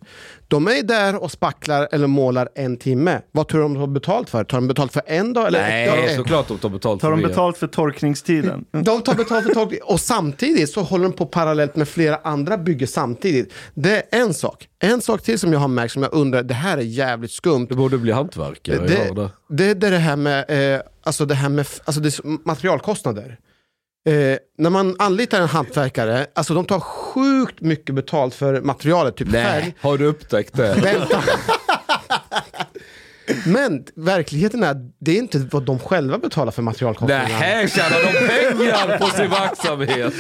De 0.49 0.69
är 0.69 0.83
där 0.83 1.23
och 1.23 1.31
spacklar 1.31 1.89
eller 1.93 2.07
målar 2.07 2.49
en 2.55 2.77
timme. 2.77 3.21
Vad 3.33 3.49
tror 3.49 3.61
du 3.61 3.65
de 3.65 3.77
har 3.77 3.87
betalt 3.87 4.31
för? 4.31 4.45
Tar 4.45 4.59
de 4.59 4.69
betalt 4.69 4.93
för 4.93 5.03
en 5.07 5.33
dag? 5.33 5.47
Eller 5.47 5.59
ett 5.59 5.91
dag? 5.91 5.99
Nej, 5.99 6.17
såklart 6.17 6.49
de 6.49 6.59
tar 6.59 6.69
betalt 6.69 7.01
Tar 7.01 7.09
för 7.09 7.17
de 7.17 7.23
det. 7.23 7.29
betalt 7.29 7.59
för 7.59 7.67
torkningstiden? 7.67 8.65
De 8.73 9.03
tar 9.03 9.15
betalt 9.15 9.47
för 9.47 9.55
tolkning 9.55 9.81
och 9.85 10.01
samtidigt 10.01 10.71
så 10.71 10.81
håller 10.83 11.05
de 11.05 11.13
på 11.13 11.27
parallellt 11.27 11.77
med 11.77 11.89
flera 11.89 12.17
andra 12.17 12.59
byggen 12.59 12.89
samtidigt. 12.89 13.53
Det 13.75 13.97
är 13.97 14.21
en 14.21 14.35
sak. 14.35 14.69
En 14.79 15.01
sak 15.01 15.23
till 15.23 15.39
som 15.39 15.53
jag 15.53 15.61
har 15.61 15.69
märkt 15.69 15.93
som 15.93 16.03
jag 16.03 16.13
undrar, 16.15 16.43
det 16.43 16.55
här 16.55 16.79
är 16.79 16.83
jävligt 16.83 17.31
skumt. 17.33 17.67
Du 17.69 17.75
borde 17.75 17.99
bli 17.99 18.13
hantverkare. 18.13 18.87
Det, 18.87 19.15
det. 19.15 19.31
det, 19.49 19.75
det 19.75 19.87
är 19.87 19.91
det 19.91 19.99
här 19.99 20.17
med, 20.17 20.75
eh, 20.75 20.81
alltså 21.03 21.27
det 21.27 21.35
här 21.35 21.49
med 21.49 21.67
alltså 21.85 22.01
det 22.01 22.09
är 22.09 22.47
materialkostnader. 22.49 23.39
Eh, 24.07 24.39
när 24.59 24.71
man 24.71 24.97
anlitar 24.99 25.41
en 25.41 25.49
hantverkare, 25.49 26.27
alltså 26.35 26.55
de 26.55 26.65
tar 26.65 26.81
sjukt 26.81 27.61
mycket 27.61 27.95
betalt 27.95 28.35
för 28.35 28.61
materialet, 28.61 29.17
typ 29.17 29.31
färg. 29.31 29.63
Nej, 29.63 29.75
har 29.81 29.99
du 29.99 30.05
upptäckt 30.07 30.57
det? 30.57 30.75
Vänta. 30.83 31.23
Men 33.47 33.85
verkligheten 33.95 34.63
är 34.63 34.71
att 34.71 34.77
det 34.99 35.11
är 35.11 35.17
inte 35.19 35.39
vad 35.51 35.63
de 35.63 35.79
själva 35.79 36.19
betalar 36.19 36.53
för 36.53 36.63
materialkostnaderna. 36.63 37.39
Nej, 37.39 37.69
tjänar 37.69 38.03
de 38.03 38.29
pengar 38.29 38.99
på 38.99 39.07
sin 39.07 39.31
verksamhet? 39.31 40.15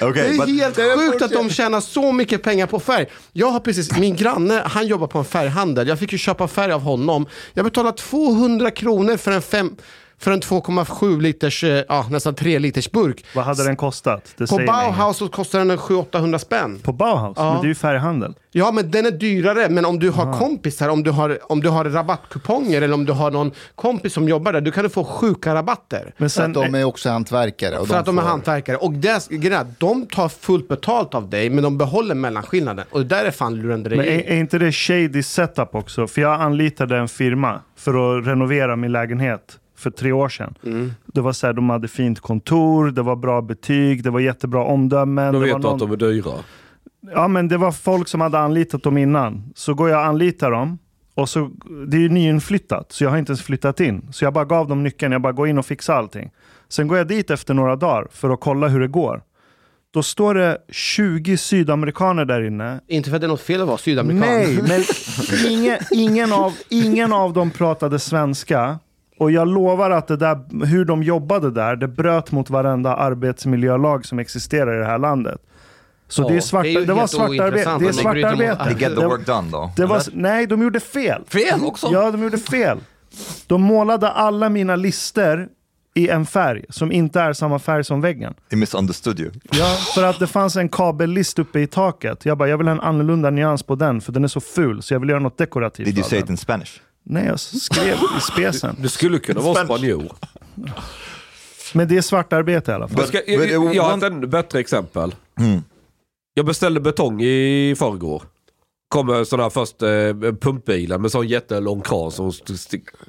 Det 0.00 0.06
Okay, 0.06 0.26
är 0.26 0.46
but 0.46 0.48
helt 0.48 0.76
sjukt 0.98 1.22
att 1.22 1.32
de 1.32 1.50
tjänar 1.50 1.80
så 1.80 2.12
mycket 2.12 2.42
pengar 2.42 2.66
på 2.66 2.80
färg. 2.80 3.06
Jag 3.32 3.46
har 3.50 3.60
precis, 3.60 3.98
min 3.98 4.16
granne, 4.16 4.62
han 4.66 4.86
jobbar 4.86 5.06
på 5.06 5.18
en 5.18 5.24
färghandel. 5.24 5.88
Jag 5.88 5.98
fick 5.98 6.12
ju 6.12 6.18
köpa 6.18 6.48
färg 6.48 6.72
av 6.72 6.80
honom. 6.80 7.26
Jag 7.54 7.64
betalade 7.64 7.96
200 7.98 8.70
kronor 8.70 9.16
för 9.16 9.32
en, 9.32 9.42
fem, 9.42 9.76
för 10.18 10.30
en 10.30 10.40
2,7 10.40 11.20
liters, 11.20 11.64
eh, 11.64 11.82
ja, 11.88 12.06
nästan 12.10 12.34
3 12.34 12.58
liters 12.58 12.90
burk. 12.90 13.24
Vad 13.34 13.44
hade 13.44 13.64
den 13.64 13.76
kostat? 13.76 14.34
Det 14.36 14.44
På 14.44 14.46
säger 14.46 14.58
mig. 14.60 14.66
Bauhaus 14.66 15.16
så 15.16 15.28
kostar 15.28 15.58
den 15.58 15.78
700-800 15.78 16.38
spänn. 16.38 16.78
På 16.82 16.92
Bauhaus? 16.92 17.34
Ja. 17.36 17.52
Men 17.52 17.62
det 17.62 17.66
är 17.66 17.68
ju 17.68 17.74
färghandel. 17.74 18.34
Ja, 18.52 18.72
men 18.72 18.90
den 18.90 19.06
är 19.06 19.10
dyrare. 19.10 19.68
Men 19.68 19.84
om 19.84 19.98
du 19.98 20.10
har 20.10 20.38
kompisar, 20.38 20.88
om 20.88 21.02
du 21.02 21.10
har, 21.10 21.38
om 21.52 21.60
du 21.60 21.68
har 21.68 21.84
rabattkuponger 21.84 22.82
eller 22.82 22.94
om 22.94 23.04
du 23.04 23.12
har 23.12 23.30
någon 23.30 23.50
kompis 23.74 24.12
som 24.12 24.28
jobbar 24.28 24.52
där, 24.52 24.60
då 24.60 24.70
kan 24.70 24.82
du 24.84 24.88
få 24.90 25.04
sjuka 25.04 25.54
rabatter. 25.54 26.02
Men 26.04 26.12
För 26.16 26.24
att 26.24 26.32
sen, 26.32 26.52
de 26.52 26.74
är 26.74 26.84
också 26.84 27.10
hantverkare. 27.10 27.78
Och 27.78 27.88
För 27.88 27.94
att 27.96 28.06
de 28.06 28.18
är 28.18 28.22
får- 28.22 28.28
hantverkare. 28.28 28.76
Och 28.76 28.92
är 29.04 29.52
att 29.52 29.80
de 29.80 30.06
tar 30.06 30.28
fullt 30.28 30.68
betalt 30.68 31.14
av 31.14 31.30
dig, 31.30 31.50
men 31.50 31.64
de 31.64 31.78
behåller 31.78 32.14
mellanskillnaden. 32.14 32.84
Och 32.90 32.98
det 33.00 33.06
där 33.06 33.24
är 33.24 33.30
fan 33.30 33.54
lurendrejeri. 33.56 34.08
men 34.10 34.20
är, 34.20 34.32
är 34.32 34.36
inte 34.36 34.58
det 34.58 34.72
shady 34.72 35.22
setup 35.22 35.74
också? 35.74 36.06
För 36.06 36.20
jag 36.20 36.40
anlitade 36.40 36.96
en 36.98 37.08
firma 37.08 37.60
för 37.76 38.18
att 38.18 38.26
renovera 38.26 38.76
min 38.76 38.92
lägenhet 38.92 39.58
för 39.76 39.90
tre 39.90 40.12
år 40.12 40.28
sedan. 40.28 40.54
Mm. 40.62 40.92
Det 41.06 41.20
var 41.20 41.32
så 41.32 41.46
här, 41.46 41.54
de 41.54 41.70
hade 41.70 41.88
fint 41.88 42.20
kontor, 42.20 42.90
det 42.90 43.02
var 43.02 43.16
bra 43.16 43.42
betyg, 43.42 44.02
det 44.02 44.10
var 44.10 44.20
jättebra 44.20 44.64
omdömen. 44.64 45.34
Det 45.34 45.40
vet 45.40 45.52
var 45.52 45.60
du 45.60 45.68
att 45.68 45.78
de 45.78 45.92
är 45.92 45.96
dyra. 45.96 46.32
Ja, 47.14 47.28
men 47.28 47.48
det 47.48 47.56
var 47.56 47.72
folk 47.72 48.08
som 48.08 48.20
hade 48.20 48.38
anlitat 48.38 48.82
dem 48.82 48.98
innan. 48.98 49.52
Så 49.54 49.74
går 49.74 49.88
jag 49.88 49.98
och 49.98 50.06
anlitar 50.06 50.50
dem. 50.50 50.78
Och 51.14 51.28
så, 51.28 51.50
det 51.88 51.96
är 51.96 52.00
ju 52.00 52.08
nyinflyttat, 52.08 52.92
så 52.92 53.04
jag 53.04 53.10
har 53.10 53.18
inte 53.18 53.30
ens 53.30 53.42
flyttat 53.42 53.80
in. 53.80 54.08
Så 54.12 54.24
jag 54.24 54.32
bara 54.32 54.44
gav 54.44 54.68
dem 54.68 54.82
nyckeln, 54.82 55.12
jag 55.12 55.22
bara 55.22 55.32
går 55.32 55.48
in 55.48 55.58
och 55.58 55.66
fixar 55.66 55.94
allting. 55.94 56.30
Sen 56.68 56.88
går 56.88 56.98
jag 56.98 57.08
dit 57.08 57.30
efter 57.30 57.54
några 57.54 57.76
dagar 57.76 58.08
för 58.10 58.30
att 58.30 58.40
kolla 58.40 58.68
hur 58.68 58.80
det 58.80 58.88
går. 58.88 59.22
Då 59.90 60.02
står 60.02 60.34
det 60.34 60.58
20 60.68 61.36
sydamerikaner 61.36 62.24
där 62.24 62.46
inne. 62.46 62.80
Inte 62.88 63.10
för 63.10 63.16
att 63.16 63.20
det 63.20 63.26
är 63.26 63.28
något 63.28 63.40
fel 63.40 63.60
att 63.60 63.66
vara 63.66 63.78
sydamerikan. 63.78 64.28
Nej, 64.28 64.58
men 64.62 64.82
ingen, 65.52 65.78
ingen, 65.90 66.32
av, 66.32 66.52
ingen 66.68 67.12
av 67.12 67.32
dem 67.32 67.50
pratade 67.50 67.98
svenska. 67.98 68.78
Och 69.18 69.30
jag 69.30 69.48
lovar 69.48 69.90
att 69.90 70.06
det 70.06 70.16
där, 70.16 70.64
hur 70.66 70.84
de 70.84 71.02
jobbade 71.02 71.50
där, 71.50 71.76
det 71.76 71.88
bröt 71.88 72.32
mot 72.32 72.50
varenda 72.50 72.96
arbetsmiljölag 72.96 74.06
som 74.06 74.18
existerar 74.18 74.76
i 74.76 74.78
det 74.78 74.86
här 74.86 74.98
landet. 74.98 75.40
Så 76.08 76.22
Ja, 76.22 76.28
det, 76.28 76.36
är 76.36 76.40
svart, 76.40 76.64
det 76.64 76.74
är 76.74 76.86
det 76.86 76.92
var 76.92 77.06
svartarbete. 77.06 77.76
Det 77.80 77.88
är 77.88 77.92
svartarbete. 77.92 78.64
they 78.64 78.74
get 78.74 78.98
the 78.98 79.06
work 79.06 79.26
done 79.26 79.50
though. 79.50 79.70
det 79.76 79.86
var, 79.86 80.02
nej, 80.12 80.46
de 80.46 80.62
gjorde 80.62 80.80
fel. 80.80 81.22
Fel 81.28 81.64
också? 81.64 81.88
Ja, 81.92 82.10
de 82.10 82.22
gjorde 82.22 82.38
fel. 82.38 82.78
De 83.46 83.62
målade 83.62 84.08
alla 84.08 84.48
mina 84.48 84.76
lister 84.76 85.48
i 85.94 86.08
en 86.08 86.26
färg 86.26 86.64
som 86.68 86.92
inte 86.92 87.20
är 87.20 87.32
samma 87.32 87.58
färg 87.58 87.84
som 87.84 88.00
väggen. 88.00 88.34
They 88.50 88.58
misunderstood 88.58 89.20
you. 89.20 89.30
Ja, 89.50 89.76
för 89.94 90.02
att 90.02 90.18
det 90.18 90.26
fanns 90.26 90.56
en 90.56 90.68
kabellist 90.68 91.38
uppe 91.38 91.60
i 91.60 91.66
taket. 91.66 92.24
Jag 92.24 92.38
bara, 92.38 92.48
jag 92.48 92.58
vill 92.58 92.66
ha 92.66 92.74
en 92.74 92.80
annorlunda 92.80 93.30
nyans 93.30 93.62
på 93.62 93.74
den 93.74 94.00
för 94.00 94.12
den 94.12 94.24
är 94.24 94.28
så 94.28 94.40
ful 94.40 94.82
så 94.82 94.94
jag 94.94 95.00
vill 95.00 95.08
göra 95.08 95.20
något 95.20 95.38
dekorativt 95.38 95.86
Did 95.86 95.98
you 95.98 96.08
say 96.08 96.18
it 96.18 96.30
in 96.30 96.36
Spanish? 96.36 96.80
Nej, 97.08 97.26
jag 97.26 97.40
skrev 97.40 97.96
i 98.18 98.20
spesen. 98.20 98.76
Du 98.78 98.88
skulle 98.88 99.18
kunna 99.18 99.40
vara 99.40 99.64
spanjor. 99.64 100.12
Men 101.74 101.88
det 101.88 101.96
är 101.96 102.02
svartarbete 102.02 102.70
i 102.70 102.74
alla 102.74 102.88
fall. 102.88 102.98
Jag, 102.98 103.08
ska, 103.08 103.32
jag, 103.32 103.50
jag, 103.50 103.74
jag 103.74 103.82
har 103.82 103.96
ett 103.98 104.02
ännu 104.02 104.26
bättre 104.26 104.60
exempel. 104.60 105.14
Mm. 105.40 105.62
Jag 106.34 106.46
beställde 106.46 106.80
betong 106.80 107.22
i 107.22 107.74
förrgår. 107.78 108.22
Kommer 108.88 109.24
sån 109.24 109.40
här 109.40 109.50
först 109.50 109.82
eh, 109.82 109.88
pumpbilen 110.40 111.02
med 111.02 111.10
sån 111.10 111.28
jättelång 111.28 111.80
kran 111.80 112.12
som 112.12 112.32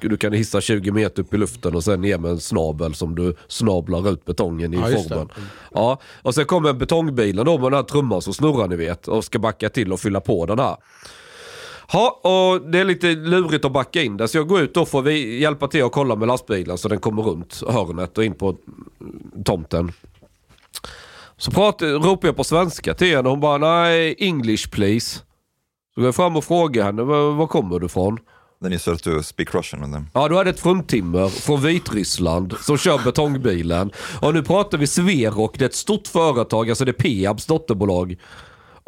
du 0.00 0.16
kan 0.16 0.32
hissa 0.32 0.60
20 0.60 0.90
meter 0.90 1.22
upp 1.22 1.34
i 1.34 1.36
luften 1.36 1.74
och 1.74 1.84
sen 1.84 2.00
ner 2.00 2.18
med 2.18 2.30
en 2.30 2.40
snabel 2.40 2.94
som 2.94 3.14
du 3.14 3.34
snablar 3.48 4.12
ut 4.12 4.24
betongen 4.24 4.74
i 4.74 4.76
Ja, 4.76 4.82
formen. 4.86 5.28
Ja, 5.74 6.00
och 6.22 6.34
sen 6.34 6.44
kommer 6.44 6.72
betongbbilen 6.72 7.44
då 7.46 7.58
med 7.58 7.72
den 7.72 7.74
här 7.78 7.82
trumman 7.82 8.22
som 8.22 8.34
snurrar 8.34 8.68
ni 8.68 8.76
vet 8.76 9.08
och 9.08 9.24
ska 9.24 9.38
backa 9.38 9.68
till 9.68 9.92
och 9.92 10.00
fylla 10.00 10.20
på 10.20 10.46
den 10.46 10.58
här. 10.58 10.76
Ja, 11.92 12.20
och 12.22 12.70
det 12.70 12.78
är 12.78 12.84
lite 12.84 13.14
lurigt 13.14 13.64
att 13.64 13.72
backa 13.72 14.02
in 14.02 14.16
det 14.16 14.28
så 14.28 14.38
jag 14.38 14.48
går 14.48 14.60
ut 14.60 14.76
och 14.76 14.88
får 14.88 15.02
vi 15.02 15.38
hjälpa 15.40 15.68
till 15.68 15.84
att 15.84 15.92
kolla 15.92 16.16
med 16.16 16.28
lastbilen 16.28 16.78
så 16.78 16.88
den 16.88 16.98
kommer 16.98 17.22
runt 17.22 17.62
hörnet 17.68 18.18
och 18.18 18.24
in 18.24 18.34
på 18.34 18.56
tomten. 19.44 19.92
Så 21.36 21.50
pratar, 21.50 21.86
ropar 21.86 22.28
jag 22.28 22.36
på 22.36 22.44
svenska 22.44 22.94
till 22.94 23.16
henne 23.16 23.28
och 23.28 23.30
hon 23.30 23.40
bara 23.40 23.58
nej, 23.58 24.14
English 24.18 24.70
please. 24.70 25.20
Så 25.94 26.00
går 26.00 26.04
jag 26.04 26.14
fram 26.14 26.36
och 26.36 26.44
frågar 26.44 26.84
henne, 26.84 27.02
var, 27.02 27.32
var 27.32 27.46
kommer 27.46 27.78
du 27.78 27.86
ifrån? 27.86 28.18
Then 28.62 28.72
you 28.72 28.78
start 28.78 29.02
to 29.02 29.22
speak 29.22 29.54
Russian 29.54 29.80
with 29.80 29.92
them. 29.92 30.06
Ja, 30.14 30.28
du 30.28 30.36
hade 30.36 30.50
ett 30.50 30.60
fruntimmer 30.60 31.28
från 31.28 31.62
Vitryssland 31.62 32.54
som 32.60 32.76
kör 32.76 33.04
betongbilen. 33.04 33.90
Och 34.20 34.34
nu 34.34 34.42
pratar 34.42 34.78
vi 34.78 34.86
Sverok, 34.86 35.58
det 35.58 35.64
är 35.64 35.68
ett 35.68 35.74
stort 35.74 36.06
företag, 36.06 36.70
alltså 36.70 36.84
det 36.84 36.90
är 36.90 37.22
Peabs 37.24 37.46
dotterbolag. 37.46 38.16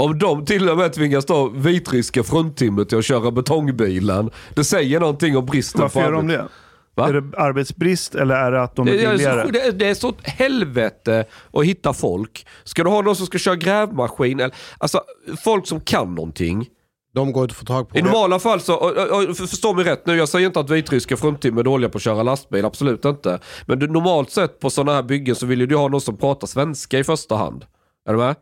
Om 0.01 0.19
de 0.19 0.45
till 0.47 0.69
och 0.69 0.77
med 0.79 0.93
tvingas 0.93 1.25
ta 1.25 1.47
vitryska 1.49 2.23
fruntimmer 2.23 2.85
till 2.85 2.99
att 2.99 3.05
köra 3.05 3.31
betongbilen, 3.31 4.31
det 4.55 4.65
säger 4.65 5.01
någonting 5.01 5.37
om 5.37 5.47
bristen 5.47 5.81
Varför 5.81 6.01
på 6.01 6.07
gör 6.07 6.13
de 6.13 6.27
det? 6.27 6.49
Va? 6.95 7.09
Är 7.09 7.13
det 7.13 7.39
arbetsbrist 7.39 8.15
eller 8.15 8.35
är 8.35 8.53
det 8.53 8.63
att 8.63 8.77
de 8.77 8.89
är 8.89 8.93
Det 8.93 9.05
är, 9.05 9.11
billigare? 9.11 9.47
så, 9.47 9.53
det, 9.53 9.61
är, 9.61 9.73
det 9.73 9.87
är 9.89 9.95
så 9.95 10.15
helvete 10.23 11.25
att 11.53 11.65
hitta 11.65 11.93
folk. 11.93 12.47
Ska 12.65 12.85
du 12.85 12.91
ha 12.91 13.03
någon 13.03 13.17
som 13.17 13.27
ska 13.27 13.39
köra 13.39 13.57
grävmaskin? 13.57 14.41
Eller, 14.41 14.55
alltså 14.79 15.01
folk 15.45 15.67
som 15.67 15.81
kan 15.81 16.15
någonting. 16.15 16.67
De 17.15 17.33
går 17.33 17.43
inte 17.43 17.53
att 17.53 17.57
få 17.59 17.65
tag 17.65 17.89
på. 17.89 17.99
I 17.99 18.03
normala 18.03 18.39
fall 18.39 18.61
så, 18.61 18.75
och, 18.75 18.91
och, 18.97 19.29
och, 19.31 19.37
för- 19.37 19.47
förstå 19.47 19.75
mig 19.75 19.85
rätt 19.85 20.07
nu, 20.07 20.17
jag 20.17 20.29
säger 20.29 20.47
inte 20.47 20.61
att 20.61 20.71
vitryska 20.71 21.17
fruntimmer 21.17 21.61
är 21.61 21.65
dåliga 21.65 21.91
på 21.91 21.97
att 21.99 22.03
köra 22.03 22.23
lastbil, 22.23 22.65
absolut 22.65 23.05
inte. 23.05 23.39
Men 23.67 23.79
du, 23.79 23.87
normalt 23.89 24.31
sett 24.31 24.61
på 24.61 24.71
sådana 24.71 24.93
här 24.93 25.03
byggen 25.03 25.35
så 25.35 25.47
vill 25.47 25.61
ju 25.61 25.67
du 25.67 25.77
ha 25.77 25.89
någon 25.89 26.01
som 26.01 26.17
pratar 26.17 26.47
svenska 26.47 26.99
i 26.99 27.05
första 27.05 27.37
hand. 27.37 27.65
Är 28.09 28.13
du 28.13 28.19
med? 28.19 28.35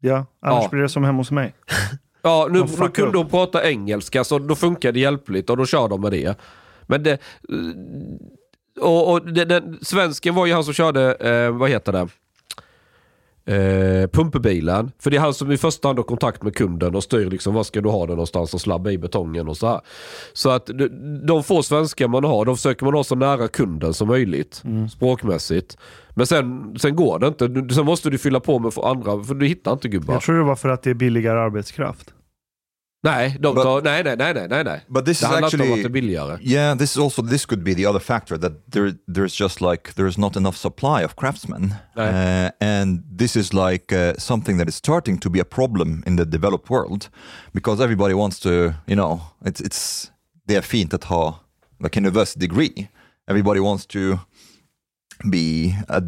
Ja, 0.00 0.26
annars 0.42 0.62
Ja. 0.64 0.68
blir 0.68 0.82
det 0.82 0.88
som 0.88 1.04
hemma 1.04 1.18
hos 1.18 1.30
mig. 1.30 1.54
Ja, 2.22 2.48
nu, 2.50 2.58
nu 2.60 2.88
kunde 2.88 3.08
upp. 3.08 3.14
hon 3.16 3.28
prata 3.28 3.70
engelska 3.70 4.24
så 4.24 4.38
då 4.38 4.54
funkar 4.54 4.92
det 4.92 5.00
hjälpligt 5.00 5.50
och 5.50 5.56
då 5.56 5.66
kör 5.66 5.88
de 5.88 6.00
med 6.00 6.10
det. 6.12 6.38
Men 6.86 7.02
det... 7.02 7.18
Och, 8.80 9.12
och 9.12 9.32
det, 9.32 9.44
den, 9.44 9.78
svensken 9.82 10.34
var 10.34 10.46
ju 10.46 10.52
han 10.52 10.64
som 10.64 10.74
körde, 10.74 11.14
eh, 11.14 11.50
vad 11.50 11.70
heter 11.70 11.92
det? 11.92 12.08
Eh, 13.48 14.08
pumpbilen. 14.08 14.92
För 14.98 15.10
det 15.10 15.16
är 15.16 15.20
han 15.20 15.34
som 15.34 15.52
i 15.52 15.56
första 15.56 15.88
hand 15.88 15.98
har 15.98 16.04
kontakt 16.04 16.42
med 16.42 16.54
kunden 16.54 16.94
och 16.94 17.02
styr 17.02 17.30
liksom 17.30 17.54
vad 17.54 17.66
ska 17.66 17.80
du 17.80 17.88
ha 17.88 18.06
den 18.06 18.16
någonstans 18.16 18.54
och 18.54 18.60
slabba 18.60 18.90
i 18.90 18.98
betongen 18.98 19.48
och 19.48 19.56
så 19.56 19.66
här. 19.66 19.80
Så 20.32 20.50
att 20.50 20.70
de, 21.26 21.42
få 21.42 21.62
svenskar 21.62 22.08
man 22.08 22.24
har, 22.24 22.44
de 22.44 22.56
försöker 22.56 22.84
man 22.84 22.94
ha 22.94 23.04
så 23.04 23.14
nära 23.14 23.48
kunden 23.48 23.94
som 23.94 24.08
möjligt. 24.08 24.62
Språkmässigt. 24.92 25.78
Men 26.14 26.26
sen, 26.26 26.76
sen 26.78 26.96
går 26.96 27.18
det 27.18 27.26
inte. 27.26 27.74
Sen 27.74 27.84
måste 27.84 28.10
du 28.10 28.18
fylla 28.18 28.40
på 28.40 28.58
med 28.58 28.72
andra, 28.82 29.24
för 29.24 29.34
du 29.34 29.46
hittar 29.46 29.72
inte 29.72 29.88
gubbar. 29.88 30.14
Jag 30.14 30.22
tror 30.22 30.36
det 30.36 30.44
var 30.44 30.56
för 30.56 30.68
att 30.68 30.82
det 30.82 30.90
är 30.90 30.94
billigare 30.94 31.38
arbetskraft. 31.38 32.14
Nej, 33.02 33.36
de 33.40 33.54
But- 33.54 33.62
tar, 33.62 33.82
nej, 33.82 34.02
nej, 34.04 34.16
nej, 34.16 34.48
nej, 34.48 34.64
nej. 34.64 34.80
But 34.88 35.04
this 35.06 35.20
det 35.20 35.24
is 35.26 35.30
handlar 35.30 35.54
inte 35.54 35.56
om 35.56 35.62
actually 35.62 35.72
att 35.72 35.92
det 35.92 35.98
är 35.98 36.02
billigare. 36.02 36.38
Yeah, 36.42 36.78
this 36.78 36.90
is 36.90 36.98
also 36.98 37.22
this 37.22 37.46
could 37.46 37.62
be 37.64 37.74
the 37.74 37.86
other 37.86 38.00
factor 38.00 38.38
that 38.38 38.52
there 38.72 38.94
there's 39.08 39.40
just 39.40 39.60
like 39.60 39.92
there's 39.94 40.18
not 40.18 40.36
enough 40.36 40.56
supply 40.56 41.04
of 41.04 41.14
craftsmen, 41.16 41.74
uh, 41.96 42.50
and 42.60 43.18
this 43.18 43.36
is 43.36 43.52
like 43.52 43.92
uh, 43.92 44.14
something 44.18 44.58
that 44.58 44.68
is 44.68 44.74
starting 44.74 45.18
to 45.20 45.30
be 45.30 45.40
a 45.40 45.44
problem 45.44 46.02
in 46.06 46.16
the 46.16 46.24
developed 46.24 46.68
world 46.70 47.08
because 47.52 47.84
everybody 47.84 48.14
wants 48.14 48.40
to, 48.40 48.48
you 48.86 48.96
know, 48.96 49.20
it's 49.44 49.60
it's 49.60 50.10
det 50.46 50.56
är 50.56 50.62
fint 50.62 50.94
att 50.94 51.04
ha 51.04 51.40
like 51.80 51.96
a 51.96 52.00
university 52.00 52.40
degree. 52.48 52.88
Everybody 53.30 53.60
wants 53.60 53.86
to 53.86 54.18
be 55.30 55.74
a 55.88 56.00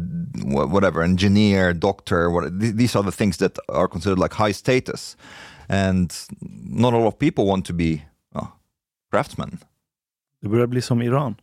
whatever 0.43 1.03
engineer, 1.03 1.73
doctor. 1.73 2.29
What 2.29 2.59
these 2.77 2.95
are 2.97 3.03
the 3.03 3.17
things 3.17 3.37
that 3.37 3.57
are 3.69 3.87
considered 3.87 4.19
like 4.19 4.33
high 4.35 4.53
status, 4.53 5.17
and 5.71 6.13
not 6.63 6.93
a 6.93 6.97
lot 6.97 7.07
of 7.13 7.19
people 7.19 7.45
want 7.45 7.65
to 7.65 7.73
be 7.73 7.93
uh, 8.35 8.47
craftsmen. 9.11 9.57
Det 10.41 10.49
börjar 10.49 10.67
bli 10.67 10.81
som 10.81 11.01
Iran. 11.01 11.35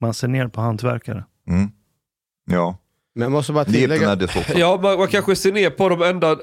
Man 0.00 0.14
ser 0.14 0.28
ner 0.28 0.48
på 0.48 0.60
hantverkare. 0.60 1.24
Mm. 1.48 1.70
Ja. 2.50 2.78
Men 3.14 3.22
jag 3.22 3.32
måste 3.32 3.52
bara 3.52 3.64
tillägga... 3.64 4.10
är 4.10 4.16
det 4.16 4.28
så. 4.28 4.38
Ja, 4.58 4.78
man, 4.82 4.98
man 4.98 5.08
kanske 5.08 5.36
ser 5.36 5.52
ner 5.52 5.70
på 5.70 5.88
dem 5.88 6.02
ända, 6.02 6.36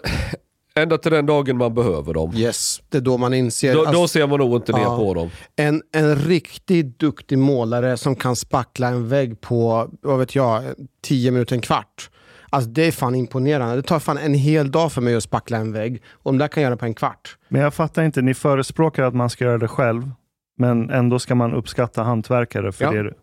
ända 0.76 0.98
till 0.98 1.12
den 1.12 1.26
dagen 1.26 1.58
man 1.58 1.74
behöver 1.74 2.14
dem. 2.14 2.34
Yes, 2.36 2.82
det 2.90 2.98
är 2.98 3.02
då 3.02 3.18
man 3.18 3.34
inser. 3.34 3.74
Då, 3.74 3.80
alltså, 3.80 3.94
då 3.94 4.08
ser 4.08 4.28
man 4.28 4.40
nog 4.40 4.56
inte 4.56 4.72
ner 4.72 4.82
Ja. 4.82 4.98
på 4.98 5.14
dem. 5.14 5.30
en, 5.56 5.84
en 5.92 6.16
riktigt 6.16 7.00
duktig 7.00 7.38
målare 7.38 7.98
som 7.98 8.16
kan 8.16 8.36
spackla 8.36 8.88
en 8.88 9.08
vägg 9.08 9.42
på, 9.42 9.90
vad 10.02 10.20
vet 10.20 10.36
jag, 10.36 10.64
10 11.02 11.32
minuter, 11.32 11.56
en 11.56 11.62
kvart. 11.62 12.10
Alltså 12.50 12.70
det 12.70 12.88
är 12.88 12.92
fan 12.92 13.16
imponerande. 13.16 13.76
Det 13.76 13.82
tar 13.82 14.00
fan 14.00 14.18
en 14.18 14.34
hel 14.34 14.72
dag 14.72 14.92
för 14.92 15.02
mig 15.02 15.16
att 15.16 15.24
spackla 15.24 15.58
en 15.58 15.72
vägg. 15.72 16.02
Och 16.12 16.34
de 16.34 16.38
där 16.38 16.48
kan 16.48 16.64
göra 16.64 16.72
det 16.76 16.78
på 16.80 16.86
en 16.86 16.94
kvart. 16.94 17.38
Men 17.48 17.62
jag 17.62 17.74
fattar 17.74 18.04
inte, 18.04 18.22
ni 18.22 18.34
förespråkar 18.34 19.04
att 19.04 19.16
man 19.16 19.30
ska 19.30 19.44
göra 19.46 19.58
det 19.58 19.68
själv. 19.68 20.12
Men 20.58 20.90
ändå 20.90 21.20
ska 21.20 21.36
man 21.36 21.54
uppskatta 21.54 22.04
hantverkare 22.04 22.72
för 22.72 22.86
Ja. 22.96 23.04
det. 23.04 23.14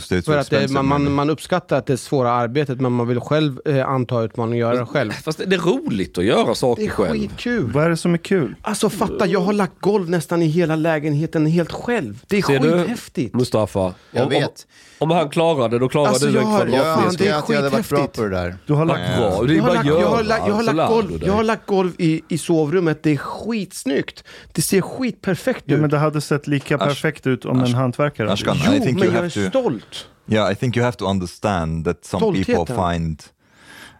För 0.00 0.36
att 0.36 0.50
det, 0.50 0.70
man, 0.70 0.86
man, 0.86 1.12
man 1.12 1.30
uppskattar 1.30 1.78
att 1.78 1.86
det 1.86 1.92
är 1.92 1.96
svåra 1.96 2.30
arbetet 2.32 2.80
men 2.80 2.92
man 2.92 3.08
vill 3.08 3.20
själv 3.20 3.60
eh, 3.64 3.88
anta 3.88 4.22
utmaningen 4.22 4.66
och 4.66 4.72
göra 4.74 4.80
det 4.84 4.86
själv. 4.90 5.10
Fast 5.12 5.38
det 5.46 5.56
är 5.56 5.58
roligt 5.60 6.18
att 6.18 6.24
göra 6.24 6.54
saker 6.54 6.82
Det 6.82 6.88
är 6.88 6.90
själv. 6.90 7.12
skitkul. 7.20 7.72
Vad 7.72 7.84
är 7.84 7.90
det 7.90 7.96
som 7.96 8.14
är 8.14 8.18
kul? 8.18 8.54
Alltså 8.62 8.90
fatta, 8.90 9.26
jag 9.26 9.40
har 9.40 9.52
lagt 9.52 9.80
golv 9.80 10.10
nästan 10.10 10.42
i 10.42 10.46
hela 10.46 10.76
lägenheten 10.76 11.46
helt 11.46 11.72
själv. 11.72 12.22
Det 12.26 12.38
är 12.38 12.42
Ser 12.42 12.58
du? 12.60 12.78
skithäftigt. 12.78 13.34
Mustafa. 13.34 13.94
Jag 14.10 14.22
om, 14.24 14.30
vet. 14.30 14.66
Om, 14.98 15.10
om 15.10 15.16
han 15.16 15.28
klarar 15.30 15.68
det, 15.68 15.78
då 15.78 15.88
klarar 15.88 16.08
Alltså, 16.08 16.26
du 16.26 16.32
jag 16.32 16.42
en 16.42 16.48
har- 16.48 16.66
Jag 16.66 17.18
det 17.18 17.28
är 17.28 17.34
att 17.38 17.48
jag 17.48 17.56
hade 17.56 17.68
varit 17.68 17.88
bra 17.88 18.06
på 18.06 18.22
det 18.22 18.28
där. 18.30 18.56
Du 18.66 18.72
har 18.72 18.84
lagt 18.84 19.16
Bra, 19.18 19.42
det 19.42 19.52
är 19.52 19.56
Jag 19.56 19.62
har, 19.62 19.68
bara 19.68 19.74
lagt, 19.74 19.86
jag, 19.86 19.94
har, 19.94 20.24
jag, 20.48 20.54
har 20.54 20.62
lagt 20.72 20.90
golv, 20.90 21.18
du 21.20 21.26
jag 21.26 21.32
har 21.32 21.42
lagt 21.42 21.66
golv 21.66 21.92
i, 21.98 22.22
i 22.28 22.38
sovrummet, 22.38 23.02
det 23.02 23.10
är 23.12 23.16
skitsnyggt. 23.16 24.24
Det 24.52 24.62
ser 24.62 24.80
skitperfekt 24.80 25.62
Ja, 25.66 25.74
ut. 25.74 25.80
men 25.80 25.90
det 25.90 25.98
hade 25.98 26.20
sett 26.20 26.46
lika 26.46 26.78
perfekt 26.78 27.26
ut 27.26 27.44
om 27.44 27.60
en 27.60 27.74
hantverkare 27.74 28.28
hade 28.28 28.40
gjort 28.40 28.56
I 28.56 28.90
jo, 28.90 28.98
men 28.98 29.14
jag 29.14 29.24
är 29.24 29.50
to. 29.50 29.70
Stolt. 29.90 30.08
Yeah, 30.28 30.52
I 30.52 30.54
think 30.54 30.76
you 30.76 30.84
have 30.84 30.96
to 30.96 31.06
understand 31.06 31.84
that 31.84 32.04
some 32.06 32.32
people 32.32 32.54
Stoltheten. 32.54 32.76
find 32.76 33.32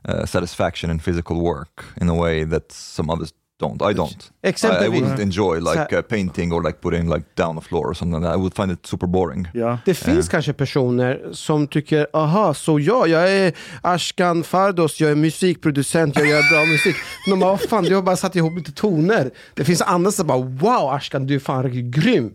uh, 0.08 0.26
satisfaction 0.26 0.90
in 0.90 0.98
physical 1.00 1.36
work 1.40 1.84
in 2.00 2.08
a 2.08 2.14
way 2.14 2.44
that 2.44 2.72
some 2.72 3.12
others 3.12 3.32
don't. 3.60 3.80
I 3.90 3.94
don't. 3.94 4.30
I, 4.44 4.48
I 4.48 4.50
Exempelvis. 4.50 4.88
wouldn't 5.00 5.20
enjoy 5.20 5.60
like 5.60 5.92
uh, 5.92 6.02
painting 6.02 6.52
or 6.52 6.62
like 6.62 6.80
putting 6.80 7.08
like 7.08 7.24
down 7.36 7.56
a 7.58 7.60
floor 7.60 7.86
or 7.90 7.94
something. 7.94 8.24
I 8.24 8.36
would 8.36 8.54
find 8.54 8.72
it 8.72 8.86
super 8.86 9.06
boring. 9.06 9.48
Ja. 9.54 9.78
Det 9.84 9.94
finns 9.94 10.28
kanske 10.28 10.52
personer 10.52 11.20
som 11.32 11.66
tycker, 11.68 12.06
aha, 12.12 12.54
så 12.54 12.80
jag, 12.80 13.08
jag 13.08 13.30
är 13.32 13.52
Ashkan 13.82 14.44
Fardos, 14.44 15.00
jag 15.00 15.10
är 15.10 15.14
musikproducent, 15.14 16.16
jag 16.16 16.26
gör 16.26 16.50
bra 16.52 16.64
musik. 16.66 16.96
Men 17.28 17.38
vad 17.40 17.60
fan, 17.60 17.84
du 17.84 17.94
har 17.94 18.02
bara 18.02 18.16
satt 18.16 18.36
ihop 18.36 18.56
lite 18.56 18.72
toner. 18.72 19.30
Det 19.54 19.64
finns 19.64 19.82
andra 19.82 20.10
som 20.10 20.26
bara, 20.26 20.42
wow 20.42 20.90
Ashkan, 20.90 21.26
du 21.26 21.34
är 21.34 21.38
fan 21.38 21.62
riktigt 21.62 22.04
grym. 22.04 22.34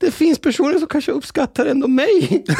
Det 0.00 0.10
finns 0.10 0.38
personer 0.38 0.78
som 0.78 0.88
kanske 0.88 1.12
uppskattar 1.12 1.66
ändå 1.66 1.88
mig. 1.88 2.44
Jag 2.48 2.56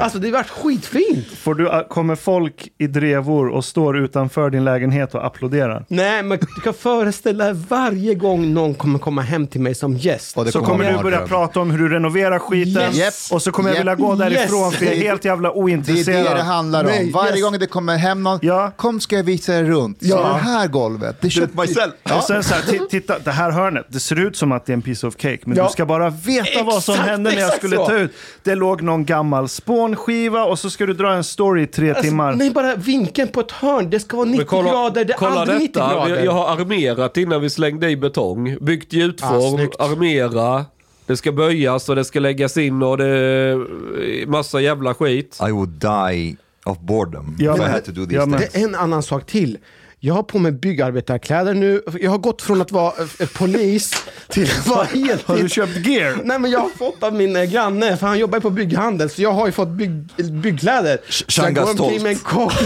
alltså 0.00 0.18
det 0.18 0.26
har 0.28 0.32
varit 0.32 0.50
skitfint. 0.50 1.26
Får 1.42 1.54
du, 1.54 1.84
kommer 1.88 2.16
folk 2.16 2.68
i 2.78 2.86
drevor 2.86 3.48
och 3.48 3.64
står 3.64 3.98
utanför 3.98 4.50
din 4.50 4.64
lägenhet 4.64 5.14
och 5.14 5.26
applåderar? 5.26 5.84
Nej, 5.88 6.22
men 6.22 6.38
du 6.38 6.60
kan 6.64 6.74
föreställa 6.74 7.44
dig 7.44 7.54
varje 7.68 8.14
gång 8.14 8.54
någon 8.54 8.74
kommer 8.74 8.98
komma 8.98 9.22
hem 9.22 9.46
till 9.46 9.60
mig 9.60 9.74
som 9.74 9.96
gäst. 9.96 10.36
Och 10.36 10.44
det 10.44 10.52
Så 10.52 10.60
kommer 10.60 10.92
du 10.92 10.98
börja 11.02 11.26
prata 11.26 11.60
om 11.60 11.70
hur 11.70 11.78
du 11.78 11.88
renoverar 11.88 12.38
skiten 12.38 12.94
Yes. 12.94 13.32
och 13.32 13.42
så 13.42 13.52
kommer 13.52 13.68
jag 13.68 13.74
Yep. 13.74 13.80
vilja 13.80 13.94
gå 13.94 14.14
därifrån 14.14 14.66
Yes. 14.70 14.76
för 14.78 14.84
jag 14.86 14.94
är 14.94 15.00
helt 15.02 15.24
jävla 15.24 15.48
Det 15.48 15.54
är 15.54 15.58
ointresserad. 15.58 16.24
det 16.24 16.34
det 16.34 16.42
handlar 16.42 16.80
om. 16.84 16.90
Nej, 16.90 17.10
Varje 17.12 17.32
yes. 17.32 17.42
gång 17.42 17.58
det 17.58 17.66
kommer 17.66 17.96
hem 17.96 18.22
någon, 18.22 18.38
Ja. 18.42 18.72
kom 18.76 19.00
ska 19.00 19.16
jag 19.16 19.24
visa 19.24 19.54
er 19.54 19.64
runt. 19.64 19.98
Ja. 20.00 20.16
Så 20.16 20.22
det 20.22 20.50
här 20.50 20.68
golvet, 20.68 21.16
det 21.20 21.30
köpte 21.30 21.60
myself. 21.60 21.92
Och 22.16 22.22
sen 22.24 22.44
så 22.44 22.54
här, 22.54 22.62
ti- 22.62 22.86
titta, 22.90 23.18
det 23.18 23.30
här 23.30 23.50
hörnet, 23.50 23.86
det 23.88 24.00
ser 24.00 24.18
ut 24.20 24.36
som 24.40 24.52
att 24.52 24.66
det 24.66 24.72
är 24.72 24.74
en 24.74 24.82
piece 24.82 25.06
of 25.06 25.14
cake, 25.16 25.38
men 25.44 25.56
Ja. 25.56 25.64
du 25.66 25.70
ska 25.72 25.86
bara 25.86 26.10
veta 26.10 26.62
vad 26.62 26.82
som 26.82 26.94
Exakt, 26.94 27.10
hände 27.10 27.30
när 27.30 27.36
jag 27.36 27.46
exakt 27.46 27.58
skulle 27.58 27.76
så. 27.76 27.86
ta 27.86 27.98
ut. 27.98 28.10
Det 28.42 28.54
låg 28.54 28.82
någon 28.82 29.04
gammal 29.04 29.48
spånskiva 29.48 30.44
och 30.44 30.58
så 30.58 30.70
ska 30.70 30.86
du 30.86 30.92
dra 30.94 31.12
en 31.12 31.24
story 31.24 31.62
i 31.62 31.66
tre 31.66 31.94
timmar. 31.94 32.26
Alltså, 32.28 32.38
nej, 32.38 32.50
bara 32.50 32.74
vinkeln 32.74 33.28
på 33.28 33.40
ett 33.40 33.52
hörn. 33.52 33.90
Det 33.90 34.00
ska 34.00 34.16
vara 34.16 34.26
90 34.26 34.38
Men 34.38 34.46
kolla, 34.46 34.70
grader, 34.70 35.04
det 35.04 35.12
är 35.12 35.16
kolla 35.16 35.40
aldrig 35.40 35.58
90 35.60 35.72
detta. 35.72 35.94
grader. 35.94 36.14
Jag, 36.16 36.24
jag 36.24 36.32
har 36.32 36.48
armerat 36.60 37.16
innan 37.16 37.40
vi 37.40 37.50
slängde 37.50 37.90
i 37.90 37.96
betong. 37.96 38.56
Byggt 38.60 38.92
gjutform, 38.92 39.68
Ah, 39.78 39.84
armera. 39.84 40.64
Det 41.06 41.16
ska 41.16 41.32
böjas 41.32 41.88
och 41.88 41.96
det 41.96 42.04
ska 42.04 42.20
läggas 42.20 42.56
in 42.56 42.82
och 42.82 42.98
det 42.98 43.06
är 43.06 44.26
massa 44.26 44.60
jävla 44.60 44.94
skit. 44.94 45.38
I 45.48 45.50
would 45.52 45.68
die 45.68 46.36
of 46.64 46.78
boredom 46.78 47.36
Ja, 47.38 47.52
if 47.54 47.58
I 47.58 47.62
men- 47.62 47.72
had 47.72 47.84
to 47.84 47.90
do 47.92 48.04
these 48.04 48.16
ja, 48.16 48.26
men-. 48.26 48.40
Det 48.40 48.56
är 48.60 48.64
en 48.64 48.74
annan 48.74 49.02
sak 49.02 49.26
till. 49.26 49.58
Jag 50.02 50.14
har 50.14 50.22
på 50.22 50.38
mig 50.38 50.52
byggarbetarkläder 50.52 51.54
nu. 51.54 51.82
Jag 52.00 52.10
har 52.10 52.18
gått 52.18 52.42
från 52.42 52.60
att 52.62 52.72
vara 52.72 52.92
eh, 53.18 53.28
polis 53.28 53.94
till 54.28 54.50
att 54.50 54.66
vara 54.66 54.84
helt... 54.84 55.22
Har 55.26 55.36
du 55.36 55.48
köpt 55.48 55.86
gear? 55.86 56.18
Nej 56.24 56.38
men 56.38 56.50
jag 56.50 56.60
har 56.60 56.68
fått 56.68 57.02
av 57.02 57.14
min 57.14 57.36
eh, 57.36 57.44
granne, 57.44 57.96
för 57.96 58.06
han 58.06 58.18
jobbar 58.18 58.38
ju 58.38 58.42
på 58.42 58.50
bygghandel, 58.50 59.10
så 59.10 59.22
jag 59.22 59.32
har 59.32 59.46
ju 59.46 59.52
fått 59.52 59.68
bygg, 59.68 59.92
byggkläder. 60.32 60.98
Jag 61.36 61.54
går 61.54 61.70
omkring 61.70 62.02
med 62.02 62.12
en 62.12 62.18
kopp. 62.18 62.52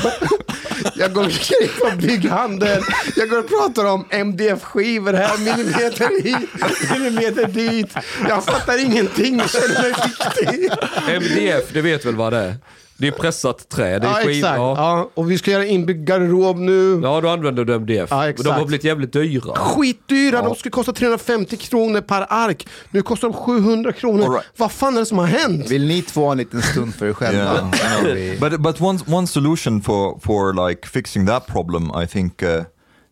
Jag 0.97 1.13
går 1.13 1.23
omkring 1.23 1.69
på 1.81 1.97
bygghandel. 1.97 2.83
Jag 3.17 3.29
går 3.29 3.39
och 3.39 3.49
pratar 3.49 3.85
om 3.85 4.05
MDF-skivor 4.11 5.13
här, 5.13 5.39
millimeter 5.39 6.23
hit, 6.23 6.49
millimeter 6.99 7.47
dit. 7.47 7.95
Jag 8.29 8.45
fattar 8.45 8.85
ingenting, 8.85 9.39
jag 9.39 9.51
känner 9.51 9.83
mig 9.83 9.93
viktig. 9.93 10.71
MDF, 11.09 11.65
det 11.73 11.81
vet 11.81 12.05
väl 12.05 12.15
vad 12.17 12.33
det 12.33 12.39
är? 12.39 12.57
Det 13.05 13.17
är 13.17 13.19
pressat 13.21 13.69
trä, 13.69 13.99
det 13.99 14.07
är 14.07 14.11
Ja, 14.11 14.17
skiv- 14.25 14.31
exakt. 14.39 14.57
Ja. 14.57 14.75
Ja, 14.77 15.11
och 15.15 15.31
vi 15.31 15.39
ska 15.39 15.51
göra 15.51 15.65
inbyggd 15.67 16.09
garderob 16.09 16.59
nu. 16.59 17.01
ja, 17.03 17.21
då 17.21 17.29
använder 17.29 17.65
du 17.65 17.75
MDF. 17.75 18.09
Ja, 18.11 18.29
exakt. 18.29 18.45
de 18.45 18.55
har 18.55 18.65
blivit 18.67 18.85
jävligt 18.85 19.13
dyra. 19.13 19.55
Skitdyra, 19.55 20.37
Ja. 20.37 20.43
de 20.43 20.55
skulle 20.55 20.71
kosta 20.73 20.93
350 20.93 21.57
kronor 21.57 22.01
per 22.01 22.27
ark. 22.29 22.67
Nu 22.91 23.03
kostar 23.03 23.29
de 23.29 23.35
700 23.37 23.93
kronor. 23.93 24.31
Right. 24.33 24.45
Vad 24.57 24.73
fan 24.73 24.95
är 24.97 25.01
det 25.01 25.07
som 25.07 25.19
har 25.19 25.27
hänt? 25.27 25.71
Vill 25.71 25.87
ni 25.87 26.03
två 26.03 26.25
ha 26.25 26.33
en 26.33 26.39
liten 26.39 26.63
stund 26.63 26.95
för 26.95 27.07
er 27.07 27.13
själva? 27.13 27.71
Yeah, 28.07 28.41
but 28.41 28.61
but 28.61 28.81
one 28.81 28.99
one 29.07 29.27
solution 29.27 29.83
for 29.83 30.19
for 30.21 30.69
like 30.69 30.89
fixing 30.89 31.27
that 31.27 31.47
problem, 31.47 31.91
I 32.03 32.07
think, 32.07 32.43
uh, 32.43 32.49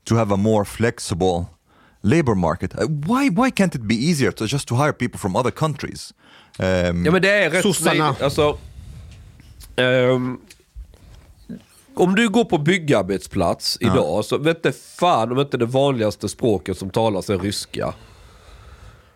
to 0.09 0.15
have 0.17 0.35
a 0.35 0.37
more 0.37 0.65
flexible 0.65 1.45
labor 2.03 2.35
market. 2.35 2.75
Uh, 2.75 2.87
why 2.89 3.31
why 3.31 3.51
can't 3.51 3.75
it 3.75 3.83
be 3.83 3.95
easier 3.95 4.31
to 4.31 4.45
just 4.47 4.69
to 4.69 4.75
hire 4.75 4.93
people 4.93 5.19
from 5.19 5.37
other 5.37 5.51
countries? 5.51 6.13
Um, 6.59 7.05
Ja 7.05 7.13
men 7.13 7.23
det 7.23 7.31
är 7.31 7.51
rätt 7.51 7.63
Sossarna. 7.63 8.15
Alltså, 8.23 8.59
ehm, 9.77 10.39
om 11.95 12.15
du 12.15 12.29
går 12.29 12.45
på 12.45 12.59
byggarbetsplats 12.59 13.79
idag 13.81 14.25
så 14.25 14.39
vet 14.39 14.63
det 14.63 14.77
fan 14.77 15.33
om 15.33 15.39
inte 15.39 15.57
det 15.57 15.67
vanligaste 15.67 16.29
språket 16.29 16.79
som 16.79 16.91
talas 16.91 17.31
är 17.31 17.39
ryska. 17.39 17.95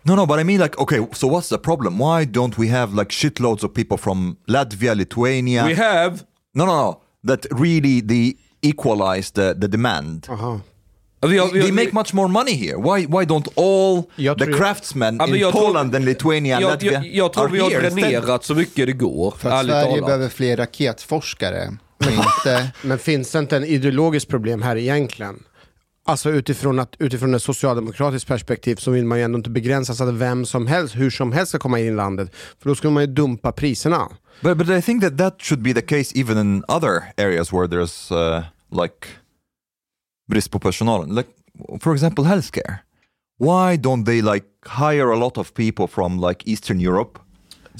No, 0.03 0.15
no, 0.15 0.25
but 0.25 0.39
I 0.39 0.43
mean 0.43 0.61
like, 0.61 0.77
okay, 0.77 1.05
so 1.13 1.27
what's 1.27 1.49
the 1.49 1.57
problem? 1.57 1.97
Why 1.97 2.25
don't 2.25 2.57
we 2.57 2.67
have 2.69 2.95
like 2.95 3.11
shitloads 3.11 3.63
of 3.63 3.73
people 3.73 3.97
from 3.97 4.37
Latvia, 4.47 4.95
Lithuania? 4.95 5.65
We 5.65 5.75
have... 5.75 6.23
No, 6.53 6.65
no, 6.65 6.75
no. 6.75 7.01
That 7.23 7.45
really 7.51 8.01
the 8.01 8.37
equalize 8.61 9.31
the, 9.31 9.53
the 9.53 9.67
demand. 9.67 10.27
Aha. 10.29 10.61
Vi 11.21 11.37
har, 11.37 11.51
vi 11.53 11.59
har, 11.59 11.67
they 11.67 11.71
make 11.71 11.91
much 11.91 12.13
more 12.13 12.27
money 12.27 12.53
here. 12.55 12.75
Why 12.77 13.05
why 13.07 13.25
don't 13.25 13.47
all 13.55 14.03
Jag 14.15 14.37
the 14.37 14.45
tror- 14.45 14.57
craftsmen 14.57 15.17
Ja, 15.19 15.25
men 15.25 15.35
in 15.35 15.41
jag 15.41 15.51
tror- 15.53 15.67
Poland 15.67 15.95
and 15.95 16.05
Lithuania 16.05 16.61
jag, 16.61 16.83
jag, 16.83 17.07
jag 17.07 17.33
tror 17.33 17.43
are 17.45 17.51
vi 17.51 17.59
har 17.59 17.69
dränerat 17.69 18.43
så 18.43 18.55
mycket 18.55 18.87
det 18.87 18.93
går. 18.93 19.31
För 19.37 19.49
att 19.49 19.65
Sverige 19.65 19.83
talat. 19.91 20.05
behöver 20.05 20.29
fler 20.29 20.57
raketforskare. 20.57 21.77
Inte... 22.09 22.71
Men 22.81 22.99
finns 22.99 23.31
det 23.31 23.39
inte 23.39 23.57
en 23.57 23.63
ideologiskt 23.63 24.29
problem 24.29 24.61
här 24.61 24.75
egentligen? 24.75 25.43
Alltså 26.05 26.29
utifrån, 26.29 26.79
att, 26.79 26.95
utifrån 26.99 27.33
ett 27.35 27.43
socialdemokratiskt 27.43 28.27
perspektiv 28.27 28.75
så 28.75 28.91
vill 28.91 29.05
man 29.05 29.17
ju 29.17 29.23
ändå 29.23 29.37
inte 29.37 29.49
begränsa 29.49 29.93
så 29.93 30.03
att 30.03 30.13
vem 30.13 30.45
som 30.45 30.67
helst, 30.67 30.95
hur 30.95 31.09
som 31.09 31.31
helst 31.31 31.49
ska 31.49 31.59
komma 31.59 31.79
in 31.79 31.85
i 31.85 31.91
landet. 31.91 32.31
För 32.61 32.69
då 32.69 32.75
skulle 32.75 32.93
man 32.93 33.03
ju 33.03 33.07
dumpa 33.07 33.51
priserna. 33.51 34.07
But 34.41 34.57
but 34.57 34.69
I 34.69 34.81
think 34.81 35.03
that 35.03 35.17
that 35.17 35.41
should 35.41 35.61
be 35.61 35.73
the 35.73 35.81
case 35.81 36.19
even 36.19 36.37
in 36.37 36.63
other 36.67 37.03
areas 37.17 37.53
where 37.53 37.67
there's 37.67 38.11
uh, 38.11 38.43
like 38.83 39.07
brist 40.27 40.51
på 40.51 40.59
personal. 40.59 41.05
Like 41.07 41.29
for 41.79 41.93
example, 41.93 42.25
healthcare. 42.25 42.79
Why 43.39 43.77
don't 43.77 44.05
they 44.05 44.21
like 44.21 44.45
hire 44.65 45.11
a 45.11 45.17
lot 45.17 45.37
of 45.37 45.53
people 45.53 45.87
from 45.87 46.19
like 46.19 46.47
Eastern 46.47 46.79
Europe? 46.79 47.19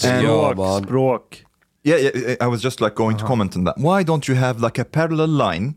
Ja, 0.03 0.19
Språk, 0.21 0.85
språk. 0.85 1.45
Yeah, 1.83 1.97
yeah, 1.97 2.35
I 2.41 2.47
was 2.47 2.61
just 2.61 2.81
like 2.81 2.95
going 2.95 3.17
to 3.17 3.25
comment 3.25 3.55
on 3.55 3.63
that. 3.63 3.77
Why 3.77 4.03
don't 4.03 4.27
you 4.27 4.35
have 4.35 4.59
like 4.59 4.77
a 4.77 4.85
parallel 4.85 5.29
line? 5.29 5.75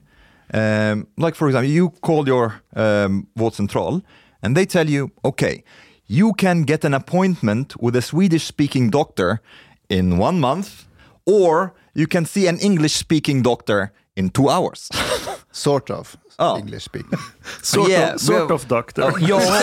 Um, 0.53 1.07
like 1.17 1.35
for 1.37 1.47
example, 1.47 1.71
you 1.71 1.91
call 2.01 2.27
your 2.27 2.61
um, 2.75 3.29
vårdcentral 3.39 4.03
and 4.43 4.57
they 4.57 4.67
tell 4.67 4.91
you, 4.91 5.11
okay, 5.23 5.63
you 6.07 6.33
can 6.33 6.65
get 6.65 6.85
an 6.85 6.95
appointment 6.95 7.81
with 7.81 7.95
a 7.95 8.03
Swedish-speaking 8.03 8.91
doctor 8.91 9.41
in 9.89 10.19
one 10.19 10.41
month, 10.41 10.87
or 11.25 11.73
you 11.95 12.09
can 12.09 12.27
see 12.27 12.49
an 12.49 12.59
English-speaking 12.59 13.43
doctor 13.43 13.93
in 14.17 14.31
two 14.31 14.49
hours. 14.49 14.89
Sort 15.53 15.91
of. 15.91 16.17
Ja. 16.41 16.57
English 16.57 16.85
speaking. 16.85 17.19
Sort, 17.63 17.89
Yeah, 17.89 18.15
of, 18.15 18.21
sort 18.21 18.51
of 18.51 18.69
doctor. 18.69 19.13
Jag 19.21 19.41
har, 19.41 19.63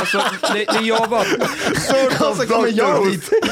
alltså, 0.00 0.18
när, 0.42 0.74
när 0.74 0.82
jag 0.82 1.06
var... 1.06 1.26
Och 2.30 2.36
så 2.36 2.46
kommer 2.46 2.68
jag 2.68 3.10
dit. 3.10 3.30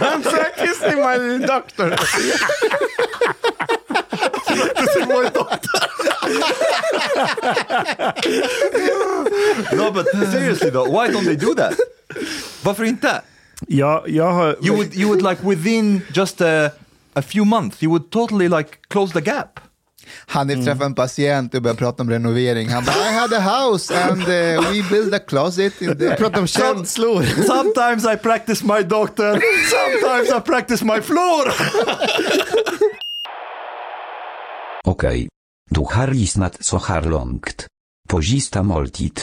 I'm 0.00 0.22
practicing 0.22 0.96
my 0.96 1.38
doctor. 1.46 1.90
no, 9.76 9.90
but 9.92 10.06
seriously 10.32 10.70
though, 10.70 10.88
why 10.90 11.08
don't 11.08 11.24
they 11.24 11.36
do 11.36 11.54
that? 11.54 11.74
Varför 12.64 12.84
inte? 12.84 13.22
Ja, 13.68 14.04
jag 14.06 14.32
har... 14.32 14.56
You 14.60 14.74
would, 14.76 14.94
you 14.94 15.08
would 15.08 15.22
like 15.22 15.42
within 15.46 16.02
just 16.14 16.40
a, 16.40 16.70
a 17.14 17.22
few 17.22 17.44
months, 17.44 17.82
you 17.82 17.90
would 17.90 18.10
totally 18.10 18.48
like 18.48 18.68
close 18.88 19.12
the 19.12 19.20
gap. 19.20 19.60
Han 20.26 20.50
Mm. 20.50 20.64
träffade 20.64 20.84
en 20.84 20.94
patient 20.94 21.54
och 21.54 21.62
började 21.62 21.78
prata 21.78 22.02
om 22.02 22.10
renovering. 22.10 22.68
Han 22.68 22.84
bara, 22.84 23.10
I 23.10 23.14
had 23.14 23.32
a 23.34 23.40
house 23.40 24.02
and 24.02 24.20
uh, 24.22 24.70
we 24.72 24.82
built 24.90 25.14
a 25.14 25.18
closet 25.18 25.82
in 25.82 25.98
there. 25.98 26.16
Prata 26.16 26.40
om 26.40 26.46
känslor. 26.46 27.22
Sometimes 27.22 28.04
I 28.14 28.16
practice 28.16 28.64
my 28.64 28.82
doctor, 28.82 29.40
sometimes 29.70 30.28
I 30.38 30.40
practice 30.50 30.84
my 30.84 31.00
floor. 31.02 31.52
Okej. 34.84 35.28
Du 35.70 35.80
har 35.80 36.08
lyssnat 36.08 36.64
så 36.64 36.78
här 36.78 37.02
långt. 37.02 37.66
På 38.08 38.22
sista 38.22 38.62
måltid. 38.62 39.20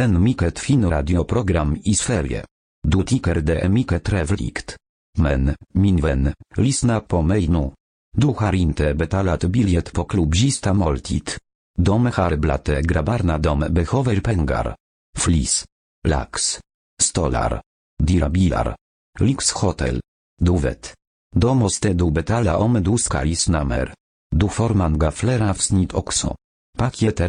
En 0.00 0.22
mycket 0.22 0.58
fin 0.58 0.90
radioprogram 0.90 1.76
i 1.84 1.94
Sverige. 1.94 2.44
Du 2.88 3.02
tycker 3.02 3.34
det 3.34 3.58
är 3.60 3.68
mycket 3.68 4.04
trevligt. 4.04 4.76
Men, 5.18 5.54
min 5.74 5.96
vän, 5.96 6.32
lyssna 6.56 7.00
på 7.00 7.22
mig 7.22 7.48
nu. 7.48 7.70
Du 8.16 8.26
har 8.26 8.54
inte 8.54 8.94
betalat 8.94 9.44
biljett 9.44 9.92
på 9.92 10.04
klubb 10.04 10.34
moltit. 10.34 10.66
måltid. 10.72 11.30
De 11.78 12.06
har 12.06 12.36
dom 12.36 12.82
grabbarna 12.82 13.38
de 13.38 13.60
behöver 13.70 14.20
pengar. 14.20 14.76
Flis. 15.18 15.64
Lax. 16.08 16.60
Stolar. 17.02 17.62
Dirabilar. 18.02 18.76
Lyxhotel. 19.20 20.00
Du 20.40 20.58
vet. 20.58 20.94
Då 21.36 21.54
måste 21.54 21.92
du 21.92 22.10
betala 22.10 22.56
om 22.56 22.82
du 22.82 22.98
ska 22.98 23.22
lyssna 23.22 23.64
mer. 23.64 23.94
Du 24.30 24.48
får 24.48 24.74
många 24.74 25.10
fler 25.10 25.50
avsnitt 25.50 25.94
också. 25.94 26.36
Paket 26.78 27.20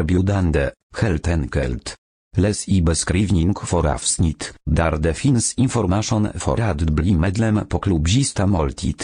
helt 0.96 1.28
enkelt. 1.28 1.96
Läs 2.38 2.68
i 2.68 2.82
beskrivning 2.82 3.56
för 3.56 3.88
avsnitt, 3.88 4.54
där 4.66 4.98
det 4.98 5.14
finns 5.14 5.54
information 5.54 6.28
för 6.36 6.62
att 6.62 6.82
bli 6.82 7.14
medlem 7.14 7.68
på 7.68 7.80
klubb 7.80 8.08
moltit. 8.08 8.40
måltid. 8.46 9.04